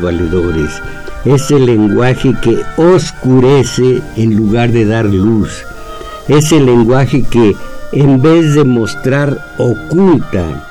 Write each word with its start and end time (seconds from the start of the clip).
Valedores. 0.00 0.70
Es 1.24 1.50
el 1.50 1.66
lenguaje 1.66 2.34
que 2.42 2.62
oscurece 2.76 4.00
en 4.16 4.36
lugar 4.36 4.72
de 4.72 4.86
dar 4.86 5.04
luz. 5.04 5.64
Es 6.28 6.52
el 6.52 6.66
lenguaje 6.66 7.22
que, 7.22 7.54
en 7.92 8.22
vez 8.22 8.54
de 8.54 8.64
mostrar, 8.64 9.54
oculta, 9.58 10.66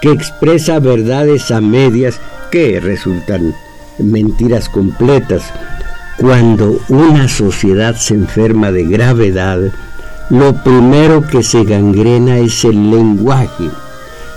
que 0.00 0.10
expresa 0.10 0.78
verdades 0.80 1.50
a 1.50 1.60
medias 1.60 2.20
que 2.50 2.80
resultan 2.80 3.54
mentiras 3.98 4.68
completas. 4.68 5.42
Cuando 6.18 6.78
una 6.88 7.28
sociedad 7.28 7.96
se 7.96 8.14
enferma 8.14 8.70
de 8.70 8.84
gravedad, 8.84 9.60
lo 10.30 10.54
primero 10.62 11.22
que 11.26 11.42
se 11.42 11.64
gangrena 11.64 12.38
es 12.38 12.64
el 12.64 12.90
lenguaje. 12.90 13.70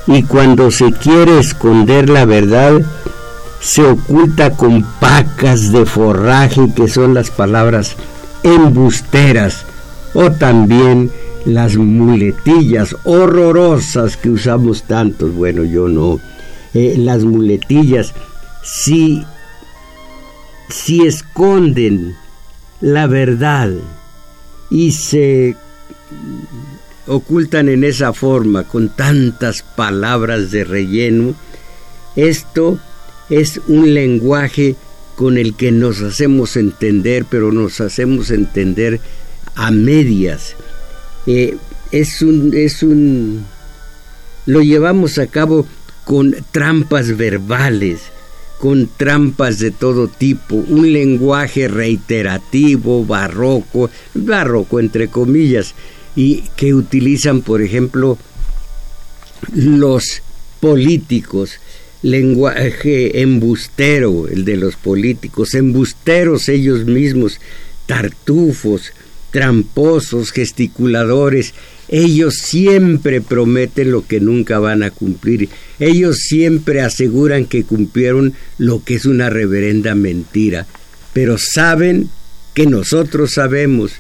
Y 0.08 0.24
cuando 0.24 0.72
se 0.72 0.92
quiere 0.94 1.40
esconder 1.40 2.10
la 2.10 2.26
verdad, 2.26 2.82
se 3.60 3.84
oculta 3.84 4.52
con 4.52 4.84
pacas 5.00 5.72
de 5.72 5.86
forraje 5.86 6.74
que 6.76 6.88
son 6.88 7.14
las 7.14 7.32
palabras 7.32 7.96
embusteras 8.44 9.66
o 10.14 10.32
también 10.32 11.12
las 11.46 11.78
muletillas 11.78 12.96
horrorosas 13.04 14.18
que 14.18 14.30
usamos 14.30 14.84
tantos, 14.84 15.34
bueno 15.34 15.64
yo 15.64 15.88
no, 15.88 16.20
eh, 16.74 16.96
las 16.98 17.24
muletillas 17.24 18.14
si, 18.64 19.26
si 20.70 21.06
esconden 21.06 22.16
la 22.82 23.08
verdad 23.08 23.72
y 24.70 24.92
se 24.92 25.56
ocultan 27.08 27.70
en 27.70 27.84
esa 27.84 28.14
forma 28.14 28.64
con 28.64 28.90
tantas 28.90 29.62
palabras 29.62 30.52
de 30.52 30.66
relleno, 30.66 31.34
esto 32.16 32.80
es 33.30 33.60
un 33.68 33.94
lenguaje 33.94 34.76
con 35.16 35.38
el 35.38 35.56
que 35.56 35.72
nos 35.72 36.02
hacemos 36.02 36.56
entender, 36.58 37.26
pero 37.30 37.52
nos 37.52 37.82
hacemos 37.82 38.30
entender 38.32 39.00
a 39.56 39.72
medias. 39.72 40.56
Eh, 41.26 41.58
es 41.92 42.22
un, 42.22 42.54
es 42.54 42.84
un, 42.84 43.44
lo 44.46 44.62
llevamos 44.62 45.18
a 45.18 45.28
cabo 45.28 45.66
con 46.06 46.36
trampas 46.52 47.18
verbales, 47.18 48.02
con 48.60 48.90
trampas 48.96 49.60
de 49.60 49.72
todo 49.72 50.08
tipo, 50.08 50.56
un 50.56 50.94
lenguaje 50.94 51.68
reiterativo, 51.68 53.04
barroco, 53.06 53.90
barroco 54.14 54.80
entre 54.80 55.10
comillas, 55.10 55.74
y 56.16 56.44
que 56.56 56.74
utilizan, 56.74 57.42
por 57.42 57.62
ejemplo, 57.62 58.18
los 59.54 60.22
políticos 60.60 61.60
lenguaje 62.10 63.22
embustero, 63.22 64.28
el 64.28 64.46
de 64.46 64.56
los 64.58 64.76
políticos, 64.76 65.54
embusteros 65.54 66.48
ellos 66.48 66.86
mismos, 66.86 67.40
tartufos, 67.86 68.94
tramposos, 69.32 70.32
gesticuladores, 70.32 71.54
ellos 71.90 72.36
siempre 72.36 73.22
prometen 73.22 73.92
lo 73.92 74.06
que 74.06 74.20
nunca 74.20 74.60
van 74.60 74.84
a 74.84 74.92
cumplir. 74.92 75.50
Ellos 75.80 76.18
siempre 76.20 76.82
aseguran 76.82 77.46
que 77.46 77.64
cumplieron 77.64 78.34
lo 78.58 78.84
que 78.84 78.96
es 78.96 79.06
una 79.06 79.30
reverenda 79.30 79.96
mentira. 79.96 80.66
Pero 81.14 81.38
saben 81.38 82.10
que 82.54 82.66
nosotros 82.66 83.34
sabemos, 83.34 83.94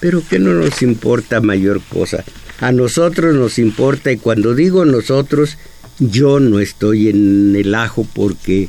pero 0.00 0.22
que 0.28 0.38
no 0.38 0.52
nos 0.52 0.82
importa 0.82 1.40
mayor 1.40 1.80
cosa. 1.88 2.24
A 2.60 2.70
nosotros 2.70 3.34
nos 3.34 3.58
importa 3.58 4.12
y 4.12 4.18
cuando 4.18 4.54
digo 4.54 4.84
nosotros, 4.84 5.58
yo 5.98 6.40
no 6.40 6.60
estoy 6.60 7.08
en 7.08 7.54
el 7.56 7.74
ajo 7.74 8.06
porque, 8.12 8.68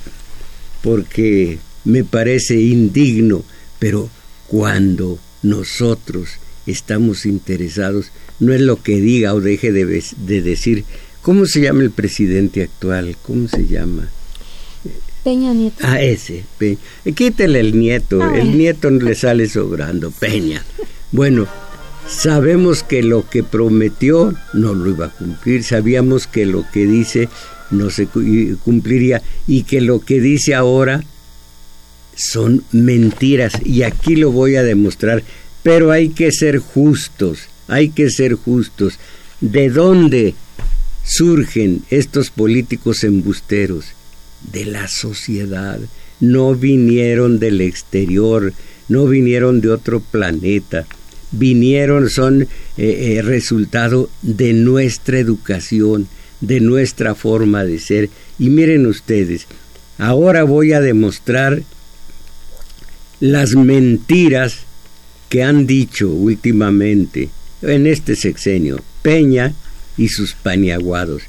porque 0.81 1.59
me 1.85 2.03
parece 2.03 2.61
indigno, 2.61 3.43
pero 3.79 4.09
cuando 4.47 5.19
nosotros 5.41 6.29
estamos 6.65 7.25
interesados, 7.25 8.11
no 8.39 8.53
es 8.53 8.61
lo 8.61 8.81
que 8.81 8.99
diga 8.99 9.33
o 9.33 9.41
deje 9.41 9.71
de, 9.71 10.03
de 10.17 10.41
decir. 10.41 10.85
¿Cómo 11.21 11.45
se 11.45 11.61
llama 11.61 11.83
el 11.83 11.91
presidente 11.91 12.63
actual? 12.63 13.15
¿Cómo 13.21 13.47
se 13.47 13.65
llama? 13.65 14.09
Peña 15.23 15.53
Nieto. 15.53 15.77
Ah, 15.81 16.01
ese. 16.01 16.43
Quítele 17.15 17.61
el 17.61 17.79
nieto. 17.79 18.21
El 18.33 18.57
nieto 18.57 18.91
no 18.91 19.05
le 19.05 19.15
sale 19.15 19.47
sobrando. 19.47 20.11
Peña. 20.11 20.63
Bueno, 21.13 21.47
Sabemos 22.07 22.83
que 22.83 23.01
lo 23.01 23.29
que 23.29 23.43
prometió 23.43 24.33
no 24.53 24.73
lo 24.73 24.89
iba 24.89 25.07
a 25.07 25.09
cumplir, 25.09 25.63
sabíamos 25.63 26.27
que 26.27 26.45
lo 26.45 26.65
que 26.71 26.85
dice 26.85 27.29
no 27.71 27.89
se 27.89 28.07
cumpliría. 28.63 29.21
Y 29.47 29.63
que 29.63 29.81
lo 29.81 29.99
que 29.99 30.21
dice 30.21 30.55
ahora 30.55 31.03
son 32.15 32.63
mentiras. 32.71 33.53
Y 33.65 33.83
aquí 33.83 34.15
lo 34.15 34.31
voy 34.31 34.55
a 34.55 34.63
demostrar, 34.63 35.23
pero 35.63 35.91
hay 35.91 36.09
que 36.09 36.31
ser 36.31 36.59
justos, 36.59 37.47
hay 37.67 37.89
que 37.89 38.09
ser 38.09 38.35
justos. 38.35 38.99
¿De 39.41 39.69
dónde 39.69 40.35
surgen 41.03 41.83
estos 41.89 42.29
políticos 42.29 43.03
embusteros? 43.03 43.85
De 44.51 44.65
la 44.65 44.87
sociedad, 44.87 45.79
no 46.19 46.53
vinieron 46.55 47.39
del 47.39 47.61
exterior, 47.61 48.53
no 48.87 49.07
vinieron 49.07 49.61
de 49.61 49.69
otro 49.69 49.99
planeta 49.99 50.85
vinieron 51.33 52.09
son 52.09 52.43
eh, 52.43 52.47
eh, 52.77 53.21
resultado 53.21 54.09
de 54.21 54.53
nuestra 54.53 55.19
educación, 55.19 56.07
de 56.39 56.61
nuestra 56.61 57.15
forma 57.15 57.65
de 57.65 57.79
ser. 57.79 58.09
Y 58.39 58.49
miren 58.49 58.85
ustedes, 58.85 59.47
ahora 59.97 60.43
voy 60.43 60.73
a 60.73 60.79
demostrar 60.79 61.61
las 63.19 63.55
mentiras 63.55 64.59
que 65.29 65.43
han 65.43 65.65
dicho 65.65 66.09
últimamente 66.09 67.29
en 67.61 67.87
este 67.87 68.15
sexenio 68.15 68.79
Peña 69.01 69.53
y 69.97 70.09
sus 70.09 70.33
paniaguados. 70.33 71.23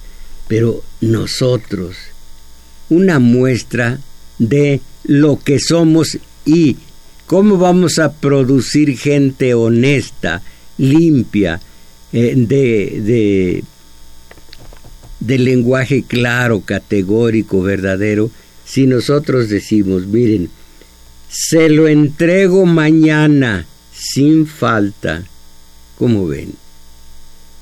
Pero 0.47 0.83
nosotros, 1.01 1.97
una 2.91 3.19
muestra 3.19 3.99
de 4.39 4.81
lo 5.05 5.39
que 5.39 5.59
somos 5.59 6.19
y 6.45 6.77
¿Cómo 7.27 7.57
vamos 7.57 7.99
a 7.99 8.13
producir 8.13 8.97
gente 8.99 9.55
honesta, 9.55 10.43
limpia, 10.77 11.61
eh, 12.13 12.35
de, 12.37 13.01
de, 13.01 13.65
de 15.21 15.39
lenguaje 15.39 16.05
claro, 16.07 16.61
categórico, 16.61 17.63
verdadero, 17.63 18.31
si 18.65 18.87
nosotros 18.87 19.49
decimos, 19.49 20.07
miren, 20.07 20.51
se 21.29 21.69
lo 21.71 21.89
entrego 21.89 22.67
mañana 22.67 23.67
sin 23.93 24.47
falta. 24.47 25.25
¿Cómo 25.97 26.27
ven? 26.27 26.53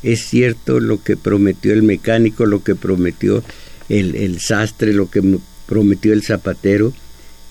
Es 0.03 0.27
cierto 0.27 0.81
lo 0.81 1.03
que 1.03 1.17
prometió 1.17 1.73
el 1.73 1.83
mecánico, 1.83 2.47
lo 2.47 2.65
que 2.65 2.75
prometió 2.75 3.45
el, 3.89 4.17
el 4.17 4.41
sastre, 4.41 4.93
lo 4.93 5.09
que 5.09 5.39
prometió 5.67 6.13
el 6.13 6.23
zapatero 6.23 6.93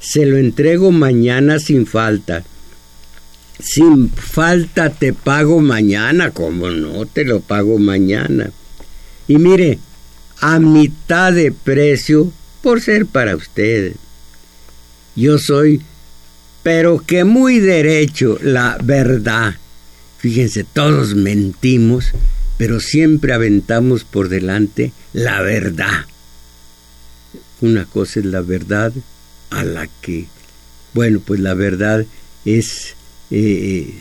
se 0.02 0.26
lo 0.26 0.38
entrego 0.38 0.92
mañana 0.92 1.60
sin 1.60 1.86
falta. 1.86 2.44
Sin 3.60 4.10
falta 4.10 4.90
te 4.90 5.14
pago 5.14 5.62
mañana, 5.62 6.32
como 6.32 6.70
no 6.72 7.06
te 7.06 7.24
lo 7.24 7.40
pago 7.40 7.78
mañana. 7.78 8.52
Y 9.28 9.38
mire, 9.38 9.80
a 10.40 10.60
mitad 10.60 11.32
de 11.32 11.52
precio 11.52 12.34
por 12.62 12.82
ser 12.82 13.06
para 13.06 13.36
usted. 13.36 13.94
Yo 15.16 15.38
soy, 15.38 15.82
pero 16.64 17.00
que 17.00 17.24
muy 17.24 17.60
derecho, 17.60 18.40
la 18.42 18.78
verdad. 18.84 19.56
Fíjense, 20.18 20.64
todos 20.64 21.16
mentimos, 21.16 22.12
pero 22.58 22.80
siempre 22.80 23.34
aventamos 23.34 24.04
por 24.04 24.28
delante 24.28 24.92
la 25.14 25.42
verdad 25.42 26.06
una 27.62 27.86
cosa 27.86 28.20
es 28.20 28.26
la 28.26 28.42
verdad 28.42 28.92
a 29.52 29.64
la 29.64 29.88
que, 30.02 30.26
bueno, 30.94 31.20
pues 31.20 31.40
la 31.40 31.54
verdad 31.54 32.06
es, 32.46 32.96
eh, 33.30 33.94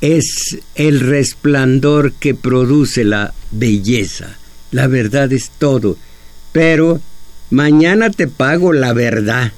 es 0.00 0.58
el 0.74 1.00
resplandor 1.00 2.12
que 2.12 2.34
produce 2.34 3.04
la 3.04 3.34
belleza. 3.50 4.36
La 4.70 4.86
verdad 4.86 5.32
es 5.32 5.50
todo. 5.58 5.96
Pero 6.52 7.00
mañana 7.50 8.10
te 8.10 8.28
pago 8.28 8.72
la 8.72 8.92
verdad. 8.92 9.52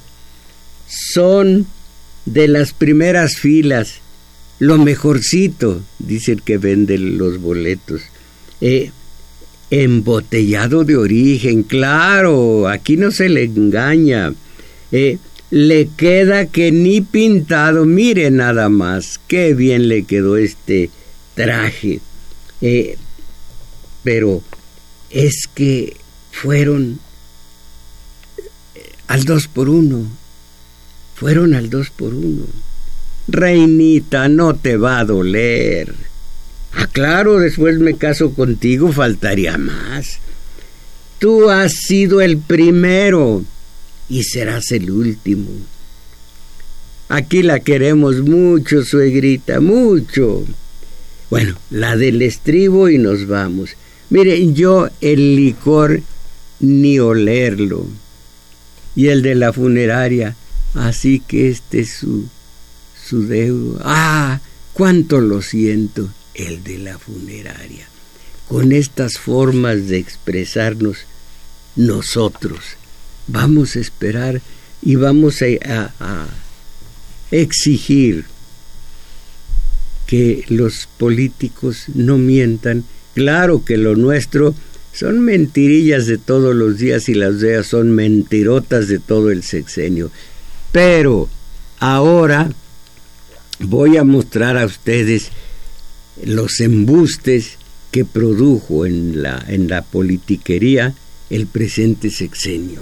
Son 1.13 1.67
de 2.25 2.49
las 2.49 2.73
primeras 2.73 3.37
filas, 3.37 4.01
lo 4.59 4.79
mejorcito, 4.79 5.83
dice 5.99 6.33
el 6.33 6.43
que 6.43 6.59
vende 6.59 6.99
los 6.99 7.39
boletos. 7.41 8.03
Eh, 8.61 8.91
embotellado 9.71 10.85
de 10.85 10.97
origen, 10.97 11.63
claro, 11.63 12.69
aquí 12.69 12.97
no 12.97 13.11
se 13.11 13.29
le 13.29 13.45
engaña. 13.45 14.33
Eh, 14.93 15.19
le 15.51 15.89
queda 15.97 16.47
que 16.47 16.73
ni 16.73 17.01
pintado, 17.01 17.85
mire 17.85 18.31
nada 18.31 18.69
más, 18.69 19.21
qué 19.27 19.55
bien 19.55 19.89
le 19.89 20.05
quedó 20.05 20.37
este 20.37 20.91
traje. 21.35 22.01
Eh, 22.61 22.97
pero 24.03 24.43
es 25.11 25.49
que 25.55 25.97
fueron 26.31 27.01
al 29.09 29.25
dos 29.25 29.49
por 29.49 29.69
uno, 29.69 30.07
fueron 31.15 31.55
al 31.55 31.71
dos 31.71 31.91
por 31.91 32.15
uno. 32.15 32.45
Reinita, 33.27 34.29
no 34.29 34.55
te 34.55 34.77
va 34.77 35.01
a 35.01 35.05
doler. 35.05 36.08
Ah, 36.73 36.87
claro, 36.87 37.39
después 37.39 37.79
me 37.79 37.97
caso 37.97 38.33
contigo, 38.35 38.93
faltaría 38.93 39.57
más. 39.57 40.19
Tú 41.19 41.51
has 41.51 41.73
sido 41.73 42.21
el 42.21 42.39
primero 42.39 43.45
y 44.09 44.25
serás 44.25 44.71
el 44.73 44.91
último. 44.91 45.49
Aquí 47.09 47.43
la 47.43 47.61
queremos 47.61 48.21
mucho, 48.21 48.85
suegrita, 48.85 49.61
mucho. 49.61 50.45
Bueno, 51.31 51.57
la 51.71 51.97
del 51.97 52.23
estribo 52.23 52.89
y 52.89 52.99
nos 52.99 53.27
vamos. 53.27 53.71
Mire, 54.11 54.53
yo 54.53 54.89
el 55.01 55.37
licor 55.37 56.03
ni 56.61 56.99
olerlo. 56.99 57.87
Y 58.95 59.09
el 59.09 59.23
de 59.23 59.35
la 59.35 59.53
funeraria, 59.53 60.37
así 60.75 61.21
que 61.21 61.49
este 61.49 61.81
es 61.81 61.91
su, 61.95 62.29
su 63.01 63.27
deudo. 63.27 63.81
Ah, 63.85 64.41
cuánto 64.73 65.21
lo 65.21 65.41
siento 65.41 66.11
el 66.39 66.63
de 66.63 66.79
la 66.79 66.99
funeraria, 66.99 67.87
con 68.49 68.73
estas 68.73 69.19
formas 69.19 69.89
de 69.89 69.99
expresarnos 69.99 70.99
nosotros. 71.77 72.61
Vamos 73.27 73.77
a 73.77 73.81
esperar 73.81 74.41
y 74.81 74.95
vamos 74.95 75.43
a, 75.43 76.29
exigir 77.31 78.25
que 80.07 80.45
los 80.49 80.89
políticos 80.97 81.85
no 81.95 82.17
mientan. 82.17 82.85
Claro 83.15 83.65
que 83.65 83.77
lo 83.77 83.97
nuestro 83.97 84.55
son 84.95 85.21
mentirillas 85.21 86.07
de 86.07 86.17
todos 86.17 86.55
los 86.55 86.79
días 86.79 87.09
y 87.11 87.15
las 87.15 87.41
de 87.41 87.63
son 87.65 87.91
mentirotas 87.91 88.89
de 88.89 88.99
todo 88.99 89.31
el 89.31 89.43
sexenio. 89.43 90.11
Pero 90.73 91.29
ahora 91.79 92.51
voy 93.59 93.99
a 93.99 94.05
mostrar 94.05 94.57
a 94.57 94.65
ustedes 94.65 95.31
los 96.25 96.61
embustes 96.61 97.59
que 97.91 98.05
produjo 98.05 98.87
en 98.87 99.23
la, 99.23 99.45
en 99.49 99.69
la 99.69 99.83
politiquería 99.83 100.95
el 101.31 101.47
presente 101.47 102.11
sexenio. 102.11 102.81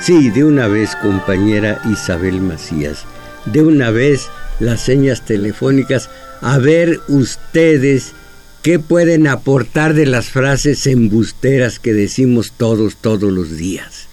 Sí, 0.00 0.30
de 0.30 0.42
una 0.42 0.66
vez, 0.66 0.96
compañera 0.96 1.80
Isabel 1.84 2.40
Macías, 2.40 3.04
de 3.44 3.62
una 3.62 3.92
vez 3.92 4.28
las 4.60 4.80
señas 4.80 5.24
telefónicas 5.24 6.10
a 6.40 6.58
ver 6.58 7.00
ustedes 7.08 8.12
qué 8.62 8.78
pueden 8.78 9.26
aportar 9.26 9.94
de 9.94 10.06
las 10.06 10.26
frases 10.26 10.86
embusteras 10.86 11.78
que 11.78 11.92
decimos 11.92 12.52
todos, 12.56 12.96
todos 12.96 13.32
los 13.32 13.56
días. 13.56 14.06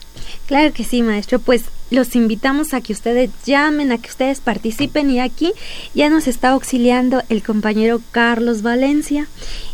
Claro 0.47 0.73
que 0.73 0.83
sí, 0.83 1.03
maestro. 1.03 1.39
Pues 1.39 1.63
los 1.89 2.15
invitamos 2.15 2.73
a 2.73 2.81
que 2.81 2.93
ustedes 2.93 3.29
llamen, 3.45 3.91
a 3.91 3.97
que 3.97 4.09
ustedes 4.09 4.39
participen 4.39 5.09
y 5.09 5.19
aquí 5.19 5.53
ya 5.93 6.09
nos 6.09 6.27
está 6.27 6.49
auxiliando 6.49 7.23
el 7.29 7.43
compañero 7.43 8.01
Carlos 8.11 8.61
Valencia. 8.61 9.27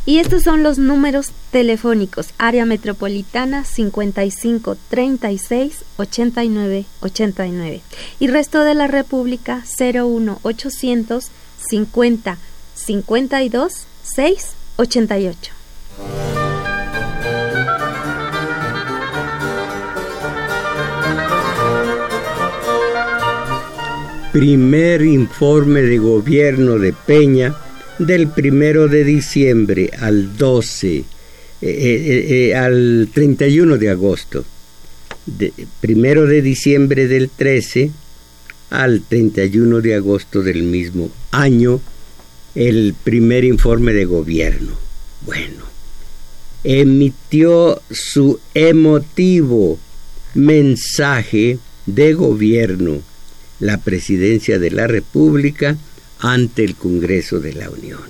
Y 0.06 0.19
estos 0.19 0.44
son 0.44 0.63
los 0.63 0.77
números 0.77 1.31
telefónicos. 1.51 2.29
Área 2.38 2.65
metropolitana 2.65 3.63
55 3.63 4.77
36 4.89 5.83
89 5.97 6.85
89. 7.01 7.81
Y 8.19 8.27
resto 8.27 8.62
de 8.62 8.75
la 8.75 8.88
República 8.88 9.63
01 9.79 10.39
800 10.44 11.31
50 11.69 12.38
52 12.75 13.85
6 14.03 14.51
88. 14.77 16.44
Primer 24.35 25.01
informe 25.01 25.81
de 25.81 25.97
gobierno 25.97 26.77
de 26.77 26.91
Peña 26.91 27.55
del 27.99 28.27
primero 28.27 28.89
de 28.89 29.05
diciembre 29.05 29.91
al 29.97 30.35
12, 30.35 30.97
eh, 30.97 31.05
eh, 31.61 32.49
eh, 32.49 32.53
al 32.53 33.07
31 33.13 33.77
de 33.77 33.89
agosto. 33.89 34.43
Primero 35.79 36.27
de 36.27 36.41
diciembre 36.41 37.07
del 37.07 37.29
13 37.29 37.91
al 38.71 39.03
31 39.07 39.79
de 39.79 39.95
agosto 39.95 40.43
del 40.43 40.63
mismo 40.63 41.09
año 41.31 41.79
el 42.55 42.93
primer 43.05 43.45
informe 43.45 43.93
de 43.93 44.03
gobierno. 44.03 44.73
Bueno, 45.25 45.63
emitió 46.61 47.81
su 47.89 48.38
emotivo 48.53 49.79
mensaje 50.33 51.57
de 51.86 52.13
gobierno 52.13 53.14
la 53.59 53.77
presidencia 53.77 54.59
de 54.59 54.71
la 54.71 54.88
República 54.88 55.77
ante 56.19 56.63
el 56.63 56.75
Congreso 56.75 57.39
de 57.39 57.53
la 57.53 57.69
Unión. 57.69 58.01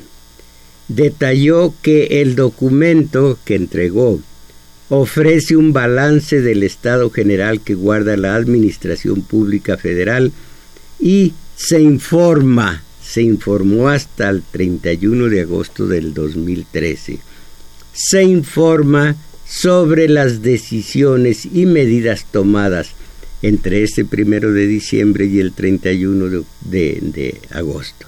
Detalló 0.88 1.74
que 1.82 2.22
el 2.22 2.36
documento 2.36 3.40
que 3.44 3.56
entregó 3.56 4.20
ofrece 4.90 5.56
un 5.56 5.74
balance 5.74 6.42
del 6.42 6.64
estado 6.64 7.10
general 7.10 7.62
que 7.62 7.74
guarda 7.74 8.18
la 8.18 8.36
Administración 8.36 9.22
Pública 9.22 9.78
Federal 9.78 10.32
y 11.00 11.34
se 11.56 11.82
informa, 11.82 12.84
se 13.04 13.24
informó 13.24 13.90
hasta 13.90 14.30
el 14.30 14.44
31 14.44 15.30
de 15.30 15.42
agosto 15.42 15.88
del 15.88 16.14
2013, 16.14 17.20
se 17.94 18.24
informa 18.24 19.16
sobre 19.48 20.08
las 20.08 20.42
decisiones 20.42 21.46
y 21.46 21.66
medidas 21.66 22.26
tomadas 22.32 22.90
entre 23.48 23.84
este 23.84 24.06
primero 24.06 24.54
de 24.54 24.66
diciembre 24.66 25.28
y 25.28 25.40
el 25.40 25.52
31 25.52 26.44
de, 26.62 27.00
de 27.02 27.40
agosto. 27.52 28.08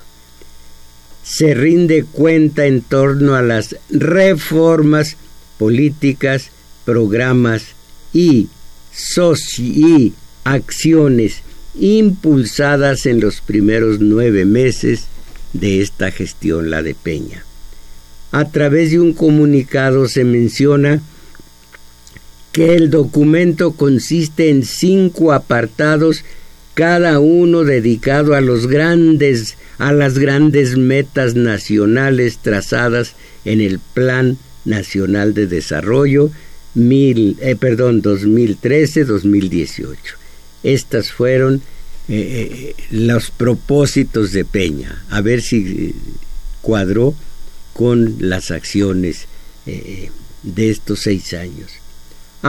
Se 1.21 1.53
rinde 1.53 2.05
cuenta 2.05 2.65
en 2.65 2.81
torno 2.81 3.35
a 3.35 3.43
las 3.43 3.75
reformas 3.91 5.15
políticas, 5.59 6.49
programas 6.85 7.65
y, 8.13 8.49
y 9.59 10.13
acciones 10.43 11.41
impulsadas 11.79 13.05
en 13.05 13.19
los 13.19 13.41
primeros 13.41 13.99
nueve 13.99 14.43
meses 14.43 15.05
de 15.53 15.83
esta 15.83 16.09
gestión, 16.09 16.71
la 16.71 16.81
de 16.81 16.95
Peña. 16.95 17.43
A 18.31 18.49
través 18.49 18.89
de 18.89 18.99
un 18.99 19.13
comunicado 19.13 20.07
se 20.07 20.23
menciona 20.23 21.03
que 22.57 22.73
el 22.73 22.89
documento 22.89 23.73
consiste 23.73 24.49
en 24.49 24.65
cinco 24.65 25.31
apartados, 25.31 26.25
cada 26.73 27.19
uno 27.19 27.63
dedicado 27.63 28.33
a 28.33 28.41
las 28.41 28.65
grandes 28.65 29.55
metas 30.75 31.35
nacionales 31.35 32.39
trazadas 32.39 33.13
en 33.45 33.61
el 33.61 33.77
Plan 33.77 34.39
Nacional 34.65 35.35
de 35.35 35.45
Desarrollo 35.45 36.31
mil, 36.73 37.37
eh, 37.41 37.55
perdón, 37.55 38.01
2013-2018. 38.01 39.95
Estas 40.63 41.11
fueron 41.11 41.61
eh, 42.09 42.09
eh, 42.09 42.75
los 42.89 43.29
propósitos 43.29 44.31
de 44.31 44.45
Peña, 44.45 45.05
a 45.11 45.21
ver 45.21 45.43
si 45.43 45.93
cuadró 46.63 47.13
con 47.73 48.15
las 48.17 48.49
acciones 48.49 49.27
de 49.67 50.69
estos 50.71 51.01
seis 51.01 51.35
años. 51.35 51.76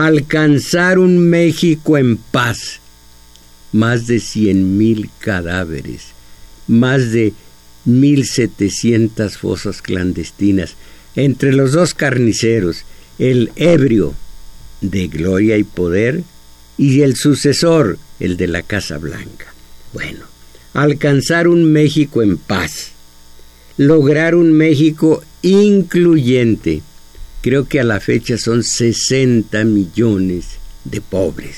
Alcanzar 0.05 0.99
un 0.99 1.17
México 1.17 1.97
en 1.97 2.17
paz. 2.17 2.79
Más 3.71 4.07
de 4.07 4.19
cien 4.19 4.77
mil 4.77 5.09
cadáveres, 5.19 6.07
más 6.67 7.11
de 7.11 7.33
mil 7.85 8.25
setecientas 8.25 9.37
fosas 9.37 9.81
clandestinas, 9.81 10.75
entre 11.15 11.53
los 11.53 11.73
dos 11.73 11.93
carniceros, 11.93 12.83
el 13.19 13.51
ebrio 13.55 14.15
de 14.81 15.07
gloria 15.07 15.57
y 15.57 15.63
poder 15.63 16.23
y 16.77 17.01
el 17.01 17.15
sucesor, 17.15 17.99
el 18.19 18.37
de 18.37 18.47
la 18.47 18.63
Casa 18.63 18.97
Blanca. 18.97 19.53
Bueno, 19.93 20.25
alcanzar 20.73 21.47
un 21.47 21.71
México 21.71 22.21
en 22.21 22.37
paz, 22.37 22.91
lograr 23.77 24.35
un 24.35 24.53
México 24.53 25.23
incluyente. 25.41 26.81
Creo 27.41 27.67
que 27.67 27.79
a 27.79 27.83
la 27.83 27.99
fecha 27.99 28.37
son 28.37 28.63
60 28.63 29.63
millones 29.63 30.57
de 30.83 31.01
pobres, 31.01 31.57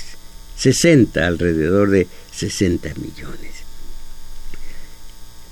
60 0.58 1.26
alrededor 1.26 1.90
de 1.90 2.08
60 2.34 2.94
millones. 2.96 3.52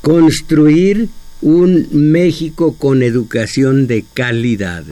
Construir 0.01 1.09
un 1.41 1.88
México 1.91 2.75
con 2.75 3.01
educación 3.01 3.88
de 3.88 4.05
calidad. 4.13 4.83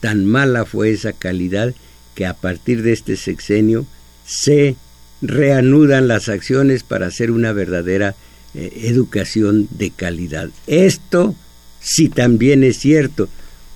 Tan 0.00 0.24
mala 0.24 0.64
fue 0.64 0.90
esa 0.90 1.12
calidad 1.12 1.74
que 2.14 2.26
a 2.26 2.34
partir 2.34 2.82
de 2.82 2.92
este 2.92 3.16
sexenio 3.16 3.86
se 4.24 4.76
reanudan 5.22 6.08
las 6.08 6.28
acciones 6.28 6.82
para 6.82 7.06
hacer 7.06 7.30
una 7.30 7.52
verdadera 7.52 8.14
eh, 8.54 8.72
educación 8.84 9.68
de 9.70 9.90
calidad. 9.90 10.50
Esto 10.66 11.34
sí 11.80 12.08
también 12.08 12.64
es 12.64 12.78
cierto, 12.78 13.28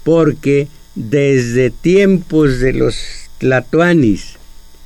porque 0.02 0.68
desde 0.94 1.70
tiempos 1.70 2.60
de 2.60 2.72
los 2.72 2.96
tlatoanis 3.38 4.36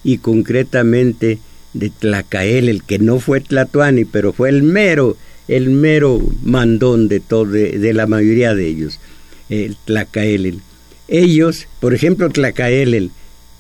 y 0.03 0.19
concretamente 0.19 1.39
de 1.73 1.91
Tlacael, 1.91 2.69
el 2.69 2.83
que 2.83 2.99
no 2.99 3.19
fue 3.19 3.41
tlatoani, 3.41 4.05
pero 4.05 4.33
fue 4.33 4.49
el 4.49 4.63
mero 4.63 5.17
el 5.49 5.71
mero 5.71 6.21
mandón 6.43 7.09
de, 7.09 7.21
todo, 7.21 7.47
de, 7.47 7.93
la 7.93 8.07
mayoría 8.07 8.55
de 8.55 8.67
ellos, 8.67 8.99
el 9.49 9.77
Tlacaelel. 9.85 10.61
Ellos, 11.09 11.67
por 11.81 11.95
ejemplo, 11.95 12.31
Tlacaelel 12.31 13.11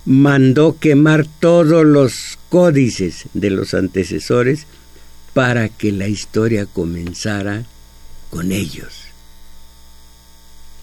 mandó 0.06 0.78
quemar 0.78 1.26
todos 1.40 1.84
los 1.84 2.38
códices 2.48 3.24
de 3.34 3.50
los 3.50 3.74
antecesores 3.74 4.66
para 5.34 5.68
que 5.68 5.92
la 5.92 6.08
historia 6.08 6.66
comenzara 6.66 7.64
con 8.30 8.52
ellos. 8.52 9.03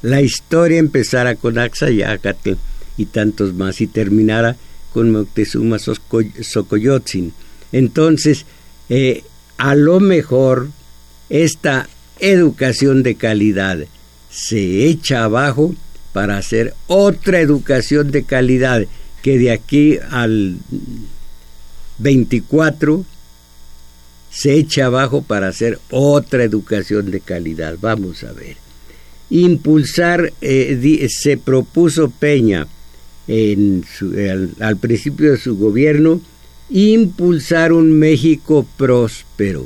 La 0.01 0.21
historia 0.21 0.79
empezara 0.79 1.35
con 1.35 1.59
Axayacatl 1.59 2.53
y 2.97 3.05
tantos 3.05 3.53
más 3.53 3.81
y 3.81 3.87
terminara 3.87 4.55
con 4.93 5.11
Moctezuma 5.11 5.77
Xocoyotzin. 5.79 7.33
Entonces, 7.71 8.45
eh, 8.89 9.23
a 9.57 9.75
lo 9.75 9.99
mejor 9.99 10.69
esta 11.29 11.87
educación 12.19 13.03
de 13.03 13.15
calidad 13.15 13.79
se 14.29 14.85
echa 14.85 15.23
abajo 15.23 15.75
para 16.13 16.37
hacer 16.37 16.73
otra 16.87 17.39
educación 17.39 18.11
de 18.11 18.23
calidad 18.23 18.85
que 19.21 19.37
de 19.37 19.51
aquí 19.51 19.99
al 20.09 20.57
24 21.99 23.05
se 24.31 24.53
echa 24.55 24.85
abajo 24.85 25.21
para 25.21 25.49
hacer 25.49 25.79
otra 25.89 26.43
educación 26.43 27.11
de 27.11 27.21
calidad. 27.21 27.75
Vamos 27.79 28.23
a 28.23 28.31
ver. 28.31 28.60
Impulsar, 29.31 30.31
eh, 30.41 31.07
se 31.09 31.37
propuso 31.37 32.11
Peña 32.11 32.67
al 34.59 34.77
principio 34.77 35.31
de 35.31 35.37
su 35.37 35.57
gobierno, 35.57 36.21
impulsar 36.69 37.73
un 37.73 37.97
México 37.97 38.67
próspero 38.77 39.65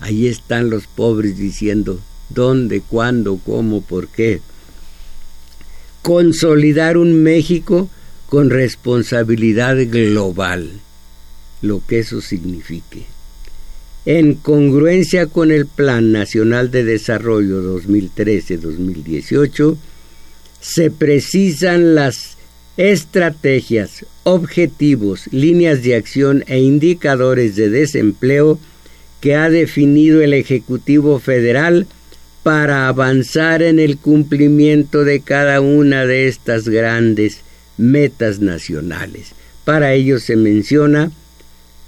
Ahí 0.00 0.28
están 0.28 0.70
los 0.70 0.86
pobres 0.86 1.36
diciendo 1.36 2.00
dónde, 2.28 2.80
cuándo, 2.80 3.40
cómo, 3.44 3.82
por 3.82 4.08
qué. 4.08 4.40
Consolidar 6.02 6.96
un 6.96 7.22
México 7.22 7.90
con 8.28 8.50
responsabilidad 8.50 9.76
global, 9.88 10.80
lo 11.62 11.82
que 11.86 11.98
eso 11.98 12.20
signifique. 12.20 13.06
En 14.10 14.32
congruencia 14.36 15.26
con 15.26 15.50
el 15.50 15.66
Plan 15.66 16.12
Nacional 16.12 16.70
de 16.70 16.82
Desarrollo 16.82 17.62
2013-2018, 17.78 19.76
se 20.62 20.90
precisan 20.90 21.94
las 21.94 22.38
estrategias, 22.78 24.06
objetivos, 24.22 25.26
líneas 25.30 25.82
de 25.82 25.94
acción 25.94 26.42
e 26.46 26.58
indicadores 26.58 27.54
de 27.54 27.68
desempleo 27.68 28.58
que 29.20 29.34
ha 29.34 29.50
definido 29.50 30.22
el 30.22 30.32
Ejecutivo 30.32 31.18
Federal 31.18 31.86
para 32.42 32.88
avanzar 32.88 33.60
en 33.60 33.78
el 33.78 33.98
cumplimiento 33.98 35.04
de 35.04 35.20
cada 35.20 35.60
una 35.60 36.06
de 36.06 36.28
estas 36.28 36.66
grandes 36.66 37.42
metas 37.76 38.40
nacionales. 38.40 39.32
Para 39.66 39.92
ello 39.92 40.18
se 40.18 40.36
menciona 40.36 41.12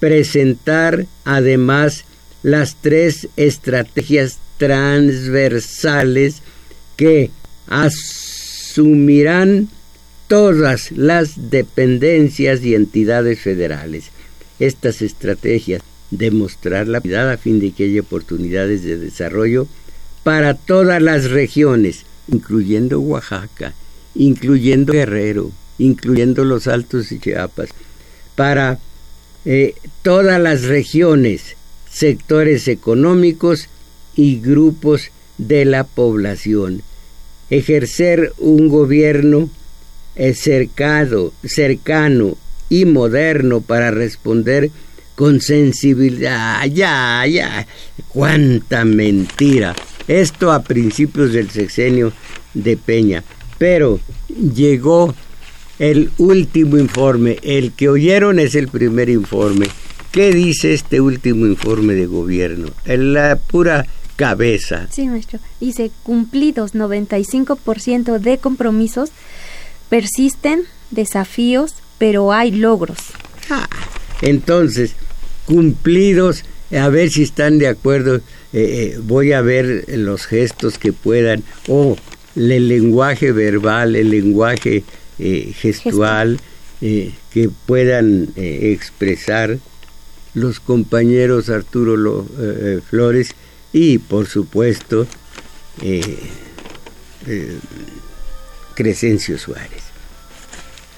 presentar 0.01 1.07
además 1.25 2.05
las 2.43 2.77
tres 2.81 3.29
estrategias 3.37 4.39
transversales 4.59 6.43
que 6.97 7.31
asumirán 7.67 9.69
todas 10.29 10.93
las 10.93 11.51
dependencias 11.51 12.63
y 12.63 12.75
entidades 12.75 13.41
federales. 13.41 14.11
Estas 14.59 15.03
estrategias 15.03 15.83
demostrar 16.11 16.89
la 16.89 17.01
vida 17.01 17.33
a 17.33 17.37
fin 17.37 17.61
de 17.61 17.73
que 17.73 17.85
haya 17.85 18.01
oportunidades 18.01 18.83
de 18.83 18.99
desarrollo 18.99 19.67
para 20.23 20.55
todas 20.55 21.01
las 21.01 21.31
regiones, 21.31 22.05
incluyendo 22.29 23.01
Oaxaca, 23.01 23.75
incluyendo 24.15 24.93
Guerrero, 24.93 25.53
incluyendo 25.79 26.45
los 26.45 26.67
Altos 26.67 27.11
de 27.11 27.21
Chiapas, 27.21 27.71
para 28.35 28.79
eh, 29.45 29.75
todas 30.03 30.41
las 30.41 30.63
regiones, 30.63 31.57
sectores 31.91 32.69
económicos 32.69 33.69
y 34.15 34.41
grupos 34.41 35.11
de 35.39 35.65
la 35.65 35.85
población. 35.85 36.83
Ejercer 37.51 38.33
un 38.39 38.69
gobierno 38.69 39.51
eh, 40.17 40.35
cercado, 40.35 41.33
cercano 41.45 42.37
y 42.69 42.85
moderno 42.85 43.61
para 43.61 43.91
responder 43.91 44.71
con 45.15 45.41
sensibilidad. 45.41 46.65
Ya, 46.67 47.27
ya, 47.27 47.67
cuánta 48.09 48.85
mentira. 48.85 49.75
Esto 50.09 50.53
a 50.53 50.63
principios 50.63 51.33
del 51.33 51.51
sexenio 51.51 52.13
de 52.55 52.77
Peña. 52.77 53.23
Pero 53.59 54.01
llegó 54.55 55.15
el 55.79 56.11
último 56.19 56.79
informe. 56.79 57.39
El 57.43 57.73
que 57.73 57.89
oyeron 57.89 58.39
es 58.39 58.55
el 58.55 58.69
primer 58.69 59.09
informe. 59.09 59.67
¿Qué 60.13 60.33
dice 60.33 60.75
este 60.75 61.01
último 61.01 61.47
informe 61.47 61.95
de 61.95 62.07
gobierno? 62.07 62.71
En 62.85 63.13
la 63.13 63.37
pura 63.37 63.87
cabeza. 64.17 64.89
Sí, 64.91 65.07
maestro. 65.07 65.39
Dice, 65.61 65.93
cumplidos 66.03 66.75
95% 66.75 68.19
de 68.19 68.39
compromisos, 68.39 69.11
persisten 69.89 70.65
desafíos, 70.91 71.75
pero 71.99 72.33
hay 72.33 72.51
logros. 72.51 72.99
Ah, 73.51 73.69
entonces, 74.21 74.97
cumplidos, 75.47 76.45
a 76.77 76.89
ver 76.89 77.11
si 77.11 77.23
están 77.23 77.59
de 77.59 77.69
acuerdo, 77.69 78.17
eh, 78.17 78.21
eh, 78.53 78.99
voy 79.01 79.33
a 79.33 79.43
ver 79.43 79.85
los 79.89 80.27
gestos 80.27 80.77
que 80.77 80.93
puedan, 80.93 81.45
o 81.69 81.97
el 82.35 82.69
lenguaje 82.69 83.31
verbal, 83.31 83.95
el 83.95 84.11
lenguaje 84.11 84.83
eh, 85.21 85.53
gestual, 85.57 86.41
que 86.81 87.51
puedan 87.67 88.31
expresar 88.37 89.59
los 90.35 90.61
compañeros 90.61 91.49
Arturo 91.49 92.27
Flores 92.89 93.35
y, 93.73 93.99
por 93.99 94.27
supuesto, 94.27 95.07
Crescencio 98.75 99.39
Suárez 99.39 99.91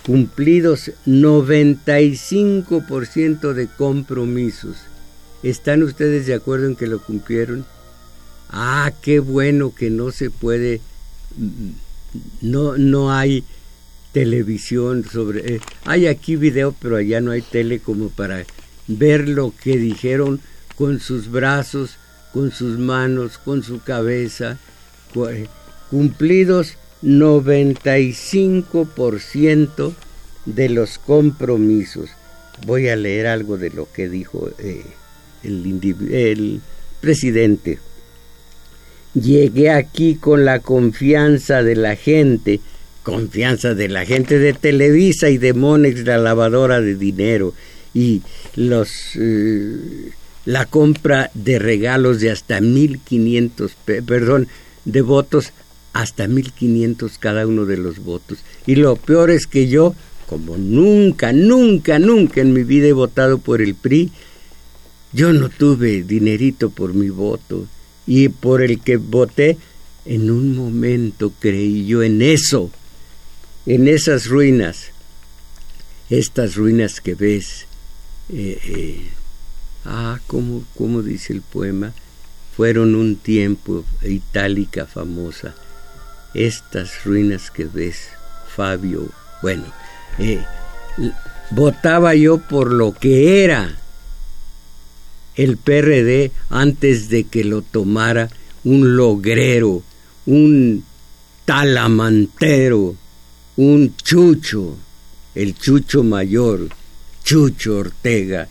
cumplidos 0.04 0.92
95% 1.06 3.54
de 3.54 3.68
compromisos. 3.68 4.76
¿Están 5.42 5.82
ustedes 5.82 6.26
de 6.26 6.34
acuerdo 6.34 6.66
en 6.66 6.76
que 6.76 6.86
lo 6.86 7.02
cumplieron? 7.02 7.64
Ah, 8.50 8.92
qué 9.00 9.20
bueno 9.20 9.74
que 9.74 9.88
no 9.90 10.12
se 10.12 10.30
puede, 10.30 10.80
no, 12.40 12.76
no 12.76 13.12
hay 13.12 13.44
televisión 14.12 15.04
sobre... 15.10 15.54
Eh, 15.54 15.60
hay 15.84 16.06
aquí 16.06 16.36
video, 16.36 16.74
pero 16.78 16.96
allá 16.96 17.20
no 17.20 17.30
hay 17.30 17.42
tele 17.42 17.80
como 17.80 18.08
para 18.10 18.44
ver 18.86 19.28
lo 19.28 19.52
que 19.62 19.76
dijeron 19.76 20.40
con 20.76 21.00
sus 21.00 21.30
brazos, 21.30 21.98
con 22.32 22.50
sus 22.50 22.78
manos, 22.78 23.36
con 23.38 23.62
su 23.62 23.82
cabeza. 23.82 24.58
Cumplidos 25.90 26.78
95% 27.02 29.92
de 30.46 30.68
los 30.68 30.98
compromisos. 30.98 32.10
Voy 32.66 32.88
a 32.88 32.96
leer 32.96 33.26
algo 33.26 33.58
de 33.58 33.70
lo 33.70 33.90
que 33.92 34.08
dijo 34.08 34.50
eh, 34.58 34.84
el, 35.42 35.80
el 36.10 36.60
presidente. 37.00 37.78
Llegué 39.14 39.70
aquí 39.70 40.14
con 40.14 40.46
la 40.46 40.60
confianza 40.60 41.62
de 41.62 41.76
la 41.76 41.96
gente, 41.96 42.60
confianza 43.02 43.74
de 43.74 43.88
la 43.88 44.06
gente 44.06 44.38
de 44.38 44.54
Televisa 44.54 45.28
y 45.28 45.36
de 45.36 45.52
Monex, 45.52 46.04
la 46.04 46.16
lavadora 46.18 46.80
de 46.80 46.94
dinero, 46.94 47.52
y 47.94 48.22
los 48.56 48.90
eh, 49.16 50.12
la 50.44 50.66
compra 50.66 51.30
de 51.34 51.58
regalos 51.58 52.20
de 52.20 52.30
hasta 52.30 52.60
1500, 52.60 53.72
perdón, 54.04 54.48
de 54.84 55.00
votos 55.02 55.52
hasta 55.92 56.26
1500 56.26 57.18
cada 57.18 57.46
uno 57.46 57.66
de 57.66 57.76
los 57.76 57.98
votos. 58.00 58.38
Y 58.66 58.76
lo 58.76 58.96
peor 58.96 59.30
es 59.30 59.46
que 59.46 59.68
yo, 59.68 59.94
como 60.28 60.56
nunca, 60.56 61.32
nunca, 61.32 61.98
nunca 61.98 62.40
en 62.40 62.52
mi 62.52 62.64
vida 62.64 62.88
he 62.88 62.92
votado 62.92 63.38
por 63.38 63.62
el 63.62 63.74
PRI, 63.74 64.10
yo 65.12 65.32
no 65.32 65.48
tuve 65.50 66.02
dinerito 66.02 66.70
por 66.70 66.94
mi 66.94 67.10
voto 67.10 67.66
y 68.06 68.28
por 68.28 68.62
el 68.62 68.80
que 68.80 68.96
voté, 68.96 69.58
en 70.04 70.30
un 70.30 70.56
momento 70.56 71.32
creí 71.38 71.86
yo 71.86 72.02
en 72.02 72.22
eso, 72.22 72.70
en 73.66 73.86
esas 73.86 74.26
ruinas, 74.26 74.88
estas 76.10 76.56
ruinas 76.56 77.00
que 77.00 77.14
ves. 77.14 77.66
Eh, 78.28 78.58
eh, 78.64 79.10
ah, 79.84 80.18
como, 80.26 80.64
como 80.76 81.02
dice 81.02 81.32
el 81.32 81.42
poema, 81.42 81.92
fueron 82.56 82.94
un 82.94 83.16
tiempo 83.16 83.84
itálica 84.02 84.86
famosa. 84.86 85.54
Estas 86.34 87.04
ruinas 87.04 87.50
que 87.50 87.64
ves, 87.64 88.08
Fabio, 88.54 89.08
bueno, 89.42 89.64
eh, 90.18 90.42
votaba 91.50 92.14
yo 92.14 92.38
por 92.38 92.72
lo 92.72 92.92
que 92.92 93.44
era 93.44 93.76
el 95.34 95.56
PRD 95.56 96.30
antes 96.50 97.08
de 97.08 97.24
que 97.24 97.44
lo 97.44 97.62
tomara 97.62 98.28
un 98.64 98.96
logrero, 98.96 99.82
un 100.26 100.84
talamantero, 101.44 102.94
un 103.56 103.96
chucho, 103.96 104.76
el 105.34 105.54
chucho 105.54 106.04
mayor, 106.04 106.68
Chucho 107.22 107.78
Ortega. 107.78 108.48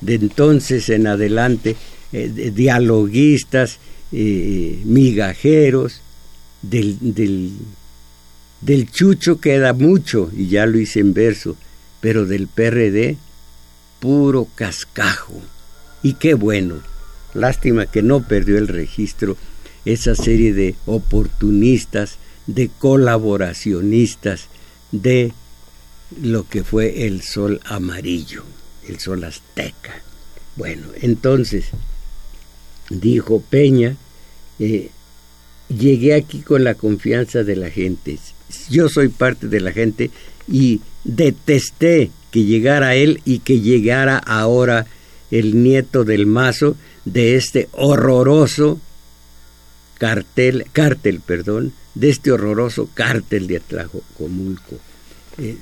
De 0.00 0.14
entonces 0.14 0.88
en 0.88 1.06
adelante, 1.06 1.76
eh, 2.12 2.52
dialoguistas, 2.54 3.78
eh, 4.12 4.80
migajeros, 4.84 6.02
del, 6.62 6.98
del, 7.00 7.52
del 8.60 8.90
chucho 8.90 9.40
queda 9.40 9.72
mucho, 9.72 10.30
y 10.36 10.48
ya 10.48 10.66
lo 10.66 10.78
hice 10.78 11.00
en 11.00 11.14
verso, 11.14 11.56
pero 12.00 12.26
del 12.26 12.46
PRD, 12.46 13.16
puro 14.00 14.48
cascajo. 14.54 15.40
Y 16.02 16.14
qué 16.14 16.34
bueno. 16.34 16.76
Lástima 17.34 17.86
que 17.86 18.02
no 18.02 18.26
perdió 18.26 18.56
el 18.56 18.68
registro 18.68 19.36
esa 19.84 20.14
serie 20.14 20.54
de 20.54 20.74
oportunistas, 20.86 22.18
de 22.46 22.70
colaboracionistas, 22.78 24.48
de 24.92 25.32
lo 26.20 26.48
que 26.48 26.64
fue 26.64 27.06
el 27.06 27.22
sol 27.22 27.60
amarillo, 27.64 28.44
el 28.88 28.98
sol 29.00 29.24
azteca. 29.24 30.02
Bueno, 30.56 30.88
entonces, 31.00 31.66
dijo 32.88 33.40
Peña, 33.40 33.96
eh, 34.58 34.90
llegué 35.68 36.14
aquí 36.14 36.40
con 36.40 36.64
la 36.64 36.74
confianza 36.74 37.42
de 37.42 37.56
la 37.56 37.70
gente. 37.70 38.18
Yo 38.70 38.88
soy 38.88 39.08
parte 39.08 39.48
de 39.48 39.60
la 39.60 39.72
gente 39.72 40.10
y 40.48 40.80
detesté 41.04 42.10
que 42.30 42.44
llegara 42.44 42.94
él 42.94 43.20
y 43.24 43.40
que 43.40 43.60
llegara 43.60 44.18
ahora 44.18 44.86
el 45.30 45.62
nieto 45.62 46.04
del 46.04 46.26
mazo 46.26 46.76
de 47.04 47.36
este 47.36 47.68
horroroso 47.72 48.80
cartel, 49.98 50.66
cártel, 50.72 51.20
perdón, 51.20 51.72
de 51.94 52.10
este 52.10 52.30
horroroso 52.30 52.88
cártel 52.94 53.46
de 53.46 53.56
Atlajocomulco. 53.56 54.78
Eh, 55.38 55.56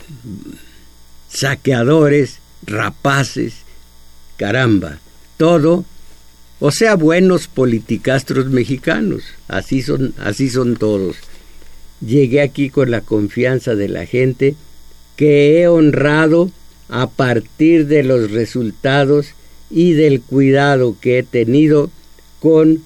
saqueadores, 1.29 2.39
rapaces, 2.65 3.55
caramba, 4.37 5.01
todo, 5.37 5.85
o 6.61 6.71
sea, 6.71 6.95
buenos 6.95 7.49
politicastros 7.49 8.47
mexicanos, 8.47 9.25
así 9.49 9.83
son, 9.83 10.15
así 10.19 10.49
son 10.49 10.77
todos. 10.77 11.17
Llegué 12.01 12.41
aquí 12.41 12.71
con 12.71 12.91
la 12.93 13.01
confianza 13.01 13.75
de 13.75 13.89
la 13.89 14.07
gente 14.07 14.55
que 15.17 15.61
he 15.61 15.69
honrado 15.69 16.51
a 16.89 17.09
partir 17.09 17.87
de 17.89 18.05
los 18.05 18.31
resultados 18.31 19.29
y 19.71 19.93
del 19.93 20.21
cuidado 20.21 20.97
que 21.01 21.19
he 21.19 21.23
tenido 21.25 21.91
con, 22.39 22.83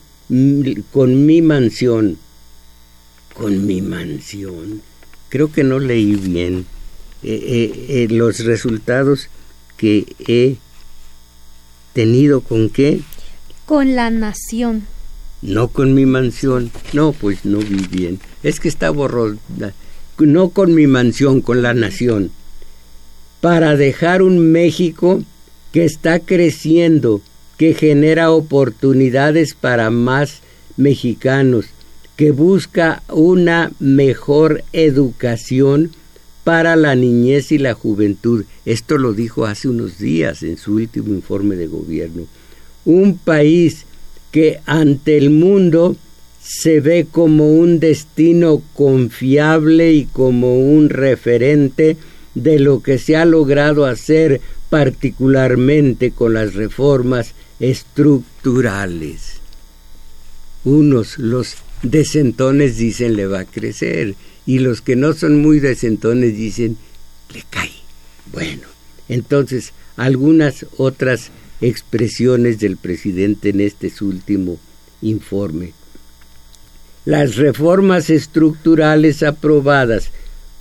con 0.93 1.27
mi 1.27 1.43
mansión. 1.43 2.17
Con 3.35 3.67
mi 3.67 3.83
mansión. 3.83 4.81
Creo 5.29 5.53
que 5.53 5.65
no 5.65 5.79
leí 5.79 6.17
bien 6.17 6.65
eh, 7.23 7.31
eh, 7.33 7.87
eh, 7.89 8.09
los 8.11 8.41
resultados 8.45 9.29
que 9.77 10.07
he 10.21 10.57
tenido 11.93 12.43
con 12.43 12.71
qué? 12.71 13.01
Con 13.67 13.97
la 13.97 14.11
nación. 14.11 14.87
No 15.43 15.69
con 15.69 15.95
mi 15.95 16.07
mansión. 16.07 16.71
No, 16.93 17.13
pues 17.13 17.45
no 17.45 17.59
vi 17.59 17.87
bien. 17.91 18.21
Es 18.43 18.61
que 18.61 18.69
está 18.69 18.91
borrosa. 18.91 19.39
No 20.19 20.51
con 20.51 20.75
mi 20.75 20.87
mansión, 20.87 21.41
con 21.41 21.63
la 21.63 21.75
nación. 21.75 22.31
Para 23.41 23.77
dejar 23.77 24.23
un 24.23 24.51
México 24.51 25.23
que 25.73 25.85
está 25.85 26.21
creciendo, 26.21 27.21
que 27.57 27.75
genera 27.75 28.31
oportunidades 28.31 29.55
para 29.55 29.91
más 29.91 30.41
mexicanos, 30.77 31.67
que 32.17 32.31
busca 32.33 33.03
una 33.09 33.71
mejor 33.79 34.65
educación 34.73 35.93
para 36.49 36.77
la 36.77 36.95
niñez 36.95 37.53
y 37.53 37.59
la 37.59 37.75
juventud. 37.75 38.47
Esto 38.65 38.97
lo 38.97 39.13
dijo 39.13 39.45
hace 39.45 39.69
unos 39.69 39.99
días 39.99 40.43
en 40.43 40.57
su 40.57 40.77
último 40.77 41.13
informe 41.13 41.57
de 41.57 41.67
gobierno. 41.67 42.23
Un 42.87 43.19
país 43.19 43.85
que 44.33 44.61
ante 44.65 45.19
el 45.19 45.29
mundo 45.29 45.95
se 46.43 46.81
ve 46.81 47.07
como 47.11 47.53
un 47.53 47.81
destino 47.81 48.63
confiable 48.73 49.93
y 49.93 50.07
como 50.07 50.59
un 50.59 50.89
referente 50.89 51.99
de 52.35 52.59
lo 52.59 52.83
que 52.83 52.97
se 52.97 53.15
ha 53.15 53.27
logrado 53.27 53.85
hacer 53.85 54.41
particularmente 54.71 56.13
con 56.13 56.33
las 56.33 56.55
reformas 56.55 57.35
estructurales. 57.61 59.43
Unos, 60.65 61.19
los 61.19 61.57
decentones, 61.83 62.79
dicen 62.79 63.17
le 63.17 63.27
va 63.27 63.41
a 63.41 63.45
crecer, 63.45 64.15
y 64.49 64.61
los 64.61 64.81
que 64.81 64.97
no 64.97 65.13
son 65.13 65.43
muy 65.43 65.61
decentones 65.61 66.35
dicen 66.35 66.79
le 67.35 67.45
cae. 67.51 67.71
Bueno, 68.33 68.63
entonces 69.11 69.75
algunas 69.99 70.65
otras 70.79 71.29
expresiones 71.61 72.59
del 72.59 72.79
presidente 72.79 73.51
en 73.51 73.61
este 73.61 73.93
último 74.01 74.59
informe. 75.03 75.75
Las 77.05 77.37
reformas 77.37 78.09
estructurales 78.09 79.23
aprobadas 79.23 80.13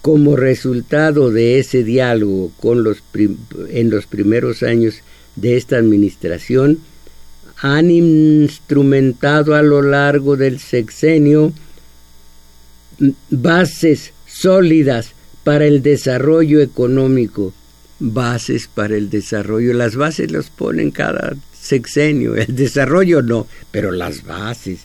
como 0.01 0.35
resultado 0.35 1.31
de 1.31 1.57
ese 1.57 1.85
diálogo 1.85 2.51
con 2.59 2.83
los 2.83 3.01
en 3.69 3.89
los 3.89 4.05
primeros 4.05 4.63
años 4.63 4.95
de 5.37 5.55
esta 5.55 5.77
administración, 5.77 6.79
han 7.55 7.89
instrumentado 7.89 9.55
a 9.55 9.61
lo 9.61 9.81
largo 9.81 10.35
del 10.35 10.59
sexenio 10.59 11.53
bases 13.29 14.13
sólidas 14.25 15.13
para 15.43 15.65
el 15.65 15.81
desarrollo 15.81 16.61
económico, 16.61 17.53
bases 17.99 18.67
para 18.67 18.95
el 18.95 19.09
desarrollo. 19.09 19.73
Las 19.73 19.95
bases 19.95 20.31
las 20.31 20.49
ponen 20.49 20.91
cada 20.91 21.35
sexenio, 21.59 22.35
el 22.35 22.55
desarrollo 22.55 23.21
no, 23.21 23.47
pero 23.71 23.91
las 23.91 24.23
bases. 24.23 24.81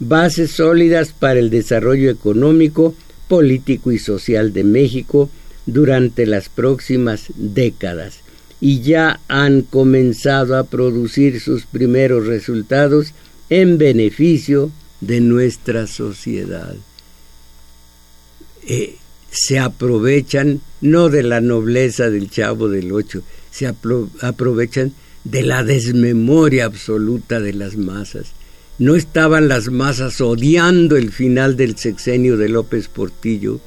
Bases 0.00 0.52
sólidas 0.52 1.12
para 1.12 1.40
el 1.40 1.50
desarrollo 1.50 2.10
económico, 2.10 2.94
político 3.26 3.92
y 3.92 3.98
social 3.98 4.52
de 4.52 4.64
México 4.64 5.30
durante 5.66 6.26
las 6.26 6.48
próximas 6.48 7.26
décadas 7.34 8.20
y 8.60 8.80
ya 8.80 9.20
han 9.28 9.62
comenzado 9.62 10.56
a 10.56 10.64
producir 10.64 11.40
sus 11.40 11.66
primeros 11.66 12.26
resultados 12.26 13.12
en 13.50 13.78
beneficio 13.78 14.70
de 15.00 15.20
nuestra 15.20 15.86
sociedad. 15.86 16.74
Eh, 18.68 18.96
se 19.30 19.58
aprovechan 19.58 20.60
no 20.82 21.08
de 21.08 21.22
la 21.22 21.40
nobleza 21.40 22.10
del 22.10 22.30
chavo 22.30 22.68
del 22.68 22.92
ocho, 22.92 23.22
se 23.50 23.66
aprovechan 23.66 24.92
de 25.24 25.42
la 25.42 25.64
desmemoria 25.64 26.66
absoluta 26.66 27.40
de 27.40 27.54
las 27.54 27.76
masas. 27.76 28.32
No 28.78 28.94
estaban 28.94 29.48
las 29.48 29.70
masas 29.70 30.20
odiando 30.20 30.96
el 30.96 31.10
final 31.12 31.56
del 31.56 31.78
sexenio 31.78 32.36
de 32.36 32.50
López 32.50 32.88
Portillo, 32.88 33.58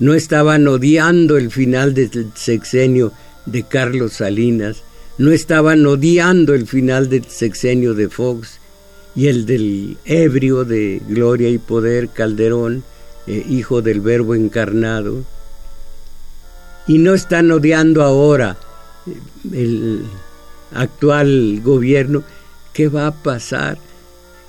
no 0.00 0.14
estaban 0.14 0.66
odiando 0.66 1.36
el 1.36 1.52
final 1.52 1.94
del 1.94 2.32
sexenio 2.34 3.12
de 3.46 3.62
Carlos 3.62 4.14
Salinas, 4.14 4.82
no 5.16 5.30
estaban 5.30 5.86
odiando 5.86 6.54
el 6.54 6.66
final 6.66 7.08
del 7.08 7.24
sexenio 7.26 7.94
de 7.94 8.08
Fox 8.08 8.58
y 9.14 9.28
el 9.28 9.46
del 9.46 9.96
ebrio 10.04 10.64
de 10.64 11.00
Gloria 11.08 11.50
y 11.50 11.58
Poder 11.58 12.08
Calderón, 12.08 12.82
eh, 13.30 13.46
hijo 13.48 13.80
del 13.80 14.00
Verbo 14.00 14.34
encarnado, 14.34 15.22
y 16.88 16.98
no 16.98 17.14
están 17.14 17.48
odiando 17.52 18.02
ahora 18.02 18.56
eh, 19.06 19.20
el 19.52 20.04
actual 20.74 21.60
gobierno, 21.62 22.24
¿qué 22.72 22.88
va 22.88 23.06
a 23.06 23.12
pasar? 23.12 23.78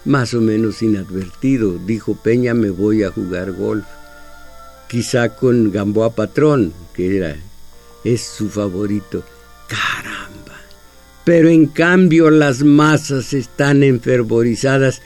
Más 0.05 0.33
o 0.33 0.41
menos 0.41 0.81
inadvertido, 0.81 1.77
dijo 1.85 2.15
Peña, 2.15 2.55
me 2.55 2.71
voy 2.71 3.03
a 3.03 3.11
jugar 3.11 3.51
golf. 3.51 3.85
Quizá 4.87 5.35
con 5.35 5.71
Gamboa 5.71 6.15
Patrón, 6.15 6.73
que 6.95 7.17
era, 7.17 7.35
es 8.03 8.23
su 8.23 8.49
favorito. 8.49 9.23
Caramba. 9.67 10.59
Pero 11.23 11.49
en 11.49 11.67
cambio 11.67 12.31
las 12.31 12.63
masas 12.63 13.33
están 13.33 13.83
enfervorizadas 13.83 15.03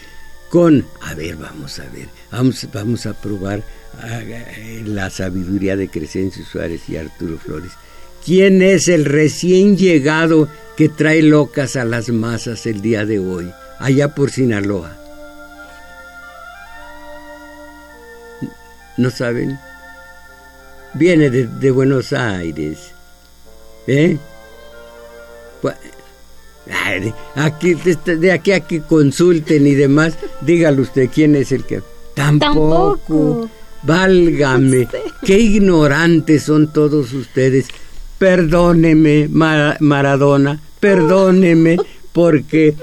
con, 0.55 0.85
a 1.01 1.13
ver, 1.15 1.35
vamos 1.35 1.79
a 1.79 1.83
ver, 1.89 2.07
vamos, 2.31 2.65
vamos 2.71 3.05
a 3.05 3.13
probar 3.13 3.61
la 4.85 5.09
sabiduría 5.09 5.75
de 5.75 5.89
Crescencio 5.89 6.45
Suárez 6.45 6.87
y 6.87 6.95
Arturo 6.95 7.37
Flores. 7.37 7.73
¿Quién 8.23 8.61
es 8.61 8.87
el 8.87 9.03
recién 9.03 9.75
llegado 9.75 10.47
que 10.77 10.87
trae 10.87 11.21
locas 11.21 11.75
a 11.75 11.83
las 11.83 12.07
masas 12.07 12.65
el 12.67 12.81
día 12.81 13.03
de 13.03 13.19
hoy, 13.19 13.51
allá 13.79 14.15
por 14.15 14.31
Sinaloa? 14.31 14.95
¿No 18.95 19.11
saben? 19.11 19.59
Viene 20.93 21.31
de, 21.31 21.71
Buenos 21.71 22.13
Aires. 22.13 22.91
¿Eh? 23.87 24.17
Aquí, 27.36 27.75
de 27.75 28.32
aquí 28.32 28.51
a 28.51 28.62
que 28.62 28.82
consulten 28.82 29.67
y 29.67 29.75
demás, 29.75 30.17
dígale 30.41 30.82
usted 30.82 31.10
quién 31.13 31.36
es 31.36 31.51
el 31.51 31.63
que... 31.63 31.82
Tampoco. 32.13 33.49
Válgame, 33.84 34.88
qué 35.23 35.38
ignorantes 35.38 36.43
son 36.43 36.73
todos 36.73 37.13
ustedes. 37.13 37.67
Perdóneme, 38.17 39.28
Maradona, 39.30 40.60
perdóneme, 40.80 41.78
porque 42.12 42.73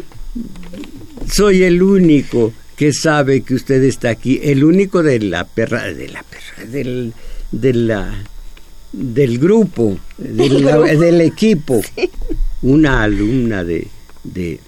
soy 1.29 1.65
el 1.65 1.83
único 1.83 2.53
que 2.77 2.93
sabe 2.93 3.43
que 3.43 3.55
usted 3.55 3.83
está 3.83 4.11
aquí, 4.11 4.41
el 4.43 4.65
único 4.65 5.03
de 5.03 5.19
la 5.21 5.45
perra, 5.45 5.93
de 5.93 6.09
la 6.09 6.23
perra, 6.23 6.71
del, 6.71 7.13
de 7.51 7.75
la, 7.75 8.25
del 8.93 9.39
grupo, 9.39 9.99
del, 10.19 11.21
equipo. 11.21 11.81
Una 12.63 13.03
alumna 13.03 13.65
de, 13.65 13.89
de, 14.25 14.61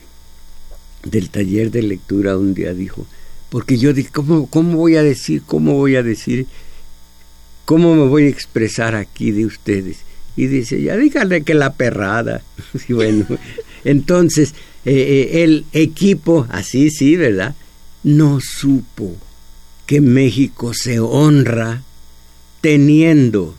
del 1.05 1.31
taller 1.31 1.71
de 1.71 1.83
lectura 1.83 2.37
un 2.37 2.55
día 2.55 2.75
dijo, 2.75 3.07
porque 3.49 3.79
yo 3.79 3.93
dije, 3.93 4.11
¿cómo, 4.13 4.49
¿cómo 4.49 4.79
voy 4.79 4.97
a 4.97 5.03
decir, 5.03 5.43
cómo 5.47 5.75
voy 5.75 5.97
a 5.97 6.03
decir, 6.03 6.47
cómo 7.65 7.95
me 7.95 8.07
voy 8.07 8.25
a 8.25 8.29
expresar 8.29 8.95
aquí 8.95 9.31
de 9.31 9.47
ustedes? 9.47 9.99
Y 10.37 10.47
dice, 10.47 10.83
ya 10.83 10.97
dígale 10.97 11.45
que 11.45 11.55
la 11.55 11.75
perrada. 11.75 12.43
y 12.89 12.93
bueno, 12.93 13.27
entonces 13.85 14.55
eh, 14.85 15.31
eh, 15.33 15.45
el 15.45 15.65
equipo, 15.73 16.47
así 16.51 16.91
sí, 16.91 17.17
¿verdad? 17.17 17.55
No 18.03 18.41
supo 18.41 19.17
que 19.87 20.01
México 20.01 20.73
se 20.75 20.99
honra 20.99 21.83
teniendo 22.61 23.55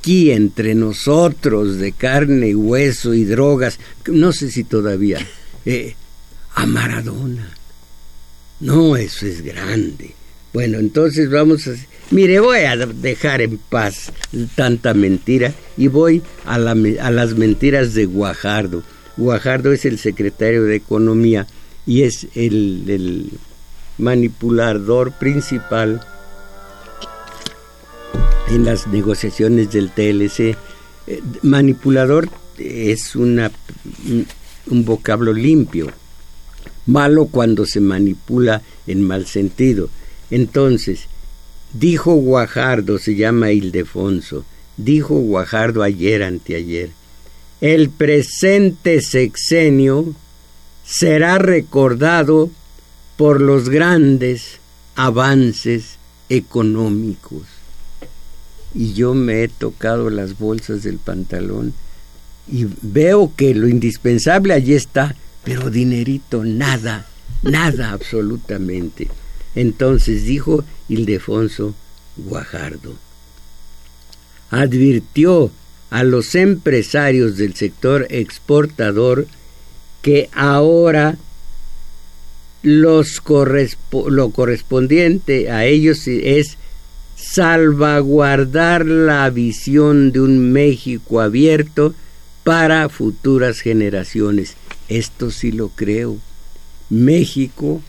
aquí 0.00 0.30
entre 0.30 0.74
nosotros 0.74 1.76
de 1.76 1.92
carne 1.92 2.48
y 2.48 2.54
hueso 2.54 3.12
y 3.12 3.26
drogas, 3.26 3.78
no 4.06 4.32
sé 4.32 4.50
si 4.50 4.64
todavía, 4.64 5.18
eh, 5.66 5.94
a 6.54 6.64
Maradona. 6.64 7.50
No, 8.60 8.96
eso 8.96 9.26
es 9.26 9.42
grande. 9.42 10.14
Bueno, 10.54 10.78
entonces 10.78 11.30
vamos 11.30 11.68
a... 11.68 11.72
Mire, 12.10 12.40
voy 12.40 12.60
a 12.60 12.76
dejar 12.76 13.42
en 13.42 13.58
paz 13.58 14.10
tanta 14.54 14.94
mentira 14.94 15.52
y 15.76 15.88
voy 15.88 16.22
a, 16.46 16.54
a 16.54 17.10
las 17.10 17.34
mentiras 17.34 17.92
de 17.92 18.06
Guajardo. 18.06 18.82
Guajardo 19.18 19.70
es 19.70 19.84
el 19.84 19.98
secretario 19.98 20.64
de 20.64 20.76
Economía 20.76 21.46
y 21.86 22.02
es 22.02 22.26
el 22.34 23.30
manipulador 23.98 25.12
principal 25.12 26.00
en 28.50 28.64
las 28.64 28.86
negociaciones 28.86 29.70
del 29.72 29.90
TLC. 29.90 30.56
Eh, 31.06 31.22
manipulador 31.42 32.28
es 32.58 33.16
un 33.16 33.50
vocablo 34.66 35.32
limpio 35.32 35.90
malo 36.86 37.26
cuando 37.26 37.64
se 37.66 37.80
manipula 37.80 38.62
en 38.86 39.02
mal 39.02 39.26
sentido. 39.26 39.88
Entonces, 40.30 41.06
dijo 41.72 42.14
Guajardo, 42.14 42.98
se 42.98 43.14
llama 43.14 43.52
Ildefonso, 43.52 44.44
dijo 44.76 45.14
Guajardo 45.14 45.82
ayer 45.82 46.22
anteayer, 46.22 46.90
el 47.60 47.90
presente 47.90 49.00
sexenio 49.00 50.14
será 50.84 51.38
recordado 51.38 52.50
por 53.16 53.40
los 53.40 53.68
grandes 53.68 54.58
avances 54.96 55.98
económicos. 56.28 57.59
Y 58.74 58.92
yo 58.94 59.14
me 59.14 59.42
he 59.42 59.48
tocado 59.48 60.10
las 60.10 60.38
bolsas 60.38 60.82
del 60.82 60.98
pantalón 60.98 61.74
y 62.50 62.66
veo 62.82 63.32
que 63.36 63.54
lo 63.54 63.68
indispensable 63.68 64.54
allí 64.54 64.74
está, 64.74 65.14
pero 65.44 65.70
dinerito, 65.70 66.44
nada, 66.44 67.06
nada 67.42 67.90
absolutamente. 67.90 69.08
Entonces 69.54 70.24
dijo 70.24 70.64
Ildefonso 70.88 71.74
Guajardo, 72.16 72.94
advirtió 74.50 75.50
a 75.90 76.04
los 76.04 76.34
empresarios 76.34 77.36
del 77.36 77.54
sector 77.54 78.06
exportador 78.10 79.26
que 80.02 80.28
ahora 80.32 81.16
los 82.62 83.22
lo 84.06 84.30
correspondiente 84.30 85.50
a 85.50 85.64
ellos 85.64 86.06
es 86.06 86.58
salvaguardar 87.32 88.86
la 88.86 89.28
visión 89.30 90.12
de 90.12 90.20
un 90.20 90.52
México 90.52 91.20
abierto 91.20 91.94
para 92.44 92.88
futuras 92.88 93.60
generaciones 93.60 94.56
esto 94.90 95.30
sí 95.30 95.52
lo 95.52 95.68
creo. 95.68 96.18
México 96.90 97.80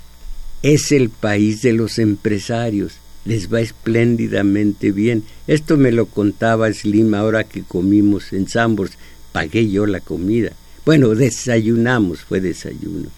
es 0.61 0.91
el 0.91 1.09
país 1.09 1.63
de 1.63 1.73
los 1.73 1.97
empresarios. 1.97 2.93
Les 3.25 3.51
va 3.51 3.59
espléndidamente 3.59 4.91
bien. 4.91 5.23
Esto 5.47 5.77
me 5.77 5.91
lo 5.91 6.05
contaba 6.05 6.71
Slim 6.71 7.13
ahora 7.15 7.43
que 7.43 7.63
comimos 7.63 8.33
en 8.33 8.47
Sambors. 8.47 8.93
Pagué 9.31 9.69
yo 9.69 9.87
la 9.87 9.99
comida. 9.99 10.51
Bueno, 10.85 11.09
desayunamos, 11.15 12.21
fue 12.21 12.39
desayuno. 12.39 13.09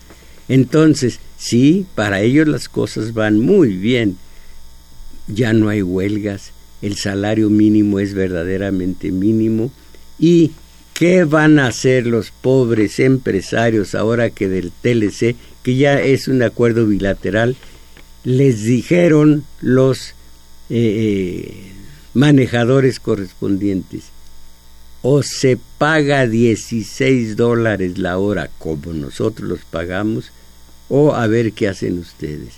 Entonces, 0.48 1.20
sí, 1.38 1.86
para 1.94 2.22
ellos 2.22 2.48
las 2.48 2.70
cosas 2.70 3.14
van 3.14 3.40
muy 3.40 3.76
bien. 3.76 4.18
Ya 5.28 5.54
no 5.54 5.70
hay 5.70 5.82
huelgas, 5.82 6.52
el 6.82 6.98
salario 6.98 7.50
mínimo 7.50 8.00
es 8.00 8.14
verdaderamente 8.14 9.12
mínimo 9.12 9.72
y 10.20 10.52
¿Qué 10.94 11.24
van 11.24 11.58
a 11.58 11.68
hacer 11.68 12.06
los 12.06 12.30
pobres 12.30 13.00
empresarios 13.00 13.96
ahora 13.96 14.30
que 14.30 14.48
del 14.48 14.72
TLC, 14.72 15.36
que 15.64 15.76
ya 15.76 16.00
es 16.00 16.28
un 16.28 16.44
acuerdo 16.44 16.86
bilateral, 16.86 17.56
les 18.24 18.64
dijeron 18.64 19.44
los 19.60 20.10
eh, 20.10 20.14
eh, 20.70 21.72
manejadores 22.14 23.00
correspondientes? 23.00 24.04
O 25.02 25.24
se 25.24 25.58
paga 25.80 26.28
16 26.28 27.36
dólares 27.38 27.98
la 27.98 28.20
hora 28.20 28.52
como 28.60 28.94
nosotros 28.94 29.50
los 29.50 29.62
pagamos, 29.62 30.32
o 30.90 31.16
a 31.16 31.26
ver 31.26 31.54
qué 31.54 31.70
hacen 31.70 31.98
ustedes. 31.98 32.54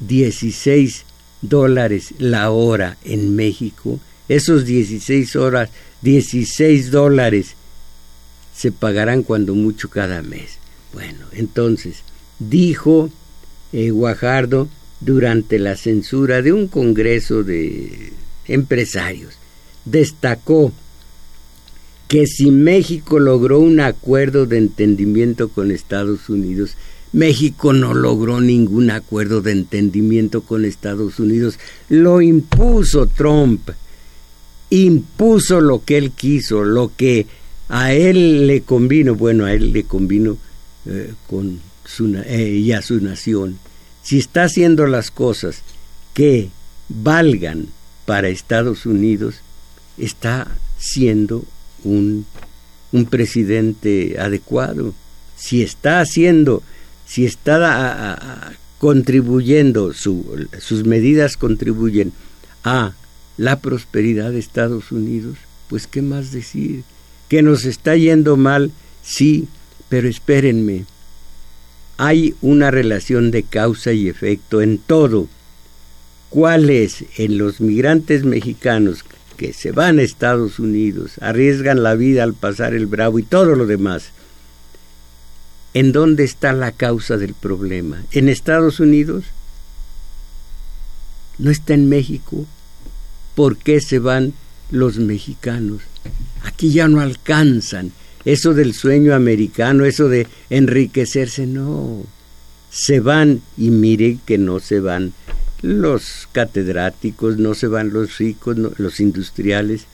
16 0.00 1.06
dólares 1.42 2.14
la 2.18 2.50
hora 2.50 2.96
en 3.04 3.34
México, 3.34 3.98
esos 4.28 4.64
16 4.64 5.36
horas, 5.36 5.70
16 6.02 6.90
dólares 6.90 7.54
se 8.54 8.72
pagarán 8.72 9.22
cuando 9.22 9.54
mucho 9.54 9.88
cada 9.88 10.22
mes. 10.22 10.58
Bueno, 10.92 11.26
entonces, 11.32 12.02
dijo 12.38 13.10
eh, 13.72 13.90
Guajardo 13.90 14.68
durante 15.00 15.58
la 15.58 15.76
censura 15.76 16.42
de 16.42 16.52
un 16.52 16.68
congreso 16.68 17.42
de 17.42 18.12
empresarios, 18.46 19.34
destacó 19.84 20.72
que 22.08 22.26
si 22.26 22.50
México 22.50 23.20
logró 23.20 23.60
un 23.60 23.78
acuerdo 23.80 24.44
de 24.44 24.58
entendimiento 24.58 25.48
con 25.48 25.70
Estados 25.70 26.28
Unidos, 26.28 26.74
México 27.12 27.72
no 27.72 27.92
logró 27.92 28.40
ningún 28.40 28.90
acuerdo 28.90 29.42
de 29.42 29.52
entendimiento 29.52 30.42
con 30.42 30.64
Estados 30.64 31.18
Unidos. 31.18 31.58
Lo 31.88 32.20
impuso 32.20 33.06
Trump. 33.06 33.70
Impuso 34.70 35.60
lo 35.60 35.84
que 35.84 35.98
él 35.98 36.12
quiso, 36.12 36.62
lo 36.64 36.92
que 36.96 37.26
a 37.68 37.92
él 37.92 38.46
le 38.46 38.62
convino. 38.62 39.16
Bueno, 39.16 39.46
a 39.46 39.52
él 39.52 39.72
le 39.72 39.82
convino 39.84 40.36
eh, 40.86 41.12
con 41.26 41.60
su, 41.84 42.14
eh, 42.14 42.50
y 42.50 42.70
a 42.72 42.82
su 42.82 43.00
nación. 43.00 43.58
Si 44.02 44.18
está 44.18 44.44
haciendo 44.44 44.86
las 44.86 45.10
cosas 45.10 45.62
que 46.14 46.50
valgan 46.88 47.66
para 48.06 48.28
Estados 48.28 48.86
Unidos, 48.86 49.36
está 49.98 50.46
siendo 50.78 51.44
un, 51.82 52.24
un 52.92 53.06
presidente 53.06 54.16
adecuado. 54.20 54.94
Si 55.36 55.62
está 55.62 56.00
haciendo 56.00 56.62
si 57.10 57.24
está 57.24 58.52
contribuyendo, 58.78 59.92
sus 59.92 60.84
medidas 60.84 61.36
contribuyen 61.36 62.12
a 62.62 62.92
la 63.36 63.58
prosperidad 63.58 64.30
de 64.30 64.38
Estados 64.38 64.92
Unidos, 64.92 65.36
pues 65.68 65.88
qué 65.88 66.02
más 66.02 66.30
decir. 66.30 66.84
Que 67.28 67.42
nos 67.42 67.64
está 67.64 67.96
yendo 67.96 68.36
mal, 68.36 68.70
sí, 69.02 69.48
pero 69.88 70.08
espérenme. 70.08 70.84
Hay 71.96 72.36
una 72.42 72.70
relación 72.70 73.32
de 73.32 73.42
causa 73.42 73.92
y 73.92 74.08
efecto 74.08 74.62
en 74.62 74.78
todo. 74.78 75.26
¿Cuál 76.28 76.70
es 76.70 77.04
en 77.18 77.38
los 77.38 77.60
migrantes 77.60 78.22
mexicanos 78.22 79.04
que 79.36 79.52
se 79.52 79.72
van 79.72 79.98
a 79.98 80.02
Estados 80.02 80.60
Unidos, 80.60 81.14
arriesgan 81.20 81.82
la 81.82 81.96
vida 81.96 82.22
al 82.22 82.34
pasar 82.34 82.72
el 82.72 82.86
bravo 82.86 83.18
y 83.18 83.24
todo 83.24 83.56
lo 83.56 83.66
demás? 83.66 84.12
¿En 85.72 85.92
dónde 85.92 86.24
está 86.24 86.52
la 86.52 86.72
causa 86.72 87.16
del 87.16 87.34
problema? 87.34 88.02
¿En 88.10 88.28
Estados 88.28 88.80
Unidos? 88.80 89.24
¿No 91.38 91.50
está 91.50 91.74
en 91.74 91.88
México? 91.88 92.44
¿Por 93.36 93.56
qué 93.56 93.80
se 93.80 94.00
van 94.00 94.32
los 94.72 94.98
mexicanos? 94.98 95.82
Aquí 96.42 96.72
ya 96.72 96.88
no 96.88 97.00
alcanzan. 97.00 97.92
Eso 98.24 98.52
del 98.52 98.74
sueño 98.74 99.14
americano, 99.14 99.84
eso 99.84 100.08
de 100.08 100.26
enriquecerse, 100.50 101.46
no. 101.46 102.04
Se 102.70 102.98
van 102.98 103.40
y 103.56 103.70
miren 103.70 104.20
que 104.26 104.38
no 104.38 104.58
se 104.58 104.80
van 104.80 105.12
los 105.62 106.28
catedráticos, 106.32 107.38
no 107.38 107.54
se 107.54 107.68
van 107.68 107.92
los 107.92 108.18
ricos, 108.18 108.56
los 108.56 108.98
industriales, 108.98 109.84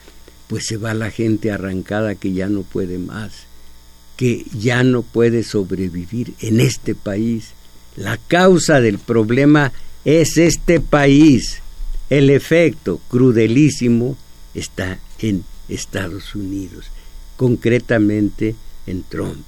pues 0.47 0.65
se 0.65 0.77
va 0.77 0.95
la 0.95 1.11
gente 1.11 1.51
arrancada 1.51 2.15
que 2.15 2.33
ya 2.33 2.49
no 2.49 2.63
puede 2.63 2.97
más 2.97 3.46
que 4.17 4.45
ya 4.59 4.83
no 4.83 5.03
puede 5.03 5.43
sobrevivir 5.43 6.33
en 6.41 6.59
este 6.59 6.95
país. 6.95 7.51
La 7.95 8.17
causa 8.17 8.81
del 8.81 8.97
problema 8.99 9.71
es 10.03 10.37
este 10.37 10.79
país. 10.79 11.61
El 12.09 12.29
efecto 12.29 12.99
crudelísimo 13.09 14.17
está 14.53 14.99
en 15.19 15.43
Estados 15.69 16.33
Unidos, 16.35 16.87
concretamente 17.35 18.55
en 18.87 19.03
Trump. 19.03 19.45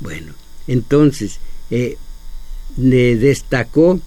Bueno, 0.00 0.32
entonces, 0.66 1.38
eh, 1.70 1.96
destacó 2.76 4.00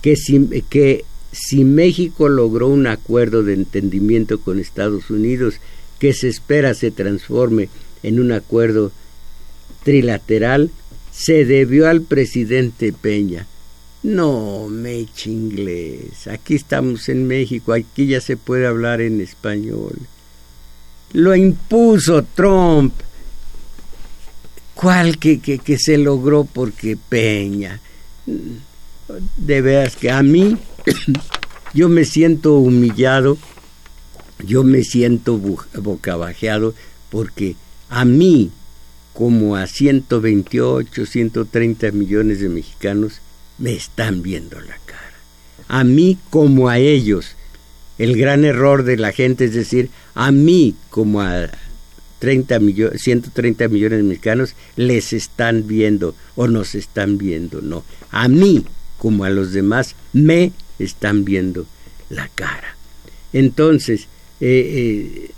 que 0.00 0.16
si, 0.16 0.62
que 0.68 1.04
si 1.32 1.64
México 1.64 2.28
logró 2.28 2.68
un 2.68 2.86
acuerdo 2.86 3.42
de 3.42 3.54
entendimiento 3.54 4.40
con 4.40 4.60
Estados 4.60 5.10
Unidos, 5.10 5.56
que 5.98 6.12
se 6.12 6.28
espera 6.28 6.74
se 6.74 6.90
transforme 6.90 7.68
en 8.02 8.20
un 8.20 8.32
acuerdo 8.32 8.92
trilateral 9.82 10.70
se 11.12 11.44
debió 11.44 11.88
al 11.88 12.02
presidente 12.02 12.92
Peña. 12.92 13.46
No, 14.02 14.68
me 14.68 15.06
inglés. 15.26 16.26
Aquí 16.26 16.54
estamos 16.54 17.08
en 17.08 17.26
México, 17.26 17.72
aquí 17.72 18.06
ya 18.06 18.20
se 18.20 18.36
puede 18.36 18.66
hablar 18.66 19.00
en 19.00 19.20
español. 19.20 19.98
Lo 21.12 21.34
impuso 21.36 22.24
Trump. 22.34 22.94
¿Cuál 24.74 25.18
que, 25.18 25.40
que, 25.40 25.58
que 25.58 25.78
se 25.78 25.98
logró 25.98 26.44
porque 26.44 26.96
Peña? 26.96 27.80
De 29.36 29.60
veras 29.60 29.96
que 29.96 30.10
a 30.10 30.22
mí 30.22 30.56
yo 31.74 31.90
me 31.90 32.06
siento 32.06 32.54
humillado, 32.54 33.36
yo 34.46 34.64
me 34.64 34.82
siento 34.84 35.38
bocabajeado 35.74 36.74
porque 37.10 37.56
a 37.90 38.06
mí 38.06 38.50
como 39.20 39.54
a 39.54 39.66
128, 39.66 41.04
130 41.04 41.90
millones 41.90 42.40
de 42.40 42.48
mexicanos 42.48 43.20
me 43.58 43.74
están 43.74 44.22
viendo 44.22 44.58
la 44.58 44.78
cara. 44.86 45.12
A 45.68 45.84
mí 45.84 46.16
como 46.30 46.70
a 46.70 46.78
ellos. 46.78 47.36
El 47.98 48.16
gran 48.16 48.46
error 48.46 48.82
de 48.82 48.96
la 48.96 49.12
gente 49.12 49.44
es 49.44 49.52
decir, 49.52 49.90
a 50.14 50.32
mí 50.32 50.74
como 50.88 51.20
a 51.20 51.50
30 52.20 52.60
millones, 52.60 53.02
130 53.02 53.68
millones 53.68 53.98
de 53.98 54.04
mexicanos 54.04 54.54
les 54.76 55.12
están 55.12 55.66
viendo 55.66 56.14
o 56.34 56.48
nos 56.48 56.74
están 56.74 57.18
viendo. 57.18 57.60
No, 57.60 57.84
a 58.10 58.26
mí 58.26 58.64
como 58.96 59.24
a 59.24 59.28
los 59.28 59.52
demás 59.52 59.96
me 60.14 60.52
están 60.78 61.26
viendo 61.26 61.66
la 62.08 62.26
cara. 62.34 62.74
Entonces, 63.34 64.06
eh, 64.40 65.26
eh, 65.28 65.30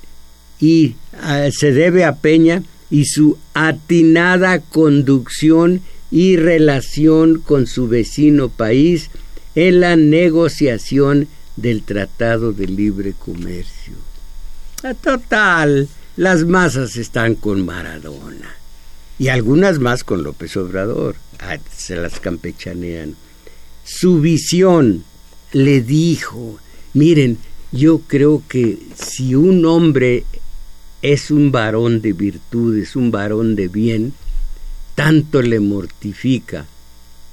y 0.60 0.94
ah, 1.20 1.48
se 1.50 1.72
debe 1.72 2.04
a 2.04 2.14
Peña 2.14 2.62
y 2.92 3.07
su 3.07 3.38
atinada 3.55 4.61
conducción 4.61 5.81
y 6.11 6.37
relación 6.37 7.38
con 7.38 7.66
su 7.66 7.88
vecino 7.88 8.50
país 8.50 9.09
en 9.55 9.81
la 9.81 9.96
negociación 9.96 11.26
del 11.57 11.85
Tratado 11.85 12.52
de 12.52 12.66
Libre 12.66 13.14
Comercio. 13.18 13.94
A 14.83 14.92
total, 14.92 15.88
las 16.18 16.44
masas 16.44 16.96
están 16.96 17.35
con 17.35 17.64
Maradona 17.64 18.55
y 19.18 19.28
algunas 19.28 19.78
más 19.78 20.05
con 20.05 20.22
López 20.22 20.55
Obrador. 20.59 21.16
Ah, 21.38 21.57
se 21.74 21.96
las 21.96 22.20
campechanean. 22.20 23.16
Su 23.85 24.20
visión 24.20 25.02
le 25.52 25.81
dijo, 25.81 26.59
miren, 26.92 27.38
yo 27.72 28.00
creo 28.00 28.42
que 28.46 28.78
si 28.94 29.35
un 29.35 29.64
hombre 29.64 30.24
es 31.02 31.30
un 31.30 31.50
varón 31.50 32.00
de 32.00 32.12
virtudes, 32.12 32.96
un 32.96 33.10
varón 33.10 33.56
de 33.56 33.68
bien, 33.68 34.12
tanto 34.94 35.42
le 35.42 35.60
mortifica 35.60 36.66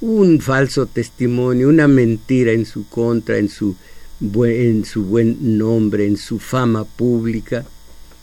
un 0.01 0.39
falso 0.39 0.85
testimonio, 0.85 1.69
una 1.69 1.87
mentira 1.87 2.51
en 2.51 2.65
su 2.65 2.87
contra, 2.87 3.37
en 3.37 3.49
su, 3.49 3.75
en 4.21 4.85
su 4.85 5.03
buen 5.03 5.57
nombre, 5.57 6.07
en 6.07 6.17
su 6.17 6.39
fama 6.39 6.85
pública, 6.85 7.65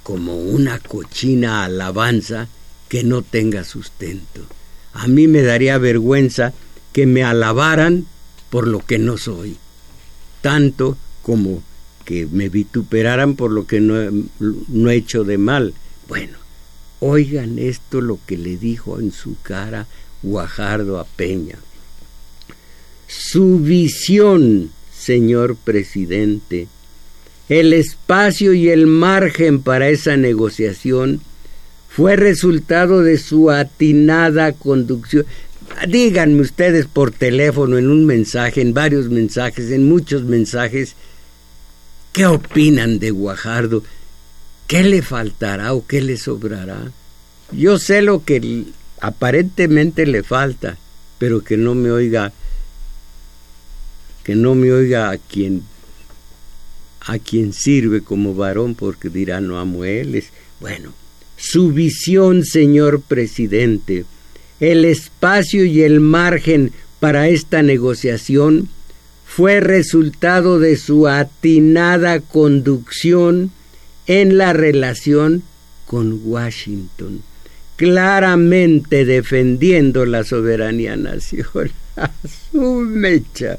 como 0.02 0.36
una 0.36 0.78
cochina 0.78 1.64
alabanza 1.64 2.48
que 2.88 3.04
no 3.04 3.22
tenga 3.22 3.64
sustento. 3.64 4.42
A 4.94 5.06
mí 5.06 5.28
me 5.28 5.42
daría 5.42 5.78
vergüenza 5.78 6.54
que 6.92 7.06
me 7.06 7.22
alabaran 7.22 8.06
por 8.48 8.66
lo 8.66 8.80
que 8.80 8.98
no 8.98 9.18
soy, 9.18 9.56
tanto 10.40 10.96
como 11.22 11.62
que 12.06 12.26
me 12.30 12.48
vituperaran 12.48 13.34
por 13.34 13.50
lo 13.50 13.66
que 13.66 13.80
no, 13.80 13.94
no 14.68 14.90
he 14.90 14.94
hecho 14.94 15.24
de 15.24 15.36
mal. 15.36 15.74
Bueno, 16.08 16.38
oigan 17.00 17.58
esto 17.58 18.00
lo 18.00 18.18
que 18.26 18.38
le 18.38 18.56
dijo 18.56 18.98
en 18.98 19.12
su 19.12 19.36
cara 19.42 19.86
Guajardo 20.22 20.98
a 20.98 21.04
Peña. 21.04 21.58
Su 23.08 23.58
visión, 23.58 24.70
señor 24.96 25.56
presidente, 25.56 26.68
el 27.48 27.72
espacio 27.72 28.52
y 28.54 28.70
el 28.70 28.86
margen 28.86 29.60
para 29.60 29.88
esa 29.88 30.16
negociación 30.16 31.20
fue 31.88 32.16
resultado 32.16 33.02
de 33.02 33.18
su 33.18 33.50
atinada 33.50 34.52
conducción. 34.52 35.26
Díganme 35.88 36.40
ustedes 36.42 36.86
por 36.86 37.10
teléfono, 37.10 37.78
en 37.78 37.90
un 37.90 38.06
mensaje, 38.06 38.60
en 38.60 38.74
varios 38.74 39.08
mensajes, 39.08 39.70
en 39.70 39.88
muchos 39.88 40.22
mensajes, 40.22 40.94
¿Qué 42.16 42.24
opinan 42.24 42.98
de 42.98 43.10
Guajardo? 43.10 43.84
¿Qué 44.66 44.82
le 44.82 45.02
faltará 45.02 45.74
o 45.74 45.86
qué 45.86 46.00
le 46.00 46.16
sobrará? 46.16 46.90
Yo 47.52 47.78
sé 47.78 48.00
lo 48.00 48.24
que 48.24 48.64
aparentemente 49.02 50.06
le 50.06 50.22
falta, 50.22 50.78
pero 51.18 51.44
que 51.44 51.58
no 51.58 51.74
me 51.74 51.90
oiga, 51.90 52.32
que 54.24 54.34
no 54.34 54.54
me 54.54 54.72
oiga 54.72 55.10
a 55.10 55.18
quien 55.18 55.64
a 57.00 57.18
quien 57.18 57.52
sirve 57.52 58.00
como 58.00 58.34
varón 58.34 58.74
porque 58.76 59.10
dirá 59.10 59.42
no 59.42 59.58
amo 59.58 59.84
él. 59.84 60.24
Bueno, 60.58 60.94
su 61.36 61.70
visión, 61.70 62.46
señor 62.46 63.02
presidente, 63.02 64.06
el 64.58 64.86
espacio 64.86 65.66
y 65.66 65.82
el 65.82 66.00
margen 66.00 66.72
para 66.98 67.28
esta 67.28 67.62
negociación 67.62 68.70
fue 69.26 69.60
resultado 69.60 70.58
de 70.58 70.76
su 70.76 71.08
atinada 71.08 72.20
conducción 72.20 73.50
en 74.06 74.38
la 74.38 74.52
relación 74.52 75.42
con 75.84 76.20
Washington. 76.24 77.22
claramente 77.76 79.04
defendiendo 79.04 80.06
la 80.06 80.24
soberanía 80.24 80.96
nacional. 80.96 81.70
Su 82.50 82.80
mecha. 82.80 83.58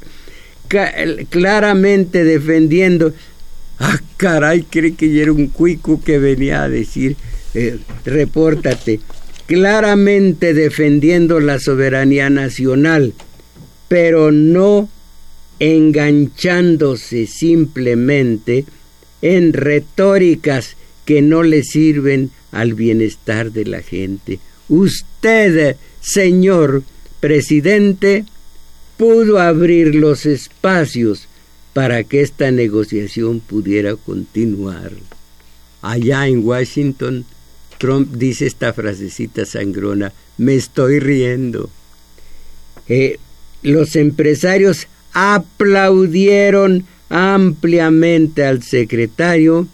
Claramente 1.29 2.23
defendiendo. 2.23 3.13
Ah, 3.79 3.99
caray, 4.17 4.63
cree 4.63 4.95
que 4.95 5.13
yo 5.13 5.21
era 5.21 5.31
un 5.31 5.47
cuico 5.47 6.01
que 6.01 6.17
venía 6.17 6.63
a 6.63 6.69
decir, 6.69 7.15
eh, 7.53 7.77
repórtate. 8.05 8.99
Claramente 9.45 10.55
defendiendo 10.55 11.39
la 11.39 11.59
soberanía 11.59 12.31
nacional, 12.31 13.13
pero 13.87 14.31
no 14.31 14.89
enganchándose 15.59 17.27
simplemente 17.27 18.65
en 19.21 19.53
retóricas 19.53 20.75
que 21.05 21.21
no 21.21 21.43
le 21.43 21.63
sirven 21.63 22.31
al 22.51 22.73
bienestar 22.73 23.51
de 23.51 23.65
la 23.65 23.81
gente. 23.81 24.39
Usted, 24.69 25.77
señor 26.01 26.83
presidente, 27.19 28.25
pudo 28.97 29.39
abrir 29.39 29.95
los 29.95 30.25
espacios 30.25 31.27
para 31.73 32.03
que 32.03 32.21
esta 32.21 32.51
negociación 32.51 33.39
pudiera 33.39 33.95
continuar. 33.95 34.91
Allá 35.81 36.27
en 36.27 36.43
Washington, 36.43 37.25
Trump 37.77 38.15
dice 38.15 38.47
esta 38.47 38.73
frasecita 38.73 39.45
sangrona, 39.45 40.11
me 40.37 40.55
estoy 40.55 40.99
riendo. 40.99 41.69
Eh, 42.87 43.19
los 43.61 43.95
empresarios 43.95 44.87
aplaudieron 45.19 46.85
ampliamente 47.09 48.45
al 48.45 48.61
secretario 48.61 49.67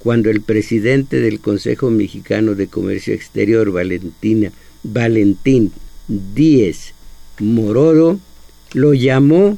cuando 0.00 0.28
el 0.28 0.42
presidente 0.42 1.18
del 1.18 1.40
Consejo 1.40 1.88
Mexicano 1.88 2.54
de 2.54 2.66
Comercio 2.66 3.14
Exterior, 3.14 3.72
Valentina, 3.72 4.52
Valentín 4.82 5.72
Díez 6.08 6.92
Morodo, 7.38 8.20
lo 8.74 8.92
llamó 8.92 9.56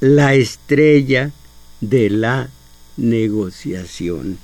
la 0.00 0.34
estrella 0.34 1.30
de 1.80 2.10
la 2.10 2.50
negociación. 2.96 4.38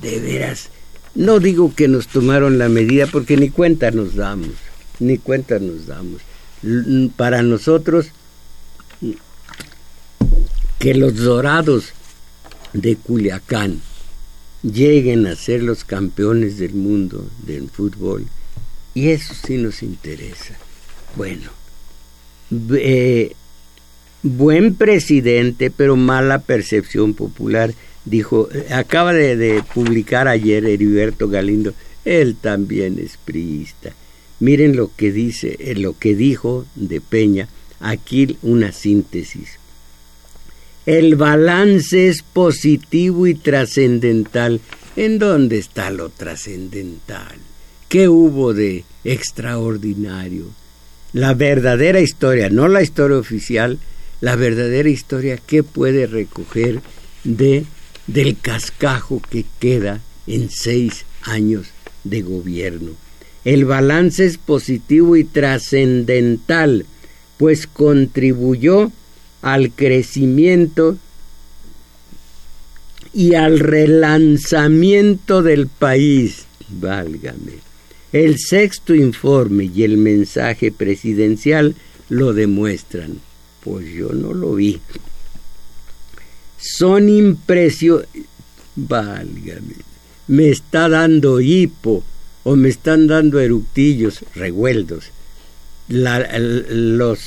De 0.00 0.20
veras, 0.20 0.70
no 1.14 1.38
digo 1.38 1.74
que 1.74 1.86
nos 1.86 2.08
tomaron 2.08 2.56
la 2.56 2.70
medida 2.70 3.06
porque 3.06 3.36
ni 3.36 3.50
cuenta 3.50 3.90
nos 3.90 4.14
damos, 4.14 4.54
ni 5.00 5.18
cuenta 5.18 5.58
nos 5.58 5.86
damos. 5.86 6.22
Para 7.16 7.42
nosotros, 7.42 8.12
que 10.80 10.94
los 10.94 11.14
dorados 11.16 11.92
de 12.72 12.96
Culiacán 12.96 13.82
lleguen 14.62 15.26
a 15.26 15.36
ser 15.36 15.62
los 15.62 15.84
campeones 15.84 16.58
del 16.58 16.72
mundo 16.72 17.28
del 17.44 17.68
fútbol. 17.68 18.24
Y 18.94 19.10
eso 19.10 19.34
sí 19.34 19.58
nos 19.58 19.82
interesa. 19.82 20.56
Bueno, 21.16 21.50
buen 24.22 24.74
presidente, 24.74 25.70
pero 25.70 25.96
mala 25.96 26.38
percepción 26.38 27.12
popular, 27.12 27.74
dijo, 28.06 28.48
acaba 28.70 29.12
de, 29.12 29.62
publicar 29.74 30.28
ayer 30.28 30.64
Heriberto 30.64 31.28
Galindo, 31.28 31.74
él 32.06 32.36
también 32.40 32.98
es 32.98 33.18
priista. 33.18 33.92
Miren 34.38 34.76
lo 34.76 34.90
que 34.96 35.12
dice, 35.12 35.58
eh, 35.60 35.74
lo 35.74 35.98
que 35.98 36.14
dijo 36.14 36.64
de 36.74 37.02
Peña, 37.02 37.48
aquí 37.80 38.38
una 38.40 38.72
síntesis. 38.72 39.59
El 40.90 41.14
balance 41.14 42.08
es 42.08 42.22
positivo 42.22 43.28
y 43.28 43.34
trascendental. 43.34 44.60
¿En 44.96 45.20
dónde 45.20 45.56
está 45.56 45.92
lo 45.92 46.08
trascendental? 46.08 47.36
¿Qué 47.88 48.08
hubo 48.08 48.54
de 48.54 48.82
extraordinario? 49.04 50.46
La 51.12 51.34
verdadera 51.34 52.00
historia, 52.00 52.50
no 52.50 52.66
la 52.66 52.82
historia 52.82 53.18
oficial, 53.18 53.78
la 54.20 54.34
verdadera 54.34 54.88
historia 54.88 55.36
que 55.36 55.62
puede 55.62 56.08
recoger 56.08 56.80
de 57.22 57.66
del 58.08 58.36
cascajo 58.36 59.22
que 59.30 59.44
queda 59.60 60.00
en 60.26 60.50
seis 60.50 61.04
años 61.22 61.68
de 62.02 62.22
gobierno. 62.22 62.90
El 63.44 63.64
balance 63.64 64.26
es 64.26 64.38
positivo 64.38 65.14
y 65.14 65.22
trascendental, 65.22 66.84
pues 67.38 67.68
contribuyó 67.68 68.90
al 69.42 69.72
crecimiento 69.72 70.98
y 73.12 73.34
al 73.34 73.58
relanzamiento 73.58 75.42
del 75.42 75.66
país. 75.66 76.46
Válgame. 76.68 77.54
El 78.12 78.38
sexto 78.38 78.94
informe 78.94 79.70
y 79.74 79.84
el 79.84 79.96
mensaje 79.96 80.72
presidencial 80.72 81.74
lo 82.08 82.32
demuestran. 82.32 83.20
Pues 83.62 83.88
yo 83.92 84.12
no 84.12 84.34
lo 84.34 84.54
vi. 84.54 84.80
Son 86.58 87.08
impresionantes. 87.08 88.24
Válgame. 88.76 89.74
Me 90.28 90.48
está 90.48 90.88
dando 90.88 91.40
hipo 91.40 92.04
o 92.44 92.56
me 92.56 92.68
están 92.68 93.06
dando 93.06 93.40
eructillos, 93.40 94.24
revueltos. 94.34 95.10
los 95.88 97.20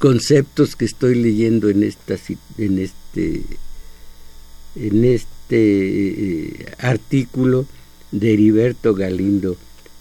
conceptos 0.00 0.74
que 0.74 0.86
estoy 0.86 1.14
leyendo 1.14 1.68
en 1.68 1.84
esta 1.84 2.16
en 2.58 2.78
este 2.80 3.42
en 4.74 5.04
este 5.04 5.28
eh, 5.50 6.66
artículo 6.78 7.66
de 8.10 8.32
Heriberto 8.32 8.94
Galindo. 8.94 9.56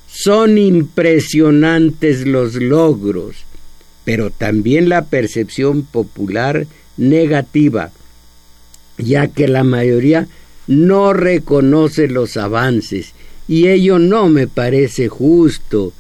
Son 0.08 0.58
impresionantes 0.58 2.26
los 2.26 2.56
logros 2.56 3.46
pero 4.10 4.32
también 4.32 4.90
la 4.90 5.06
percepción 5.06 5.84
popular 5.84 6.66
negativa 6.98 7.92
ya 8.98 9.28
que 9.28 9.48
la 9.48 9.64
mayoría 9.64 10.28
no 10.66 11.14
reconoce 11.14 12.08
los 12.08 12.36
avances 12.38 13.14
y 13.48 13.68
ello 13.68 14.00
no 14.00 14.28
me 14.30 14.48
parece 14.48 15.10
justo 15.10 15.94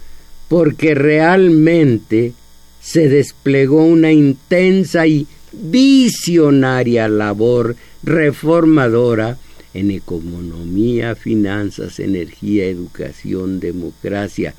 porque 0.48 0.96
realmente 0.96 2.34
se 2.82 3.10
desplegó 3.10 3.84
una 3.84 4.12
intensa 4.12 5.06
y 5.06 5.28
visionaria 5.52 7.08
labor 7.08 7.76
reformadora 8.04 9.38
en 9.74 9.92
economía, 9.92 11.16
finanzas, 11.16 12.00
energía, 12.00 12.66
educación, 12.66 13.60
democracia 13.60 14.54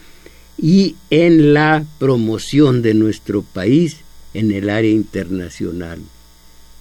y 0.56 0.96
en 1.10 1.54
la 1.54 1.84
promoción 1.98 2.82
de 2.82 2.94
nuestro 2.94 3.42
país 3.42 3.98
en 4.34 4.52
el 4.52 4.70
área 4.70 4.90
internacional. 4.90 6.00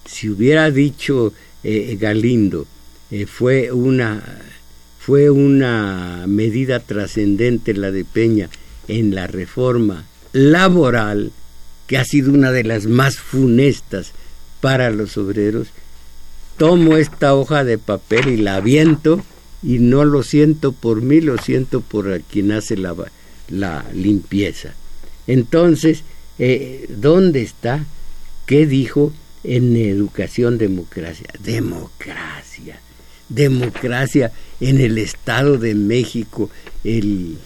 Si 0.04 0.28
hubiera 0.28 0.70
dicho 0.70 1.32
eh, 1.64 1.96
Galindo, 1.98 2.66
eh, 3.10 3.26
fue, 3.26 3.72
una, 3.72 4.22
fue 4.98 5.30
una 5.30 6.24
medida 6.28 6.80
trascendente 6.80 7.74
la 7.74 7.90
de 7.90 8.04
Peña 8.04 8.50
en 8.86 9.14
la 9.14 9.26
reforma 9.26 10.04
laboral, 10.32 11.32
que 11.86 11.98
ha 11.98 12.04
sido 12.04 12.32
una 12.32 12.52
de 12.52 12.64
las 12.64 12.86
más 12.86 13.16
funestas 13.16 14.12
para 14.60 14.90
los 14.90 15.16
obreros, 15.16 15.68
tomo 16.56 16.96
esta 16.96 17.34
hoja 17.34 17.64
de 17.64 17.78
papel 17.78 18.28
y 18.28 18.36
la 18.36 18.56
aviento 18.56 19.24
y 19.62 19.78
no 19.78 20.04
lo 20.04 20.22
siento 20.22 20.72
por 20.72 21.02
mí, 21.02 21.20
lo 21.20 21.38
siento 21.38 21.80
por 21.80 22.20
quien 22.22 22.52
hace 22.52 22.76
la, 22.76 22.94
la 23.48 23.84
limpieza. 23.92 24.74
Entonces, 25.26 26.02
eh, 26.38 26.86
¿dónde 26.88 27.42
está? 27.42 27.84
¿Qué 28.46 28.66
dijo 28.66 29.12
en 29.44 29.76
educación 29.76 30.58
democracia? 30.58 31.28
Democracia. 31.38 32.80
Democracia 33.28 34.32
en 34.60 34.80
el 34.80 34.98
Estado 34.98 35.56
de 35.56 35.74
México, 35.74 36.50
el 36.82 37.38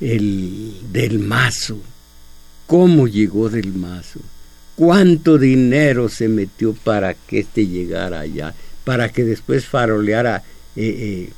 el 0.00 0.74
del 0.92 1.18
mazo. 1.18 1.78
¿Cómo 2.66 3.08
llegó 3.08 3.48
del 3.48 3.72
mazo? 3.74 4.20
¿Cuánto 4.76 5.38
dinero 5.38 6.08
se 6.08 6.28
metió 6.28 6.72
para 6.72 7.14
que 7.14 7.40
éste 7.40 7.66
llegara 7.66 8.20
allá? 8.20 8.54
Para 8.84 9.10
que 9.10 9.24
después 9.24 9.66
faroleara 9.66 10.42
eh, 10.76 11.30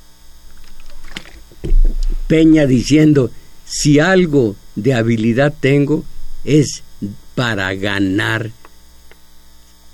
eh, 1.65 1.71
Peña 2.29 2.67
diciendo, 2.67 3.31
si 3.65 3.99
algo 3.99 4.57
de 4.77 4.95
habilidad 4.95 5.53
tengo 5.59 6.05
es 6.45 6.83
para 7.35 7.75
ganar 7.75 8.51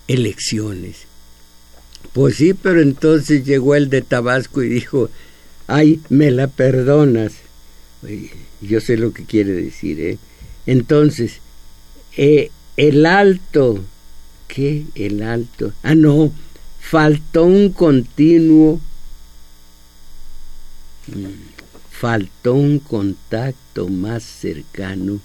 elecciones. 0.09 1.07
Pues 2.13 2.37
sí, 2.37 2.55
pero 2.55 2.81
entonces 2.81 3.45
llegó 3.45 3.75
el 3.75 3.91
de 3.91 4.03
Tabasco 4.03 4.63
y 4.63 4.69
dijo, 4.69 5.11
ay, 5.67 6.01
me 6.09 6.31
la 6.31 6.49
perdonas 6.49 7.33
yo 8.61 8.81
sé 8.81 8.97
lo 8.97 9.13
que 9.13 9.25
quiere 9.25 9.53
decir, 9.53 10.01
¿eh? 10.01 10.19
Entonces, 10.67 11.41
eh, 12.17 12.51
el 12.77 13.07
alto, 13.07 13.83
¿qué? 14.47 14.85
El 14.95 15.23
alto. 15.23 15.73
Ah, 15.83 15.95
no, 15.95 16.33
faltó 16.81 17.45
un 17.45 17.73
continuo 17.73 18.81
faltó 21.99 22.55
un 22.55 22.79
contacto 22.79 23.89
más 23.89 24.23
cercano 24.23 25.21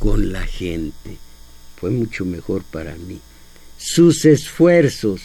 con 0.00 0.32
la 0.32 0.44
gente. 0.44 1.18
Fue 1.76 1.90
mucho 1.90 2.24
mejor 2.24 2.64
para 2.64 2.96
mí. 2.96 3.20
Sus 3.78 4.24
esfuerzos, 4.24 5.20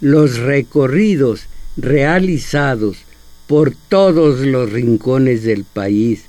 los 0.00 0.38
recorridos 0.38 1.42
realizados 1.76 2.98
por 3.46 3.74
todos 3.88 4.40
los 4.40 4.72
rincones 4.72 5.42
del 5.42 5.64
país, 5.64 6.22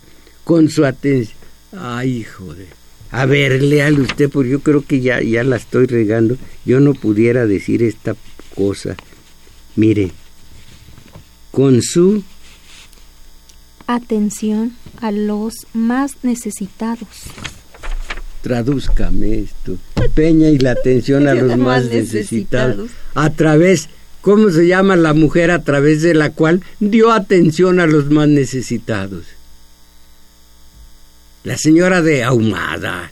con 0.50 0.68
su 0.68 0.84
atención. 0.84 1.38
Ay, 1.78 2.24
joder. 2.24 2.70
A 3.12 3.28
ver, 3.28 3.62
léale 3.62 4.02
usted, 4.02 4.32
porque 4.32 4.50
yo 4.50 4.62
creo 4.62 4.84
que 4.84 5.00
ya, 5.00 5.22
ya 5.22 5.44
la 5.44 5.58
estoy 5.58 5.86
regando. 5.86 6.38
Yo 6.66 6.80
no 6.80 6.96
pudiera 6.96 7.46
decir 7.46 7.84
esta 7.84 8.16
cosa. 8.56 8.96
Mire, 9.76 10.10
con 11.52 11.84
su 11.84 12.24
atención 13.86 14.74
a 15.00 15.12
los 15.12 15.54
más 15.74 16.14
necesitados. 16.24 17.08
Tradúzcame 18.42 19.42
esto. 19.42 19.78
Peña 20.16 20.50
y 20.50 20.58
la 20.58 20.72
atención 20.72 21.28
a 21.28 21.34
los 21.36 21.60
más 21.60 21.86
necesitados. 21.86 22.90
A 23.14 23.30
través, 23.30 23.88
¿cómo 24.22 24.50
se 24.50 24.66
llama 24.66 24.96
la 24.96 25.14
mujer 25.14 25.52
a 25.52 25.64
través 25.64 26.02
de 26.02 26.16
la 26.16 26.32
cual 26.32 26.64
dio 26.80 27.12
atención 27.12 27.80
a 27.80 27.86
los 27.86 28.10
más 28.10 28.28
necesitados? 28.28 29.26
La 31.44 31.58
señora 31.58 32.02
de 32.02 32.24
Ahumada. 32.24 33.12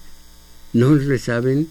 ¿No 0.73 0.95
le 0.95 1.17
saben? 1.17 1.69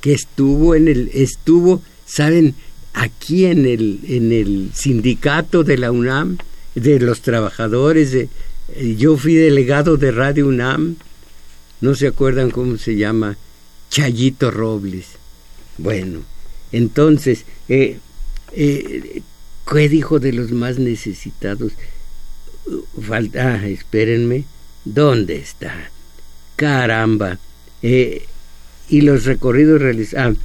Que 0.00 0.14
estuvo 0.14 0.74
en 0.74 0.88
el, 0.88 1.10
estuvo, 1.12 1.82
¿saben? 2.06 2.54
Aquí 2.94 3.44
en 3.44 3.66
el, 3.66 4.00
en 4.04 4.32
el 4.32 4.70
sindicato 4.74 5.62
de 5.62 5.78
la 5.78 5.92
UNAM 5.92 6.38
de 6.74 6.98
los 6.98 7.20
trabajadores. 7.20 8.14
Eh, 8.14 8.28
yo 8.96 9.16
fui 9.16 9.34
delegado 9.34 9.96
de 9.96 10.12
Radio 10.12 10.46
UNAM, 10.48 10.96
no 11.80 11.94
se 11.94 12.06
acuerdan 12.06 12.50
cómo 12.50 12.78
se 12.78 12.96
llama, 12.96 13.36
Chayito 13.90 14.50
Robles. 14.50 15.06
Bueno, 15.78 16.20
entonces, 16.72 17.44
eh, 17.68 17.98
eh, 18.52 19.22
¿qué 19.70 19.88
dijo 19.88 20.20
de 20.20 20.32
los 20.32 20.52
más 20.52 20.78
necesitados? 20.78 21.72
Falta, 23.00 23.54
ah, 23.54 23.68
espérenme, 23.68 24.44
¿dónde 24.84 25.36
está? 25.36 25.90
Caramba. 26.56 27.38
y 27.82 29.00
los 29.02 29.24
recorridos 29.24 29.80
realizados. 29.80 30.36
Ah, 30.36 30.40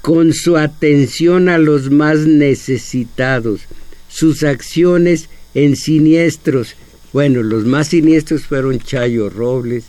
con 0.00 0.32
su 0.32 0.56
atención 0.56 1.48
a 1.48 1.58
los 1.58 1.90
más 1.90 2.20
necesitados, 2.20 3.60
sus 4.08 4.42
acciones 4.42 5.28
en 5.54 5.76
siniestros. 5.76 6.76
Bueno, 7.12 7.42
los 7.42 7.64
más 7.64 7.88
siniestros 7.88 8.44
fueron 8.44 8.78
Chayo 8.78 9.28
Robles, 9.28 9.84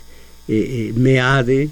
eh, 0.48 0.90
eh, 0.90 0.92
Meade, 0.96 1.70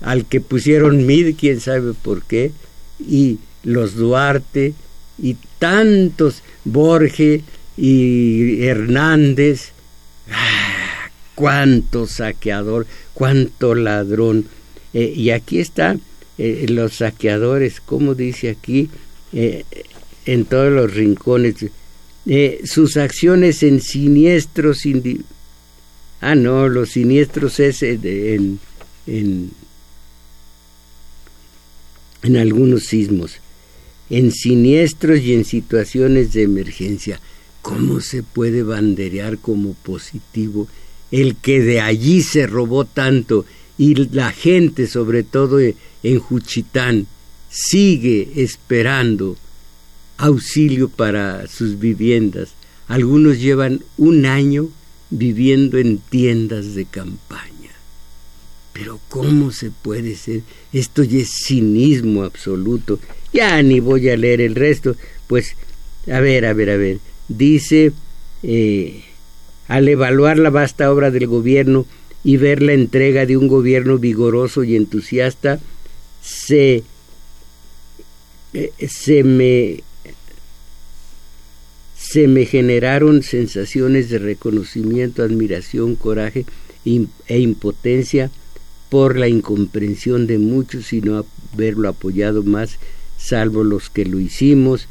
al 0.00 0.26
que 0.26 0.40
pusieron 0.40 1.06
Mid, 1.06 1.34
quién 1.36 1.60
sabe 1.60 1.94
por 1.94 2.22
qué, 2.22 2.52
y 3.00 3.38
los 3.64 3.94
Duarte, 3.96 4.74
y 5.20 5.36
tantos, 5.58 6.42
Borges 6.64 7.42
y 7.76 8.62
Hernández. 8.64 9.72
¡Ah! 10.30 10.87
Cuánto 11.38 12.08
saqueador, 12.08 12.84
cuánto 13.14 13.76
ladrón. 13.76 14.46
Eh, 14.92 15.12
y 15.14 15.30
aquí 15.30 15.60
están 15.60 16.00
los 16.36 16.94
saqueadores, 16.94 17.80
como 17.80 18.16
dice 18.16 18.50
aquí, 18.50 18.90
en 20.28 20.44
todos 20.46 20.72
los 20.72 20.92
rincones. 20.92 21.54
Eh, 22.26 22.62
sus 22.64 22.96
acciones 22.96 23.62
en 23.62 23.80
siniestros 23.80 24.82
ah 26.20 26.34
no 26.34 26.68
los 26.68 26.90
siniestros 26.90 27.60
es 27.60 27.82
eh, 27.84 27.98
en, 28.34 28.58
en, 29.06 29.52
en 32.24 32.36
algunos 32.36 32.84
sismos. 32.84 33.36
En 34.10 34.32
siniestros 34.32 35.20
y 35.20 35.34
en 35.34 35.44
situaciones 35.44 36.32
de 36.32 36.42
emergencia. 36.42 37.20
Cómo 37.62 38.00
se 38.00 38.22
puede 38.22 38.62
banderear 38.64 39.38
como 39.38 39.74
positivo 39.74 40.66
el 41.10 41.36
que 41.36 41.60
de 41.60 41.80
allí 41.80 42.22
se 42.22 42.46
robó 42.46 42.84
tanto 42.84 43.44
y 43.76 43.94
la 43.94 44.32
gente 44.32 44.86
sobre 44.86 45.22
todo 45.22 45.58
en 45.60 46.18
Juchitán 46.18 47.06
sigue 47.48 48.28
esperando 48.36 49.36
auxilio 50.16 50.88
para 50.88 51.46
sus 51.46 51.78
viviendas. 51.78 52.50
Algunos 52.88 53.38
llevan 53.38 53.82
un 53.96 54.26
año 54.26 54.68
viviendo 55.10 55.78
en 55.78 55.98
tiendas 55.98 56.74
de 56.74 56.84
campaña. 56.84 57.48
Pero 58.72 59.00
¿cómo 59.08 59.50
se 59.50 59.70
puede 59.70 60.16
ser? 60.16 60.42
Esto 60.72 61.02
ya 61.02 61.20
es 61.20 61.30
cinismo 61.30 62.24
absoluto. 62.24 62.98
Ya 63.32 63.62
ni 63.62 63.80
voy 63.80 64.08
a 64.08 64.16
leer 64.16 64.40
el 64.40 64.54
resto. 64.54 64.96
Pues, 65.26 65.54
a 66.10 66.20
ver, 66.20 66.46
a 66.46 66.52
ver, 66.52 66.70
a 66.70 66.76
ver. 66.76 66.98
Dice, 67.28 67.92
eh, 68.42 69.02
al 69.68 69.88
evaluar 69.88 70.38
la 70.38 70.50
vasta 70.50 70.90
obra 70.90 71.10
del 71.10 71.26
gobierno 71.26 71.86
y 72.24 72.36
ver 72.38 72.62
la 72.62 72.72
entrega 72.72 73.26
de 73.26 73.36
un 73.36 73.46
gobierno 73.46 73.98
vigoroso 73.98 74.64
y 74.64 74.74
entusiasta, 74.74 75.60
se, 76.20 76.82
eh, 78.54 78.72
se 78.88 79.22
me 79.22 79.84
se 81.96 82.26
me 82.26 82.46
generaron 82.46 83.22
sensaciones 83.22 84.08
de 84.08 84.18
reconocimiento, 84.18 85.22
admiración, 85.22 85.94
coraje 85.94 86.46
e 86.86 87.38
impotencia 87.38 88.30
por 88.88 89.18
la 89.18 89.28
incomprensión 89.28 90.26
de 90.26 90.38
muchos 90.38 90.94
y 90.94 91.02
no 91.02 91.26
haberlo 91.54 91.88
apoyado 91.88 92.42
más, 92.42 92.78
salvo 93.18 93.62
los 93.62 93.90
que 93.90 94.06
lo 94.06 94.20
hicimos. 94.20 94.88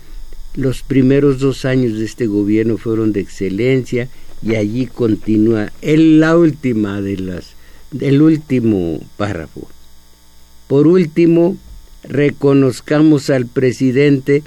Los 0.54 0.84
primeros 0.84 1.40
dos 1.40 1.66
años 1.66 1.98
de 1.98 2.06
este 2.06 2.28
gobierno 2.28 2.78
fueron 2.78 3.14
de 3.14 3.22
excelencia 3.22 4.10
y 4.42 4.56
allí 4.56 4.86
continúa 4.86 5.72
el, 5.82 6.20
la 6.20 6.38
última 6.38 7.02
de 7.02 7.18
las, 7.18 7.54
el 8.00 8.22
último 8.22 9.00
párrafo. 9.18 9.68
Por 10.68 10.88
último, 10.88 11.58
reconozcamos 12.04 13.30
al 13.30 13.48
presidente 13.48 14.44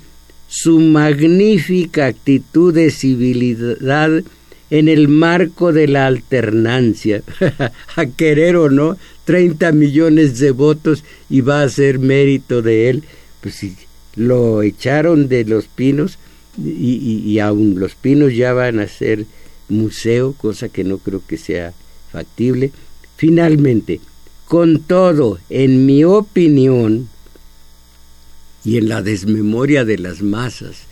su 0.48 0.80
magnífica 0.80 2.06
actitud 2.06 2.74
de 2.74 2.90
civilidad 2.90 4.22
en 4.70 4.88
el 4.88 5.08
marco 5.08 5.72
de 5.72 5.88
la 5.88 6.06
alternancia. 6.06 7.22
a 7.96 8.06
querer 8.06 8.56
o 8.56 8.70
no, 8.70 8.96
30 9.24 9.72
millones 9.72 10.38
de 10.38 10.50
votos 10.52 11.04
y 11.28 11.40
va 11.40 11.62
a 11.62 11.68
ser 11.68 11.98
mérito 11.98 12.62
de 12.62 12.90
él. 12.90 13.04
Pues 13.40 13.56
si 13.56 13.76
lo 14.16 14.62
echaron 14.62 15.28
de 15.28 15.44
los 15.44 15.66
pinos 15.66 16.18
y, 16.62 17.22
y 17.24 17.38
aún 17.38 17.78
los 17.78 17.94
pinos 17.94 18.34
ya 18.34 18.52
van 18.52 18.80
a 18.80 18.88
ser 18.88 19.26
museo, 19.70 20.32
cosa 20.32 20.68
que 20.68 20.84
no 20.84 20.98
creo 20.98 21.22
que 21.26 21.38
sea 21.38 21.72
factible. 22.12 22.72
Finalmente, 23.16 24.00
con 24.46 24.80
todo, 24.80 25.38
en 25.48 25.86
mi 25.86 26.04
opinión, 26.04 27.08
y 28.64 28.76
en 28.76 28.88
la 28.88 29.02
desmemoria 29.02 29.84
de 29.84 29.98
las 29.98 30.22
masas. 30.22 30.82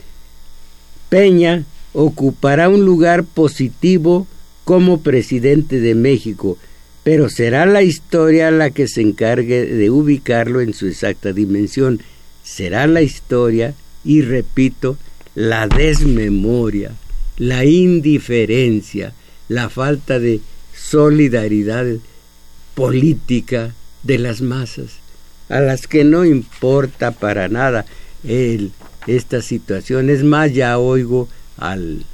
Peña 1.09 1.65
ocupará 1.93 2.69
un 2.69 2.85
lugar 2.85 3.25
positivo 3.25 4.27
como 4.65 5.01
presidente 5.01 5.81
de 5.81 5.95
México, 5.95 6.59
pero 7.03 7.29
será 7.29 7.67
la 7.67 7.83
historia 7.83 8.51
la 8.51 8.71
que 8.71 8.87
se 8.87 9.01
encargue 9.01 9.65
de 9.65 9.91
ubicarlo 9.91 10.61
en 10.61 10.75
su 10.75 10.87
exacta 10.87 11.33
dimensión. 11.33 12.01
Será 12.43 12.87
la 12.87 13.03
historia, 13.03 13.75
y 14.05 14.23
repito, 14.23 14.97
la 15.35 15.67
desmemoria, 15.69 16.93
la 17.39 17.65
indiferencia, 17.65 19.15
la 19.49 19.71
falta 19.71 20.19
de 20.19 20.41
solidaridad 20.75 21.87
política 22.75 23.75
de 24.03 24.19
las 24.19 24.41
masas 24.41 24.99
a 25.49 25.61
las 25.61 25.87
que 25.87 26.05
no 26.05 26.25
importa 26.25 27.13
para 27.13 27.49
nada 27.49 27.87
esta 29.07 29.43
situación. 29.43 30.11
Es 30.11 30.23
más, 30.23 30.53
ya 30.53 30.79
oigo 30.79 31.29
al, 31.57 32.05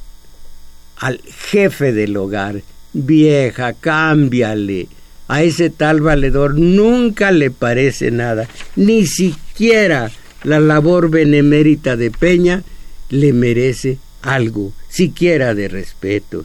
al 0.97 1.21
jefe 1.51 1.93
del 1.93 2.17
hogar, 2.17 2.63
vieja, 2.93 3.73
cámbiale. 3.73 4.89
A 5.27 5.43
ese 5.43 5.71
tal 5.71 6.03
valedor 6.03 6.55
nunca 6.59 7.33
le 7.33 7.51
parece 7.51 8.11
nada, 8.11 8.47
ni 8.77 9.07
siquiera 9.07 10.11
la 10.43 10.61
labor 10.61 11.09
benemérita 11.09 11.97
de 11.97 12.11
Peña 12.11 12.63
le 13.09 13.33
merece 13.33 13.99
algo, 14.25 14.73
siquiera 14.89 15.55
de 15.55 15.69
respeto. 15.69 16.45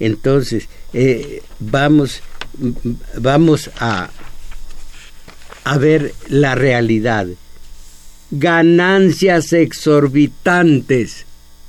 Entonces, 0.00 0.68
eh, 0.92 1.42
vamos, 1.60 2.22
vamos 3.18 3.70
a, 3.78 4.10
a 5.64 5.78
ver 5.78 6.14
la 6.28 6.54
realidad. 6.54 7.26
Ganancias 8.30 9.52
exorbitantes, 9.52 11.24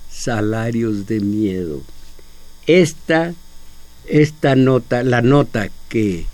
salarios 0.10 1.08
de 1.08 1.20
miedo. 1.20 1.82
esta, 2.68 3.34
esta 4.06 4.56
nota, 4.56 5.04
la 5.04 5.22
nota 5.22 5.70
que, 5.90 6.26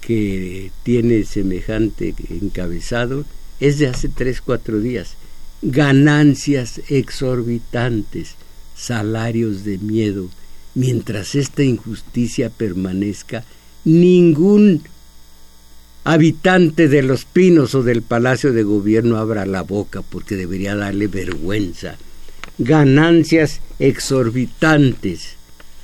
que 0.00 0.70
tiene 0.82 1.24
semejante 1.24 2.14
encabezado, 2.30 3.24
es 3.60 3.78
de 3.78 3.88
hace 3.88 4.08
tres, 4.08 4.40
cuatro 4.40 4.80
días. 4.80 5.16
Ganancias 5.62 6.80
exorbitantes, 6.88 8.34
salarios 8.76 9.64
de 9.64 9.78
miedo. 9.78 10.28
Mientras 10.74 11.34
esta 11.34 11.62
injusticia 11.62 12.50
permanezca, 12.50 13.44
ningún 13.84 14.82
habitante 16.04 16.88
de 16.88 17.02
los 17.02 17.24
pinos 17.24 17.74
o 17.74 17.82
del 17.82 18.02
palacio 18.02 18.52
de 18.52 18.64
gobierno 18.64 19.18
abra 19.18 19.46
la 19.46 19.62
boca 19.62 20.02
porque 20.02 20.36
debería 20.36 20.74
darle 20.74 21.06
vergüenza. 21.06 21.96
Ganancias 22.58 23.60
exorbitantes, 23.78 25.36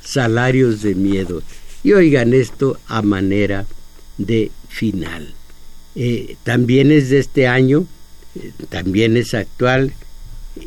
salarios 0.03 0.83
de 0.83 0.95
miedo. 0.95 1.43
Y 1.85 1.93
oigan 1.93 2.35
esto 2.35 2.79
a 2.89 3.03
manera 3.03 3.67
de 4.17 4.51
final. 4.69 5.33
Eh, 5.95 6.37
también 6.43 6.91
es 6.91 7.11
de 7.11 7.19
este 7.19 7.47
año, 7.47 7.87
también 8.69 9.17
es 9.17 9.35
actual. 9.35 9.93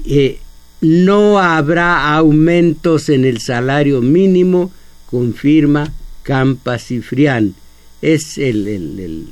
Eh, 0.05 0.39
no 0.81 1.39
habrá 1.39 2.13
aumentos 2.15 3.09
en 3.09 3.25
el 3.25 3.39
salario 3.39 4.01
mínimo, 4.01 4.71
confirma 5.05 5.93
Campa 6.23 6.79
Cifrián. 6.79 7.55
Es 8.01 8.37
el, 8.37 8.67
el, 8.67 9.27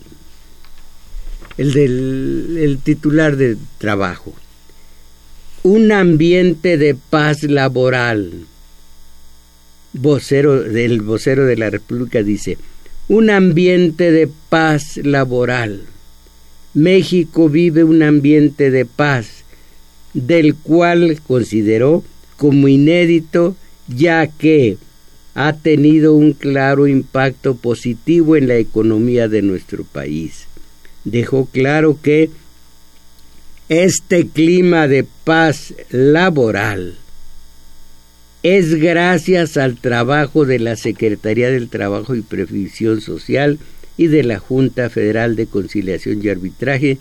el, 1.58 1.74
del 1.74 2.58
el 2.60 2.78
titular 2.80 3.36
de 3.36 3.58
trabajo. 3.80 4.34
Un 5.64 5.92
ambiente 5.92 6.78
de 6.78 6.96
paz 6.96 7.44
laboral. 7.44 8.46
Vocero, 9.92 10.62
del 10.62 11.02
vocero 11.02 11.46
de 11.46 11.58
la 11.58 11.72
República 11.72 12.22
dice, 12.22 12.60
un 13.08 13.32
ambiente 13.32 14.12
de 14.12 14.30
paz 14.50 14.98
laboral. 14.98 15.82
México 16.74 17.50
vive 17.50 17.84
un 17.84 18.04
ambiente 18.04 18.72
de 18.72 18.86
paz, 18.86 19.44
del 20.14 20.56
cual 20.56 21.20
consideró 21.28 22.04
como 22.38 22.68
inédito, 22.68 23.56
ya 23.88 24.28
que 24.28 24.78
ha 25.36 25.54
tenido 25.54 26.16
un 26.16 26.34
claro 26.34 26.88
impacto 26.88 27.56
positivo 27.56 28.36
en 28.36 28.48
la 28.48 28.58
economía 28.58 29.28
de 29.28 29.42
nuestro 29.42 29.84
país. 29.84 30.46
Dejó 31.06 31.46
claro 31.46 31.98
que 32.02 32.30
este 33.70 34.28
clima 34.28 34.88
de 34.88 35.06
paz 35.24 35.74
laboral 35.92 36.98
es 38.42 38.76
gracias 38.76 39.58
al 39.58 39.76
trabajo 39.76 40.46
de 40.46 40.60
la 40.60 40.76
Secretaría 40.76 41.50
del 41.50 41.70
Trabajo 41.70 42.16
y 42.16 42.22
Previsión 42.22 43.02
Social 43.02 43.60
y 44.00 44.08
de 44.08 44.24
la 44.24 44.40
Junta 44.40 44.90
Federal 44.90 45.36
de 45.36 45.46
Conciliación 45.46 46.22
y 46.24 46.30
Arbitraje, 46.30 47.00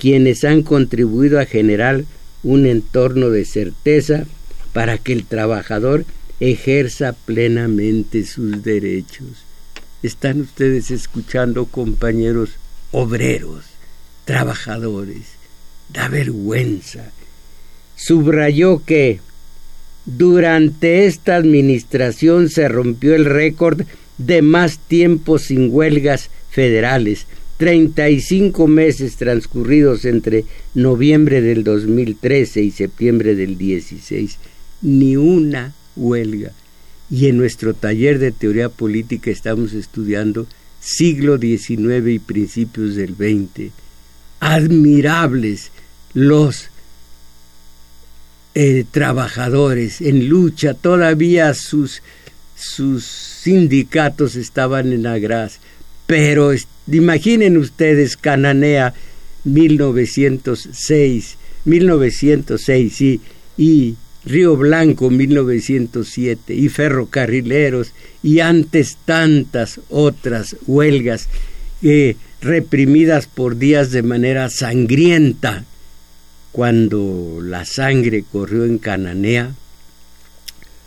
quienes 0.00 0.42
han 0.42 0.64
contribuido 0.64 1.38
a 1.38 1.46
generar 1.46 2.02
un 2.42 2.66
entorno 2.66 3.30
de 3.30 3.44
certeza 3.44 4.24
para 4.72 4.98
que 4.98 5.12
el 5.12 5.26
trabajador 5.26 6.04
ejerza 6.40 7.12
plenamente 7.12 8.26
sus 8.26 8.64
derechos. 8.64 9.44
Están 10.02 10.40
ustedes 10.40 10.90
escuchando, 10.90 11.66
compañeros 11.66 12.50
obreros, 12.90 13.66
trabajadores. 14.24 15.34
Da 15.92 16.08
vergüenza. 16.08 17.12
Subrayó 17.94 18.82
que 18.84 19.20
durante 20.04 21.06
esta 21.06 21.36
administración 21.36 22.48
se 22.48 22.66
rompió 22.66 23.14
el 23.14 23.24
récord 23.24 23.82
de 24.18 24.42
más 24.42 24.78
tiempo 24.78 25.38
sin 25.38 25.72
huelgas 25.72 26.28
federales, 26.50 27.26
35 27.58 28.66
meses 28.66 29.16
transcurridos 29.16 30.04
entre 30.04 30.44
noviembre 30.74 31.40
del 31.42 31.62
2013 31.62 32.62
y 32.62 32.70
septiembre 32.70 33.34
del 33.34 33.58
16, 33.58 34.38
ni 34.82 35.16
una 35.16 35.74
huelga. 35.96 36.52
Y 37.10 37.26
en 37.26 37.36
nuestro 37.36 37.74
taller 37.74 38.18
de 38.18 38.32
teoría 38.32 38.68
política 38.68 39.30
estamos 39.30 39.72
estudiando 39.72 40.46
siglo 40.80 41.38
XIX 41.38 42.08
y 42.08 42.18
principios 42.18 42.94
del 42.94 43.14
XX. 43.14 43.72
Admirables 44.40 45.70
los 46.14 46.70
eh, 48.54 48.84
trabajadores 48.90 50.00
en 50.00 50.28
lucha, 50.28 50.74
todavía 50.74 51.54
sus, 51.54 52.02
sus 52.56 53.04
sindicatos 53.04 54.34
estaban 54.34 54.92
en 54.92 55.06
agraz, 55.06 55.60
pero 56.10 56.52
imaginen 56.90 57.56
ustedes 57.56 58.16
Cananea 58.16 58.94
1906, 59.44 61.36
1906, 61.64 62.92
sí, 62.92 63.20
y 63.56 63.94
Río 64.24 64.56
Blanco 64.56 65.08
1907 65.08 66.52
y 66.52 66.68
ferrocarrileros 66.68 67.92
y 68.24 68.40
antes 68.40 68.98
tantas 69.04 69.78
otras 69.88 70.56
huelgas 70.66 71.28
eh, 71.80 72.16
reprimidas 72.40 73.28
por 73.28 73.56
días 73.56 73.92
de 73.92 74.02
manera 74.02 74.50
sangrienta 74.50 75.64
cuando 76.50 77.38
la 77.40 77.64
sangre 77.64 78.24
corrió 78.32 78.64
en 78.64 78.78
Cananea, 78.78 79.54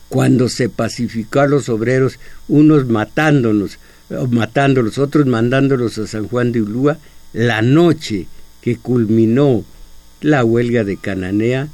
cuando 0.09 0.49
se 0.49 0.67
pacificó 0.67 1.39
a 1.39 1.47
los 1.47 1.69
obreros, 1.69 2.19
unos 2.49 2.87
matándonos, 2.87 3.79
matándolos, 4.29 4.97
otros 4.97 5.25
mandándolos 5.25 5.97
a 5.97 6.07
San 6.07 6.27
Juan 6.27 6.51
de 6.51 6.61
Ulúa, 6.61 6.97
la 7.33 7.61
noche 7.61 8.27
que 8.61 8.77
culminó 8.77 9.65
la 10.21 10.45
huelga 10.45 10.83
de 10.83 10.97
Cananea, 10.97 11.67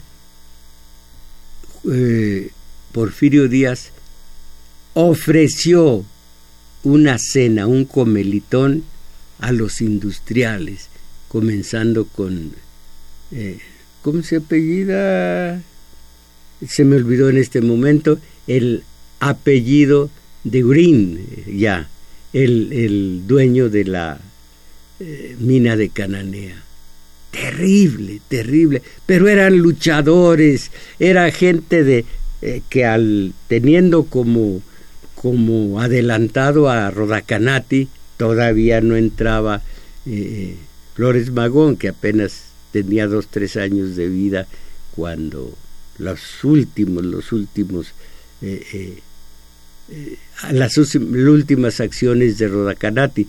eh, 1.91 2.51
Porfirio 2.91 3.47
Díaz 3.47 3.91
ofreció 4.93 6.03
una 6.83 7.17
cena, 7.19 7.67
un 7.67 7.85
comelitón 7.85 8.83
a 9.39 9.51
los 9.51 9.81
industriales, 9.81 10.89
comenzando 11.27 12.05
con 12.05 12.51
eh, 13.31 13.59
¿cómo 14.01 14.23
se 14.23 14.37
apellida? 14.37 15.61
Se 16.67 16.83
me 16.83 16.95
olvidó 16.95 17.29
en 17.29 17.37
este 17.37 17.61
momento 17.61 18.19
el 18.47 18.83
apellido 19.19 20.09
de 20.43 20.63
Green, 20.63 21.25
ya, 21.47 21.87
el, 22.33 23.23
dueño 23.27 23.69
de 23.69 23.85
la 23.85 24.19
eh, 24.99 25.35
mina 25.39 25.75
de 25.75 25.89
Cananea. 25.89 26.63
Terrible, 27.31 28.21
terrible, 28.27 28.81
pero 29.05 29.27
eran 29.27 29.57
luchadores, 29.59 30.71
era 30.99 31.31
gente 31.31 31.83
de 31.83 32.05
eh, 32.41 32.61
que 32.69 32.85
al 32.85 33.33
teniendo 33.47 34.05
como 34.05 34.61
como 35.13 35.81
adelantado 35.81 36.69
a 36.69 36.89
Rodacanati 36.89 37.89
todavía 38.15 38.79
no 38.79 38.95
entraba 38.95 39.61
eh, 40.05 40.55
Flores 40.95 41.31
Magón 41.31 41.75
que 41.75 41.89
apenas 41.89 42.45
tenía 42.71 43.05
dos, 43.05 43.27
tres 43.27 43.57
años 43.57 43.97
de 43.97 44.07
vida 44.07 44.47
cuando 44.95 45.53
los 45.97 46.43
últimos, 46.45 47.03
los 47.03 47.33
últimos, 47.33 47.93
las 50.51 50.77
últimas 50.77 51.79
acciones 51.79 52.37
de 52.37 52.47
Rodacanati. 52.47 53.27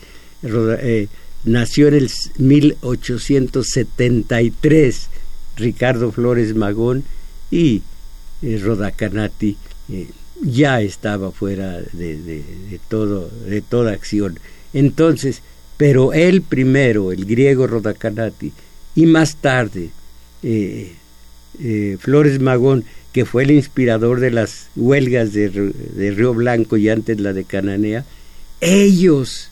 nació 1.45 1.89
en 1.89 1.95
el 1.95 2.11
1873 2.39 5.09
Ricardo 5.57 6.13
Flores 6.13 6.55
Magón 6.55 7.05
y 7.51 7.83
Rodacanati 8.43 9.57
ya 10.43 10.81
estaba 10.81 11.33
fuera 11.33 11.81
de, 11.93 12.17
de, 12.17 12.81
todo, 12.89 13.31
de 13.47 13.61
toda 13.61 13.93
acción. 13.93 14.39
Entonces, 14.73 15.43
pero 15.77 16.13
él 16.13 16.43
primero, 16.43 17.13
el 17.13 17.25
griego 17.25 17.67
Rodacanati, 17.67 18.53
y 18.95 19.07
más 19.07 19.37
tarde 19.37 19.91
eh, 20.43 20.95
eh, 21.59 21.97
Flores 22.01 22.41
Magón, 22.41 22.85
que 23.13 23.25
fue 23.25 23.43
el 23.43 23.51
inspirador 23.51 24.21
de 24.21 24.31
las 24.31 24.69
huelgas 24.77 25.33
de, 25.33 25.49
de, 25.49 26.11
Río 26.13 26.35
Blanco 26.35 26.77
y 26.77 26.89
antes 26.89 27.21
la 27.21 27.33
de 27.33 27.45
Cananea, 27.45 28.05
ellos, 28.61 29.51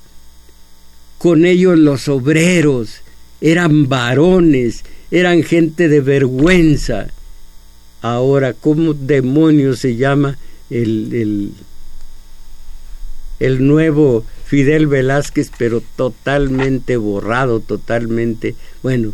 con 1.18 1.44
ellos 1.44 1.78
los 1.78 2.08
obreros, 2.08 3.00
eran 3.40 3.88
varones, 3.88 4.84
eran 5.10 5.42
gente 5.42 5.88
de 5.88 6.00
vergüenza. 6.00 7.08
Ahora, 8.00 8.52
¿cómo 8.52 8.94
demonios 8.94 9.80
se 9.80 9.96
llama 9.96 10.38
el, 10.70 11.12
el, 11.12 11.52
el 13.40 13.66
nuevo 13.66 14.24
Fidel 14.44 14.86
Velázquez, 14.86 15.50
pero 15.58 15.82
totalmente 15.96 16.96
borrado, 16.96 17.60
totalmente, 17.60 18.54
bueno, 18.82 19.12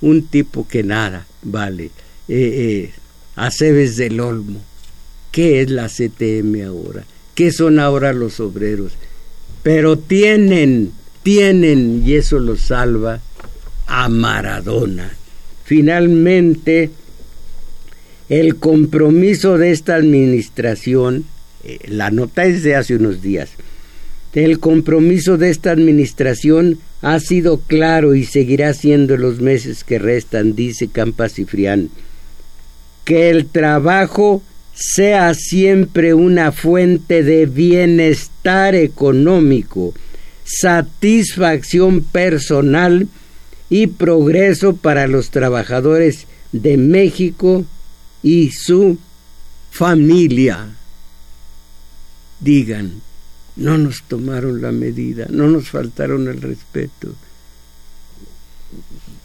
un 0.00 0.26
tipo 0.26 0.66
que 0.66 0.82
nada 0.82 1.26
vale. 1.42 1.84
Eh, 1.84 1.90
eh, 2.28 2.92
Aceves 3.36 3.96
del 3.96 4.20
Olmo. 4.20 4.60
qué 5.30 5.62
es 5.62 5.70
la 5.70 5.88
CTM 5.88 6.66
ahora, 6.66 7.04
qué 7.34 7.52
son 7.52 7.78
ahora 7.78 8.12
los 8.12 8.38
obreros. 8.38 8.92
Pero 9.62 9.98
tienen, 9.98 10.92
tienen, 11.22 12.02
y 12.04 12.14
eso 12.14 12.38
los 12.38 12.60
salva, 12.60 13.20
a 13.86 14.08
Maradona. 14.08 15.10
Finalmente, 15.64 16.90
el 18.28 18.56
compromiso 18.56 19.56
de 19.56 19.70
esta 19.70 19.94
administración, 19.94 21.24
eh, 21.64 21.78
la 21.86 22.10
nota 22.10 22.44
es 22.44 22.62
de 22.62 22.74
hace 22.74 22.96
unos 22.96 23.22
días, 23.22 23.50
el 24.32 24.58
compromiso 24.58 25.36
de 25.36 25.50
esta 25.50 25.70
administración 25.72 26.78
ha 27.02 27.20
sido 27.20 27.58
claro 27.58 28.14
y 28.14 28.24
seguirá 28.24 28.72
siendo 28.72 29.16
los 29.16 29.40
meses 29.40 29.84
que 29.84 29.98
restan, 29.98 30.54
dice 30.54 30.88
Campas 30.88 31.34
Cifrián. 31.34 31.90
Que 33.04 33.30
el 33.30 33.46
trabajo 33.46 34.42
sea 34.74 35.34
siempre 35.34 36.14
una 36.14 36.52
fuente 36.52 37.22
de 37.22 37.46
bienestar 37.46 38.74
económico, 38.74 39.94
satisfacción 40.44 42.02
personal 42.02 43.08
y 43.68 43.86
progreso 43.86 44.76
para 44.76 45.06
los 45.06 45.30
trabajadores 45.30 46.26
de 46.52 46.76
México 46.76 47.64
y 48.22 48.50
su 48.50 48.98
familia. 49.70 50.68
Digan, 52.40 53.00
no 53.56 53.78
nos 53.78 54.02
tomaron 54.02 54.62
la 54.62 54.72
medida, 54.72 55.26
no 55.30 55.48
nos 55.48 55.68
faltaron 55.68 56.28
el 56.28 56.40
respeto. 56.40 57.14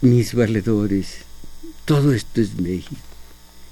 Mis 0.00 0.34
valedores, 0.34 1.18
todo 1.84 2.12
esto 2.12 2.40
es 2.40 2.58
México. 2.60 3.07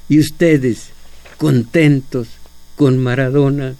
Y 0.09 0.21
ustedes, 0.21 0.91
contentos 1.39 2.29
con 2.77 2.99
Maradona, 2.99 3.75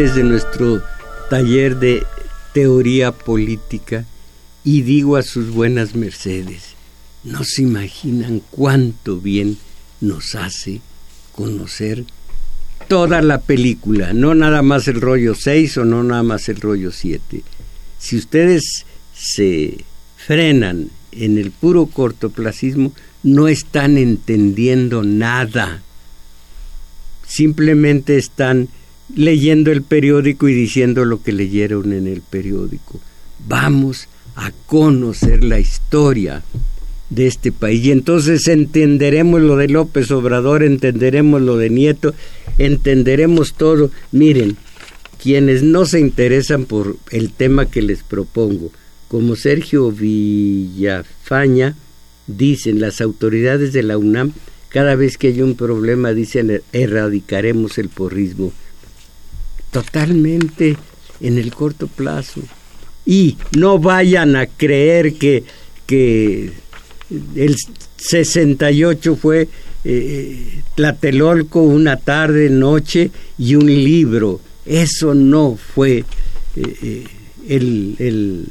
de 0.00 0.24
nuestro 0.24 0.82
taller 1.28 1.76
de 1.76 2.06
teoría 2.54 3.12
política 3.12 4.06
y 4.64 4.80
digo 4.80 5.16
a 5.16 5.22
sus 5.22 5.50
buenas 5.50 5.94
mercedes, 5.94 6.74
no 7.22 7.44
se 7.44 7.62
imaginan 7.62 8.40
cuánto 8.50 9.18
bien 9.18 9.58
nos 10.00 10.34
hace 10.36 10.80
conocer 11.32 12.06
toda 12.88 13.20
la 13.20 13.42
película, 13.42 14.14
no 14.14 14.34
nada 14.34 14.62
más 14.62 14.88
el 14.88 15.02
rollo 15.02 15.34
6 15.34 15.76
o 15.76 15.84
no 15.84 16.02
nada 16.02 16.22
más 16.22 16.48
el 16.48 16.62
rollo 16.62 16.92
7. 16.92 17.42
Si 17.98 18.16
ustedes 18.16 18.86
se 19.14 19.84
frenan 20.16 20.88
en 21.12 21.36
el 21.36 21.50
puro 21.50 21.84
cortoplacismo, 21.84 22.94
no 23.22 23.48
están 23.48 23.98
entendiendo 23.98 25.02
nada. 25.02 25.82
Simplemente 27.28 28.16
están 28.16 28.70
leyendo 29.16 29.72
el 29.72 29.82
periódico 29.82 30.48
y 30.48 30.54
diciendo 30.54 31.04
lo 31.04 31.22
que 31.22 31.32
leyeron 31.32 31.92
en 31.92 32.06
el 32.06 32.22
periódico. 32.22 33.00
Vamos 33.46 34.08
a 34.36 34.52
conocer 34.66 35.44
la 35.44 35.58
historia 35.58 36.42
de 37.10 37.26
este 37.26 37.50
país 37.52 37.84
y 37.84 37.90
entonces 37.90 38.46
entenderemos 38.48 39.40
lo 39.40 39.56
de 39.56 39.68
López 39.68 40.10
Obrador, 40.10 40.62
entenderemos 40.62 41.42
lo 41.42 41.56
de 41.56 41.70
Nieto, 41.70 42.14
entenderemos 42.58 43.54
todo. 43.54 43.90
Miren, 44.12 44.56
quienes 45.20 45.62
no 45.62 45.84
se 45.84 46.00
interesan 46.00 46.64
por 46.64 46.96
el 47.10 47.32
tema 47.32 47.66
que 47.66 47.82
les 47.82 48.02
propongo, 48.02 48.70
como 49.08 49.34
Sergio 49.34 49.90
Villafaña, 49.90 51.76
dicen 52.26 52.80
las 52.80 53.00
autoridades 53.00 53.72
de 53.72 53.82
la 53.82 53.98
UNAM, 53.98 54.32
cada 54.68 54.94
vez 54.94 55.18
que 55.18 55.28
hay 55.28 55.42
un 55.42 55.56
problema 55.56 56.12
dicen 56.12 56.62
erradicaremos 56.72 57.76
el 57.78 57.88
porrismo 57.88 58.52
totalmente 59.70 60.76
en 61.20 61.38
el 61.38 61.54
corto 61.54 61.86
plazo. 61.86 62.42
Y 63.06 63.36
no 63.56 63.78
vayan 63.78 64.36
a 64.36 64.46
creer 64.46 65.14
que, 65.14 65.44
que 65.86 66.52
el 67.34 67.56
68 67.96 69.16
fue 69.16 69.48
eh, 69.84 70.62
Tlatelolco 70.74 71.62
una 71.62 71.96
tarde, 71.96 72.50
noche 72.50 73.10
y 73.38 73.54
un 73.54 73.66
libro. 73.66 74.40
Eso 74.66 75.14
no 75.14 75.56
fue 75.56 75.98
eh, 75.98 76.04
eh, 76.56 77.04
el, 77.48 77.96
el 77.98 78.48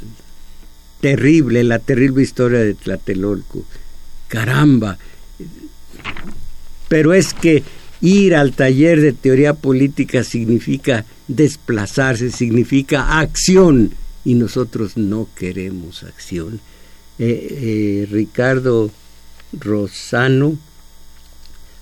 terrible, 1.00 1.64
la 1.64 1.80
terrible 1.80 2.24
historia 2.24 2.60
de 2.60 2.74
Tlatelolco. 2.74 3.64
Caramba. 4.28 4.98
Pero 6.88 7.14
es 7.14 7.34
que 7.34 7.64
Ir 8.02 8.36
al 8.36 8.54
taller 8.54 9.02
de 9.02 9.14
teoría 9.14 9.54
política 9.54 10.24
significa 10.24 11.06
desplazarse, 11.28 12.32
significa 12.32 13.20
acción 13.20 13.92
y 14.24 14.36
nosotros 14.36 14.98
no 14.98 15.28
queremos 15.36 16.04
acción. 16.04 16.60
eh, 17.22 18.08
Ricardo 18.10 18.92
Rosano, 19.52 20.58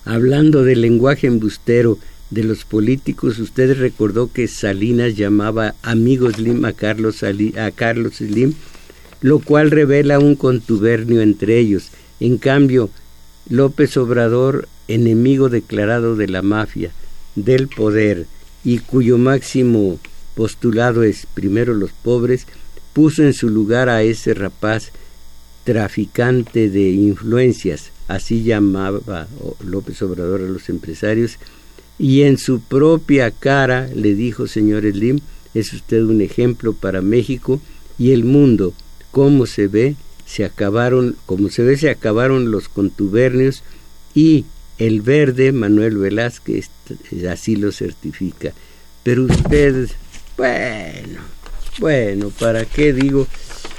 hablando 0.04 0.64
del 0.64 0.80
lenguaje 0.80 1.26
embustero 1.26 1.98
de 2.30 2.44
los 2.44 2.64
políticos, 2.64 3.38
usted 3.38 3.78
recordó 3.78 4.32
que 4.32 4.48
Salinas 4.48 5.16
llamaba 5.16 5.74
amigos 5.82 6.34
Slim 6.34 6.64
a 6.64 6.72
Carlos, 6.72 7.22
a 7.22 7.70
Carlos 7.70 8.16
Slim, 8.16 8.54
lo 9.20 9.38
cual 9.38 9.70
revela 9.70 10.18
un 10.18 10.34
contubernio 10.34 11.22
entre 11.22 11.58
ellos. 11.58 11.88
En 12.20 12.38
cambio, 12.38 12.90
López 13.48 13.96
Obrador, 13.96 14.68
enemigo 14.88 15.48
declarado 15.48 16.16
de 16.16 16.28
la 16.28 16.42
mafia, 16.42 16.90
del 17.34 17.68
poder, 17.68 18.26
y 18.64 18.78
cuyo 18.78 19.18
máximo 19.18 19.98
postulado 20.34 21.02
es 21.02 21.26
primero 21.32 21.74
los 21.74 21.92
pobres, 21.92 22.46
puso 22.92 23.22
en 23.22 23.32
su 23.32 23.48
lugar 23.48 23.88
a 23.88 24.02
ese 24.02 24.34
rapaz 24.34 24.90
traficante 25.64 26.70
de 26.70 26.90
influencias, 26.90 27.90
así 28.08 28.42
llamaba 28.42 29.28
López 29.64 30.00
Obrador 30.02 30.40
a 30.40 30.48
los 30.48 30.68
empresarios, 30.68 31.38
y 31.98 32.22
en 32.22 32.38
su 32.38 32.60
propia 32.60 33.30
cara 33.30 33.88
le 33.94 34.14
dijo, 34.14 34.46
señor 34.46 34.82
Slim, 34.90 35.20
es 35.54 35.72
usted 35.72 36.02
un 36.02 36.20
ejemplo 36.20 36.72
para 36.72 37.02
México 37.02 37.60
y 37.98 38.12
el 38.12 38.24
mundo, 38.24 38.72
como 39.10 39.46
se 39.46 39.66
ve, 39.66 39.96
se 40.24 40.44
acabaron, 40.44 41.16
como 41.26 41.48
se 41.50 41.62
ve, 41.62 41.76
se 41.76 41.90
acabaron 41.90 42.50
los 42.50 42.68
contubernios 42.68 43.62
y 44.14 44.44
el 44.78 45.02
verde, 45.02 45.52
Manuel 45.52 45.98
Velázquez, 45.98 46.70
así 47.28 47.56
lo 47.56 47.72
certifica. 47.72 48.52
Pero 49.02 49.24
usted, 49.24 49.88
bueno, 50.36 51.20
bueno, 51.80 52.30
¿para 52.38 52.64
qué 52.64 52.92
digo 52.92 53.26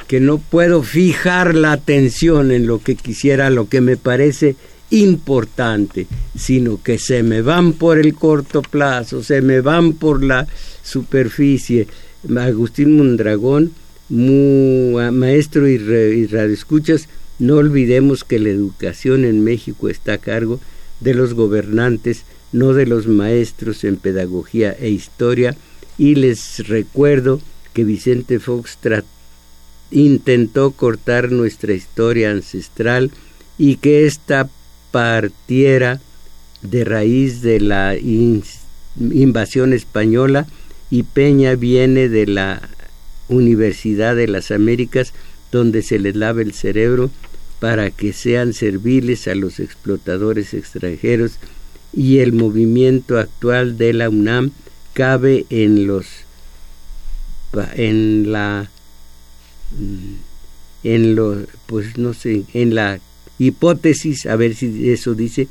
que 0.08 0.20
no 0.20 0.40
puedo 0.40 0.82
fijar 0.84 1.56
la 1.56 1.72
atención 1.72 2.52
en 2.52 2.66
lo 2.66 2.82
que 2.82 2.96
quisiera, 2.96 3.50
lo 3.50 3.70
que 3.70 3.80
me 3.80 3.96
parece 3.96 4.56
importante, 4.90 6.08
sino 6.36 6.82
que 6.82 6.98
se 6.98 7.22
me 7.22 7.42
van 7.42 7.74
por 7.74 8.00
el 8.00 8.16
corto 8.16 8.62
plazo, 8.62 9.24
se 9.24 9.42
me 9.42 9.62
van 9.62 9.94
por 9.94 10.24
la 10.24 10.48
superficie. 10.82 11.88
Agustín 12.38 12.98
Mondragón, 12.98 13.72
maestro 14.10 15.70
y, 15.70 15.74
y 15.76 16.26
radioescuchas, 16.26 17.08
no 17.38 17.58
olvidemos 17.58 18.24
que 18.24 18.40
la 18.40 18.50
educación 18.50 19.26
en 19.26 19.44
México 19.44 19.90
está 19.90 20.14
a 20.14 20.18
cargo 20.18 20.60
los 21.02 21.34
gobernantes, 21.34 22.24
no 22.52 22.74
de 22.74 22.86
los 22.86 23.08
maestros 23.08 23.84
en 23.84 23.98
pedagogía 23.98 24.76
e 24.78 24.90
historia, 24.90 25.56
y 25.98 26.16
les 26.16 26.68
recuerdo 26.68 27.42
que 27.74 27.84
Vicente 27.84 28.40
Fox 28.40 28.78
intentó 29.92 30.72
cortar 30.72 31.32
nuestra 31.32 31.74
historia 31.74 32.32
ancestral 32.32 33.12
y 33.58 33.78
que 33.78 34.06
ésta 34.06 34.50
partiera 34.92 36.00
de 36.62 36.84
raíz 36.84 37.42
de 37.42 37.60
la 37.60 37.96
invasión 37.98 39.74
española 39.74 40.48
y 40.90 41.04
Peña 41.04 41.56
viene 41.56 42.10
de 42.10 42.28
la 42.28 42.62
Universidad 43.28 44.16
de 44.16 44.28
las 44.28 44.52
Américas 44.52 45.14
donde 45.52 45.82
se 45.82 46.00
les 46.00 46.16
lava 46.16 46.42
el 46.42 46.54
cerebro 46.54 47.10
para 47.60 47.92
que 47.92 48.14
sean 48.14 48.54
serviles 48.54 49.28
a 49.28 49.36
los 49.36 49.60
explotadores 49.60 50.54
extranjeros 50.54 51.34
y 51.94 52.20
el 52.20 52.34
movimiento 52.34 53.18
actual 53.18 53.78
de 53.78 53.94
la 53.94 54.10
UNAM 54.10 54.52
cabe 54.94 55.46
en 55.50 55.88
los 55.88 56.06
en 57.76 58.32
la 58.32 58.70
mm, 59.78 60.16
en 60.84 61.16
lo 61.16 61.38
pues 61.66 61.98
no 61.98 62.14
sé 62.14 62.44
en 62.54 62.76
la 62.76 63.00
hipótesis 63.40 64.26
a 64.26 64.36
ver 64.36 64.56
si 64.56 64.90
eso 64.92 65.16
dice 65.16 65.48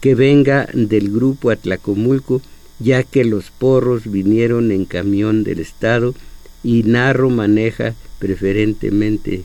que 0.00 0.14
venga 0.14 0.68
del 0.72 1.10
grupo 1.10 1.50
Atlacomulco 1.50 2.42
ya 2.78 3.02
que 3.02 3.24
los 3.24 3.50
porros 3.50 4.10
vinieron 4.10 4.70
en 4.72 4.84
camión 4.84 5.44
del 5.44 5.60
estado 5.60 6.14
y 6.62 6.82
Narro 6.82 7.30
maneja 7.30 7.94
preferentemente 8.18 9.44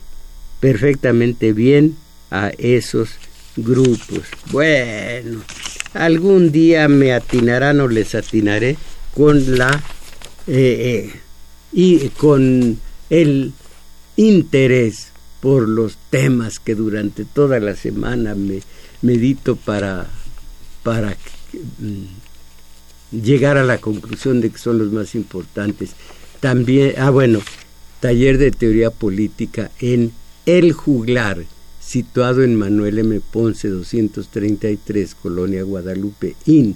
perfectamente 0.62 1.52
bien 1.52 1.96
a 2.30 2.52
esos 2.56 3.16
grupos. 3.56 4.22
Bueno, 4.52 5.42
algún 5.92 6.52
día 6.52 6.86
me 6.86 7.12
atinarán 7.12 7.80
o 7.80 7.88
les 7.88 8.14
atinaré 8.14 8.76
con 9.12 9.58
la 9.58 9.82
eh, 10.46 11.10
eh, 11.10 11.20
y 11.72 12.10
con 12.10 12.78
el 13.10 13.52
interés 14.16 15.08
por 15.40 15.68
los 15.68 15.98
temas 16.10 16.60
que 16.60 16.76
durante 16.76 17.24
toda 17.24 17.58
la 17.58 17.74
semana 17.74 18.36
me 18.36 18.60
medito 19.02 19.56
para 19.56 20.06
para 20.84 21.16
mm, 21.80 23.20
llegar 23.20 23.58
a 23.58 23.64
la 23.64 23.78
conclusión 23.78 24.40
de 24.40 24.50
que 24.50 24.58
son 24.58 24.78
los 24.78 24.92
más 24.92 25.16
importantes. 25.16 25.90
También, 26.38 26.94
ah 26.98 27.10
bueno, 27.10 27.40
taller 27.98 28.38
de 28.38 28.52
teoría 28.52 28.90
política 28.90 29.72
en 29.80 30.12
El 30.44 30.72
Juglar, 30.72 31.44
situado 31.80 32.42
en 32.42 32.56
Manuel 32.56 32.98
M. 32.98 33.20
Ponce 33.20 33.68
233, 33.68 35.14
Colonia 35.14 35.62
Guadalupe, 35.62 36.34
IN, 36.46 36.74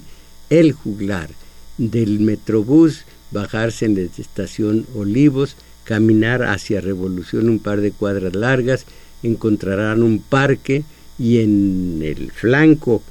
El 0.49 0.71
Juglar, 0.71 1.29
del 1.77 2.21
Metrobús, 2.21 3.03
bajarse 3.31 3.83
en 3.83 3.95
la 3.95 4.01
estación 4.03 4.85
Olivos, 4.95 5.57
caminar 5.83 6.43
hacia 6.43 6.79
Revolución 6.79 7.49
un 7.49 7.59
par 7.59 7.81
de 7.81 7.91
cuadras 7.91 8.37
largas, 8.37 8.85
encontrarán 9.21 10.01
un 10.01 10.19
parque 10.19 10.85
y 11.19 11.39
en 11.39 11.99
el 12.05 12.31
flanco 12.31 13.03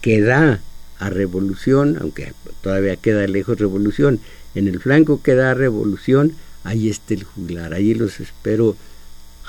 que 0.00 0.22
da 0.22 0.62
a 0.98 1.10
Revolución, 1.10 1.98
aunque 2.00 2.32
todavía 2.62 2.96
queda 2.96 3.26
lejos 3.26 3.58
Revolución, 3.58 4.20
en 4.54 4.68
el 4.68 4.80
flanco 4.80 5.20
que 5.22 5.34
da 5.34 5.50
a 5.50 5.54
Revolución, 5.54 6.32
ahí 6.64 6.88
está 6.88 7.12
el 7.12 7.24
juglar, 7.24 7.74
ahí 7.74 7.92
los 7.92 8.20
espero 8.20 8.74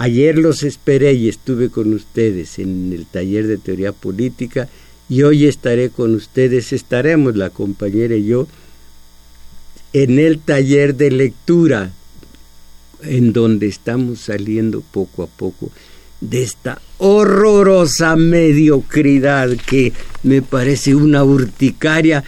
Ayer 0.02 0.38
los 0.38 0.64
esperé 0.64 1.12
y 1.12 1.28
estuve 1.28 1.70
con 1.70 1.94
ustedes 1.94 2.58
en 2.58 2.94
el 2.94 3.06
taller 3.06 3.48
de 3.48 3.58
teoría 3.58 3.92
política 3.92 4.70
y 5.10 5.24
hoy 5.24 5.46
estaré 5.46 5.90
con 5.90 6.16
ustedes, 6.16 6.72
estaremos 6.72 7.36
la 7.36 7.50
compañera 7.50 8.16
y 8.16 8.28
yo 8.28 8.48
en 9.92 10.18
el 10.18 10.40
taller 10.40 10.96
de 10.96 11.12
lectura 11.12 11.92
en 13.02 13.34
donde 13.34 13.68
estamos 13.68 14.22
saliendo 14.22 14.80
poco 14.80 15.24
a 15.24 15.28
poco 15.28 15.70
de 16.22 16.44
esta 16.44 16.82
horrorosa 17.00 18.16
mediocridad 18.16 19.50
que 19.68 19.92
me 20.24 20.42
parece 20.42 20.96
una 20.96 21.26
urticaria 21.26 22.24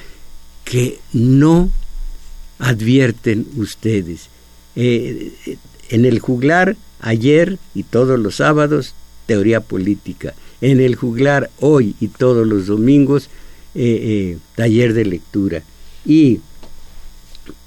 que 0.66 1.00
no 1.14 1.70
advierten 2.60 3.48
ustedes. 3.56 4.28
Eh, 4.76 5.32
en 5.88 6.04
el 6.04 6.20
juglar 6.20 6.76
ayer 7.02 7.58
y 7.76 7.84
todos 7.84 8.20
los 8.20 8.38
sábados, 8.38 8.94
teoría 9.26 9.60
política. 9.60 10.34
En 10.62 10.80
el 10.80 10.96
juglar 10.96 11.50
hoy 11.60 11.96
y 12.00 12.08
todos 12.08 12.48
los 12.48 12.68
domingos, 12.68 13.30
eh, 13.74 14.00
eh, 14.02 14.38
taller 14.56 14.94
de 14.94 15.06
lectura. 15.06 15.64
Y 16.06 16.40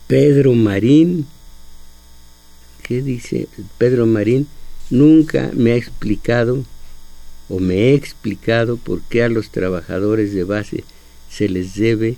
Pedro 0.06 0.54
Marín, 0.54 1.26
¿qué 2.82 3.02
dice? 3.02 3.48
Pedro 3.78 4.06
Marín 4.06 4.46
nunca 4.90 5.50
me 5.54 5.72
ha 5.72 5.76
explicado 5.76 6.64
o 7.48 7.58
me 7.58 7.74
he 7.74 7.94
explicado 7.94 8.76
por 8.76 9.02
qué 9.02 9.22
a 9.22 9.28
los 9.28 9.50
trabajadores 9.50 10.32
de 10.32 10.44
base 10.44 10.84
se 11.30 11.48
les 11.48 11.74
debe 11.74 12.16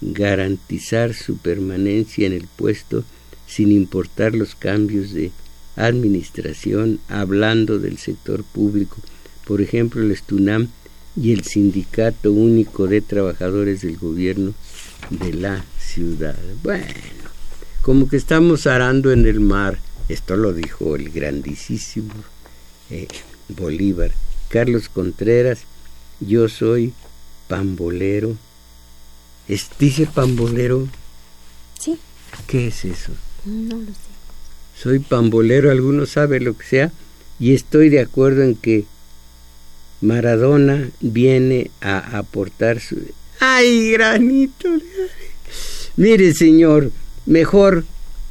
garantizar 0.00 1.14
su 1.14 1.36
permanencia 1.36 2.26
en 2.26 2.32
el 2.32 2.46
puesto 2.46 3.04
sin 3.46 3.72
importar 3.72 4.34
los 4.34 4.54
cambios 4.54 5.12
de 5.12 5.32
administración 5.78 6.98
hablando 7.08 7.78
del 7.78 7.98
sector 7.98 8.42
público, 8.44 8.96
por 9.46 9.60
ejemplo 9.60 10.02
el 10.02 10.10
Estunam 10.10 10.68
y 11.16 11.32
el 11.32 11.44
Sindicato 11.44 12.32
Único 12.32 12.86
de 12.86 13.00
Trabajadores 13.00 13.82
del 13.82 13.96
Gobierno 13.96 14.54
de 15.10 15.32
la 15.32 15.64
Ciudad. 15.78 16.38
Bueno, 16.62 16.84
como 17.82 18.08
que 18.08 18.16
estamos 18.16 18.66
arando 18.66 19.12
en 19.12 19.26
el 19.26 19.40
mar, 19.40 19.78
esto 20.08 20.36
lo 20.36 20.52
dijo 20.52 20.96
el 20.96 21.10
grandísimo 21.10 22.14
eh, 22.90 23.08
Bolívar. 23.48 24.12
Carlos 24.48 24.88
Contreras, 24.88 25.60
yo 26.20 26.48
soy 26.48 26.92
pambolero. 27.48 28.36
¿Dice 29.78 30.06
pambolero? 30.06 30.88
Sí. 31.78 31.98
¿Qué 32.46 32.68
es 32.68 32.84
eso? 32.84 33.12
No 33.44 33.76
lo 33.76 33.86
sé 33.86 34.07
soy 34.80 35.00
pambolero, 35.00 35.70
alguno 35.70 36.06
sabe 36.06 36.40
lo 36.40 36.56
que 36.56 36.64
sea, 36.64 36.92
y 37.40 37.54
estoy 37.54 37.88
de 37.88 38.00
acuerdo 38.00 38.42
en 38.42 38.54
que 38.54 38.84
Maradona 40.00 40.88
viene 41.00 41.70
a 41.80 42.18
aportar 42.18 42.80
su... 42.80 42.96
¡Ay, 43.40 43.92
granito! 43.92 44.68
Mire, 45.96 46.32
señor, 46.32 46.92
mejor 47.26 47.84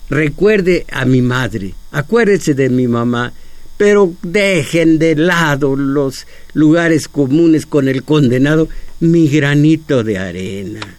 recuerde 0.09 0.85
a 0.89 1.03
mi 1.05 1.21
madre, 1.21 1.73
acuérdese 1.91 2.53
de 2.53 2.69
mi 2.69 2.87
mamá, 2.87 3.33
pero 3.77 4.13
dejen 4.23 4.99
de 4.99 5.15
lado 5.15 5.75
los 5.75 6.25
lugares 6.53 7.09
comunes 7.09 7.65
con 7.65 7.89
el 7.89 8.03
condenado, 8.03 8.69
mi 9.01 9.27
granito 9.27 10.03
de 10.03 10.17
arena. 10.17 10.97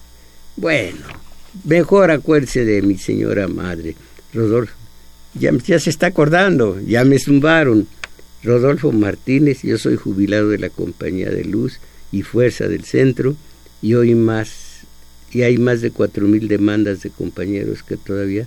Bueno, 0.56 1.06
mejor 1.64 2.10
acuérdese 2.10 2.64
de 2.64 2.82
mi 2.82 2.98
señora 2.98 3.48
madre, 3.48 3.96
Rodolfo. 4.34 4.77
Ya, 5.34 5.52
ya 5.52 5.78
se 5.78 5.90
está 5.90 6.06
acordando, 6.08 6.80
ya 6.80 7.04
me 7.04 7.18
zumbaron. 7.18 7.86
Rodolfo 8.42 8.92
Martínez, 8.92 9.62
yo 9.62 9.78
soy 9.78 9.96
jubilado 9.96 10.50
de 10.50 10.58
la 10.58 10.70
Compañía 10.70 11.30
de 11.30 11.44
Luz 11.44 11.80
y 12.12 12.22
Fuerza 12.22 12.68
del 12.68 12.84
Centro 12.84 13.36
y 13.82 13.94
hoy 13.94 14.14
más, 14.14 14.80
y 15.32 15.42
hay 15.42 15.58
más 15.58 15.80
de 15.80 15.90
cuatro 15.90 16.26
mil 16.26 16.48
demandas 16.48 17.02
de 17.02 17.10
compañeros 17.10 17.82
que 17.82 17.96
todavía 17.96 18.46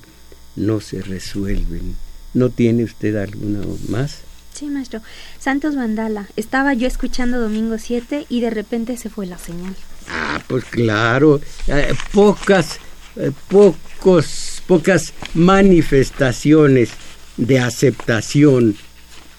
no 0.56 0.80
se 0.82 1.02
resuelven. 1.02 1.96
¿No 2.34 2.50
tiene 2.50 2.84
usted 2.84 3.16
alguna 3.16 3.62
más? 3.90 4.22
Sí, 4.54 4.68
maestro. 4.68 5.02
Santos 5.40 5.76
Vandala. 5.76 6.28
Estaba 6.36 6.74
yo 6.74 6.88
escuchando 6.88 7.40
Domingo 7.40 7.78
7 7.78 8.26
y 8.30 8.42
de 8.42 8.50
repente 8.50 8.98
se 8.98 9.10
fue 9.10 9.26
la 9.26 9.38
señal. 9.38 9.76
Ah, 10.08 10.42
pues 10.48 10.66
claro. 10.66 11.42
Eh, 11.68 11.94
pocas, 12.14 12.80
eh, 13.18 13.32
pocos, 13.50 14.62
pocas 14.68 15.14
manifestaciones 15.34 16.92
de 17.38 17.60
aceptación 17.60 18.76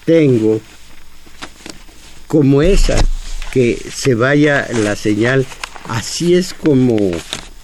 tengo 0.05 0.61
como 2.27 2.61
esa, 2.61 2.95
que 3.51 3.79
se 3.93 4.15
vaya 4.15 4.67
la 4.83 4.95
señal. 4.95 5.45
Así 5.87 6.33
es 6.33 6.53
como 6.53 6.97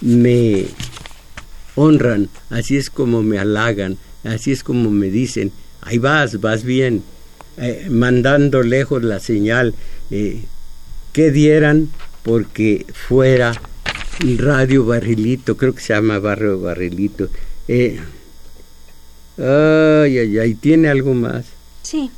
me 0.00 0.66
honran, 1.74 2.28
así 2.50 2.76
es 2.76 2.90
como 2.90 3.22
me 3.22 3.38
halagan, 3.38 3.98
así 4.24 4.52
es 4.52 4.62
como 4.62 4.90
me 4.90 5.10
dicen, 5.10 5.52
ahí 5.80 5.98
vas, 5.98 6.40
vas 6.40 6.64
bien, 6.64 7.02
eh, 7.56 7.86
mandando 7.90 8.62
lejos 8.62 9.02
la 9.02 9.20
señal, 9.20 9.74
eh, 10.10 10.42
que 11.12 11.30
dieran 11.30 11.90
porque 12.22 12.86
fuera 13.08 13.52
Radio 14.20 14.84
Barrilito, 14.84 15.56
creo 15.56 15.74
que 15.74 15.80
se 15.80 15.94
llama 15.94 16.18
Barrio 16.18 16.60
Barrilito. 16.60 17.28
Eh, 17.68 18.00
ay, 19.38 20.18
ay, 20.18 20.38
ay, 20.38 20.54
¿tiene 20.54 20.88
algo 20.88 21.14
más? 21.14 21.46
Sí. 21.82 22.10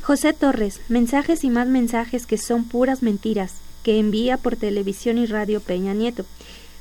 José 0.00 0.32
Torres, 0.32 0.80
mensajes 0.88 1.44
y 1.44 1.50
más 1.50 1.68
mensajes 1.68 2.26
que 2.26 2.38
son 2.38 2.64
puras 2.64 3.02
mentiras, 3.02 3.52
que 3.82 3.98
envía 3.98 4.38
por 4.38 4.56
televisión 4.56 5.18
y 5.18 5.26
radio 5.26 5.60
Peña 5.60 5.92
Nieto. 5.92 6.24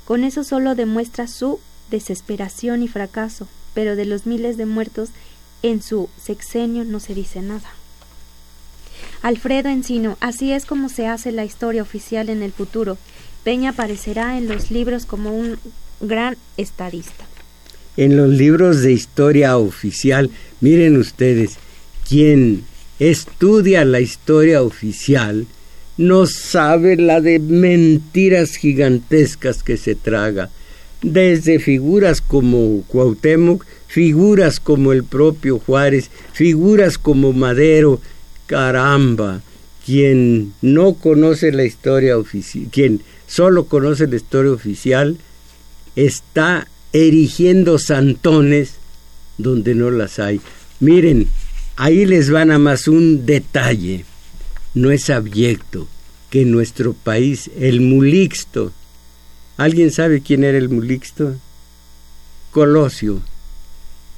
Con 0.05 0.23
eso 0.23 0.43
solo 0.45 0.73
demuestra 0.75 1.27
su 1.27 1.59
desesperación 1.91 2.81
y 2.81 2.87
fracaso, 2.87 3.47
pero 3.73 3.97
de 3.97 4.05
los 4.05 4.25
miles 4.25 4.55
de 4.55 4.65
muertos 4.65 5.09
en 5.61 5.83
su 5.83 6.09
sexenio 6.19 6.85
no 6.85 7.01
se 7.01 7.13
dice 7.13 7.41
nada. 7.41 7.69
Alfredo 9.21 9.67
Encino, 9.67 10.17
así 10.21 10.53
es 10.53 10.65
como 10.65 10.87
se 10.87 11.07
hace 11.07 11.33
la 11.33 11.43
historia 11.43 11.81
oficial 11.81 12.29
en 12.29 12.41
el 12.41 12.53
futuro. 12.53 12.97
Peña 13.43 13.71
aparecerá 13.71 14.37
en 14.37 14.47
los 14.47 14.71
libros 14.71 15.05
como 15.05 15.31
un 15.31 15.57
gran 16.01 16.37
estadista. 16.57 17.25
En 17.97 18.15
los 18.15 18.29
libros 18.29 18.81
de 18.81 18.93
historia 18.93 19.57
oficial, 19.57 20.29
miren 20.61 20.97
ustedes, 20.97 21.57
quien 22.07 22.63
estudia 22.99 23.85
la 23.85 23.99
historia 23.99 24.61
oficial 24.61 25.47
no 25.97 26.25
sabe 26.27 26.95
la 26.95 27.19
de 27.19 27.39
mentiras 27.39 28.55
gigantescas 28.55 29.63
que 29.63 29.75
se 29.75 29.95
traga 29.95 30.49
desde 31.01 31.59
figuras 31.59 32.21
como 32.21 32.83
Cuauhtémoc, 32.87 33.65
figuras 33.87 34.59
como 34.59 34.91
el 34.91 35.03
propio 35.03 35.59
Juárez, 35.59 36.09
figuras 36.33 36.97
como 36.97 37.33
Madero, 37.33 38.01
caramba, 38.47 39.41
quien 39.85 40.53
no 40.61 40.93
conoce 40.93 41.51
la 41.51 41.63
historia 41.63 42.17
oficial, 42.17 42.67
quien 42.71 43.01
solo 43.29 43.65
conoce 43.65 44.07
la 44.07 44.17
historia 44.17 44.51
oficial, 44.51 45.17
está 45.95 46.67
erigiendo 46.91 47.79
santones 47.79 48.73
donde 49.37 49.73
no 49.73 49.89
las 49.89 50.19
hay. 50.19 50.41
Miren, 50.81 51.29
ahí 51.77 52.05
les 52.05 52.29
van 52.29 52.51
a 52.51 52.59
más 52.59 52.89
un 52.89 53.25
detalle. 53.25 54.03
No 54.73 54.91
es 54.91 55.09
abyecto 55.09 55.87
que 56.29 56.41
en 56.41 56.51
nuestro 56.51 56.91
país 56.91 57.49
el 57.57 57.79
mulixto 57.79 58.73
¿Alguien 59.59 59.91
sabe 59.91 60.21
quién 60.21 60.45
era 60.45 60.57
el 60.57 60.69
Mulixto? 60.69 61.35
Colosio. 62.51 63.19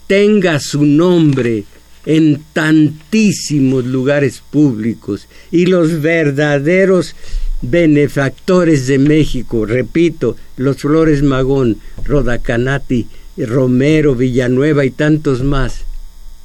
Tenga 0.05 0.59
su 0.59 0.85
nombre 0.85 1.63
en 2.05 2.43
tantísimos 2.53 3.85
lugares 3.85 4.43
públicos 4.51 5.27
y 5.49 5.65
los 5.65 5.99
verdaderos 5.99 7.15
benefactores 7.61 8.87
de 8.87 8.97
México, 8.97 9.65
repito, 9.65 10.35
los 10.57 10.77
Flores 10.77 11.21
Magón, 11.23 11.77
Rodacanati, 12.03 13.07
Romero, 13.37 14.15
Villanueva 14.15 14.85
y 14.85 14.91
tantos 14.91 15.43
más, 15.43 15.85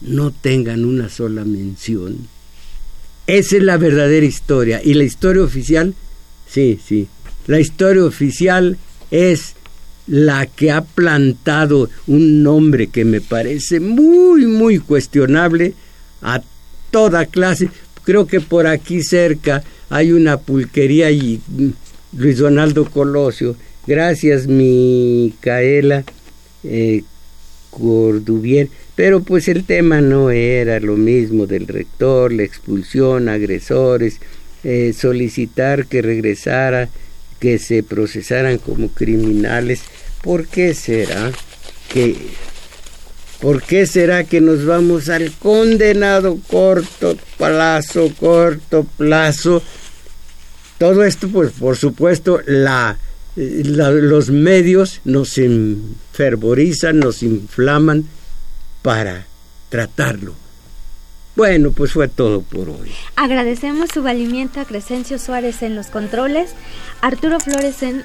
no 0.00 0.30
tengan 0.30 0.84
una 0.84 1.08
sola 1.08 1.44
mención. 1.44 2.28
Esa 3.26 3.56
es 3.56 3.62
la 3.62 3.76
verdadera 3.76 4.24
historia. 4.24 4.80
Y 4.82 4.94
la 4.94 5.04
historia 5.04 5.42
oficial, 5.42 5.94
sí, 6.48 6.78
sí, 6.84 7.08
la 7.46 7.58
historia 7.60 8.04
oficial 8.04 8.76
es 9.10 9.54
la 10.06 10.46
que 10.46 10.70
ha 10.70 10.82
plantado 10.82 11.90
un 12.06 12.42
nombre 12.42 12.88
que 12.88 13.04
me 13.04 13.20
parece 13.20 13.80
muy, 13.80 14.46
muy 14.46 14.78
cuestionable 14.78 15.74
a 16.22 16.42
toda 16.90 17.26
clase. 17.26 17.70
Creo 18.04 18.26
que 18.26 18.40
por 18.40 18.68
aquí 18.68 19.02
cerca 19.02 19.64
hay 19.88 20.12
una 20.12 20.38
pulquería 20.38 21.10
y 21.10 21.40
Luis 22.16 22.38
Donaldo 22.38 22.84
Colosio. 22.90 23.56
Gracias, 23.86 24.46
Micaela 24.46 26.04
eh, 26.64 27.04
Cordubier. 27.70 28.68
Pero 28.94 29.20
pues 29.20 29.48
el 29.48 29.64
tema 29.64 30.00
no 30.00 30.30
era 30.30 30.80
lo 30.80 30.96
mismo 30.96 31.46
del 31.46 31.66
rector, 31.66 32.32
la 32.32 32.42
expulsión, 32.42 33.28
agresores, 33.28 34.20
eh, 34.64 34.94
solicitar 34.96 35.86
que 35.86 36.00
regresara 36.00 36.88
que 37.38 37.58
se 37.58 37.82
procesaran 37.82 38.58
como 38.58 38.88
criminales. 38.88 39.82
¿Por 40.22 40.46
qué 40.46 40.74
será 40.74 41.30
que 41.92 42.16
¿Por 43.40 43.62
qué 43.62 43.86
será 43.86 44.24
que 44.24 44.40
nos 44.40 44.64
vamos 44.64 45.08
al 45.08 45.32
condenado 45.32 46.38
corto 46.48 47.16
plazo, 47.36 48.10
corto 48.18 48.84
plazo? 48.96 49.62
Todo 50.78 51.04
esto, 51.04 51.28
pues 51.28 51.52
por 51.52 51.76
supuesto, 51.76 52.40
la, 52.46 52.98
los 53.36 54.30
medios 54.30 55.00
nos 55.04 55.36
enfervorizan, 55.38 56.98
nos 56.98 57.22
inflaman 57.22 58.06
para 58.82 59.26
tratarlo 59.68 60.46
bueno, 61.36 61.70
pues 61.70 61.92
fue 61.92 62.08
todo 62.08 62.40
por 62.40 62.70
hoy. 62.70 62.90
Agradecemos 63.14 63.90
su 63.92 64.02
valimiento 64.02 64.58
a 64.58 64.64
Crescencio 64.64 65.18
Suárez 65.18 65.62
en 65.62 65.76
los 65.76 65.88
controles, 65.88 66.52
Arturo 67.02 67.38
Flores 67.40 67.82
en 67.82 68.04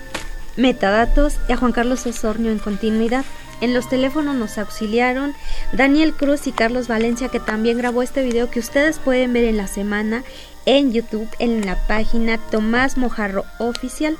metadatos 0.57 1.35
y 1.47 1.53
a 1.53 1.57
Juan 1.57 1.71
Carlos 1.71 2.05
Osornio 2.05 2.51
en 2.51 2.59
continuidad. 2.59 3.23
En 3.61 3.75
los 3.75 3.87
teléfonos 3.87 4.35
nos 4.35 4.57
auxiliaron 4.57 5.33
Daniel 5.71 6.13
Cruz 6.13 6.47
y 6.47 6.51
Carlos 6.51 6.87
Valencia, 6.87 7.29
que 7.29 7.39
también 7.39 7.77
grabó 7.77 8.01
este 8.01 8.23
video 8.23 8.49
que 8.49 8.59
ustedes 8.59 8.97
pueden 8.97 9.33
ver 9.33 9.43
en 9.43 9.57
la 9.57 9.67
semana 9.67 10.23
en 10.65 10.91
YouTube 10.91 11.27
en 11.39 11.65
la 11.65 11.75
página 11.87 12.37
Tomás 12.37 12.97
Mojarro 12.97 13.45
Oficial. 13.59 14.17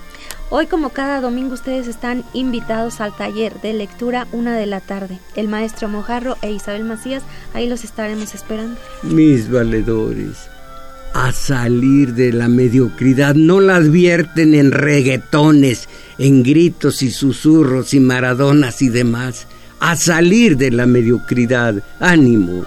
Hoy 0.49 0.67
como 0.67 0.89
cada 0.89 1.21
domingo 1.21 1.53
ustedes 1.53 1.87
están 1.87 2.23
invitados 2.33 2.99
al 3.01 3.15
taller 3.15 3.59
de 3.61 3.73
lectura 3.73 4.27
una 4.31 4.55
de 4.55 4.65
la 4.65 4.79
tarde. 4.79 5.19
El 5.35 5.47
maestro 5.47 5.87
Mojarro 5.87 6.37
e 6.41 6.51
Isabel 6.51 6.83
Macías, 6.83 7.23
ahí 7.53 7.67
los 7.67 7.83
estaremos 7.83 8.35
esperando. 8.35 8.77
Mis 9.01 9.49
valedores, 9.49 10.49
a 11.13 11.31
salir 11.31 12.13
de 12.13 12.33
la 12.33 12.47
mediocridad, 12.47 13.35
no 13.35 13.59
la 13.59 13.77
advierten 13.77 14.53
en 14.53 14.71
reggaetones, 14.71 15.87
en 16.17 16.43
gritos 16.43 17.01
y 17.01 17.11
susurros 17.11 17.93
y 17.93 17.99
maradonas 17.99 18.81
y 18.81 18.89
demás. 18.89 19.47
A 19.79 19.95
salir 19.95 20.57
de 20.57 20.71
la 20.71 20.85
mediocridad, 20.85 21.83
ánimo. 21.99 22.65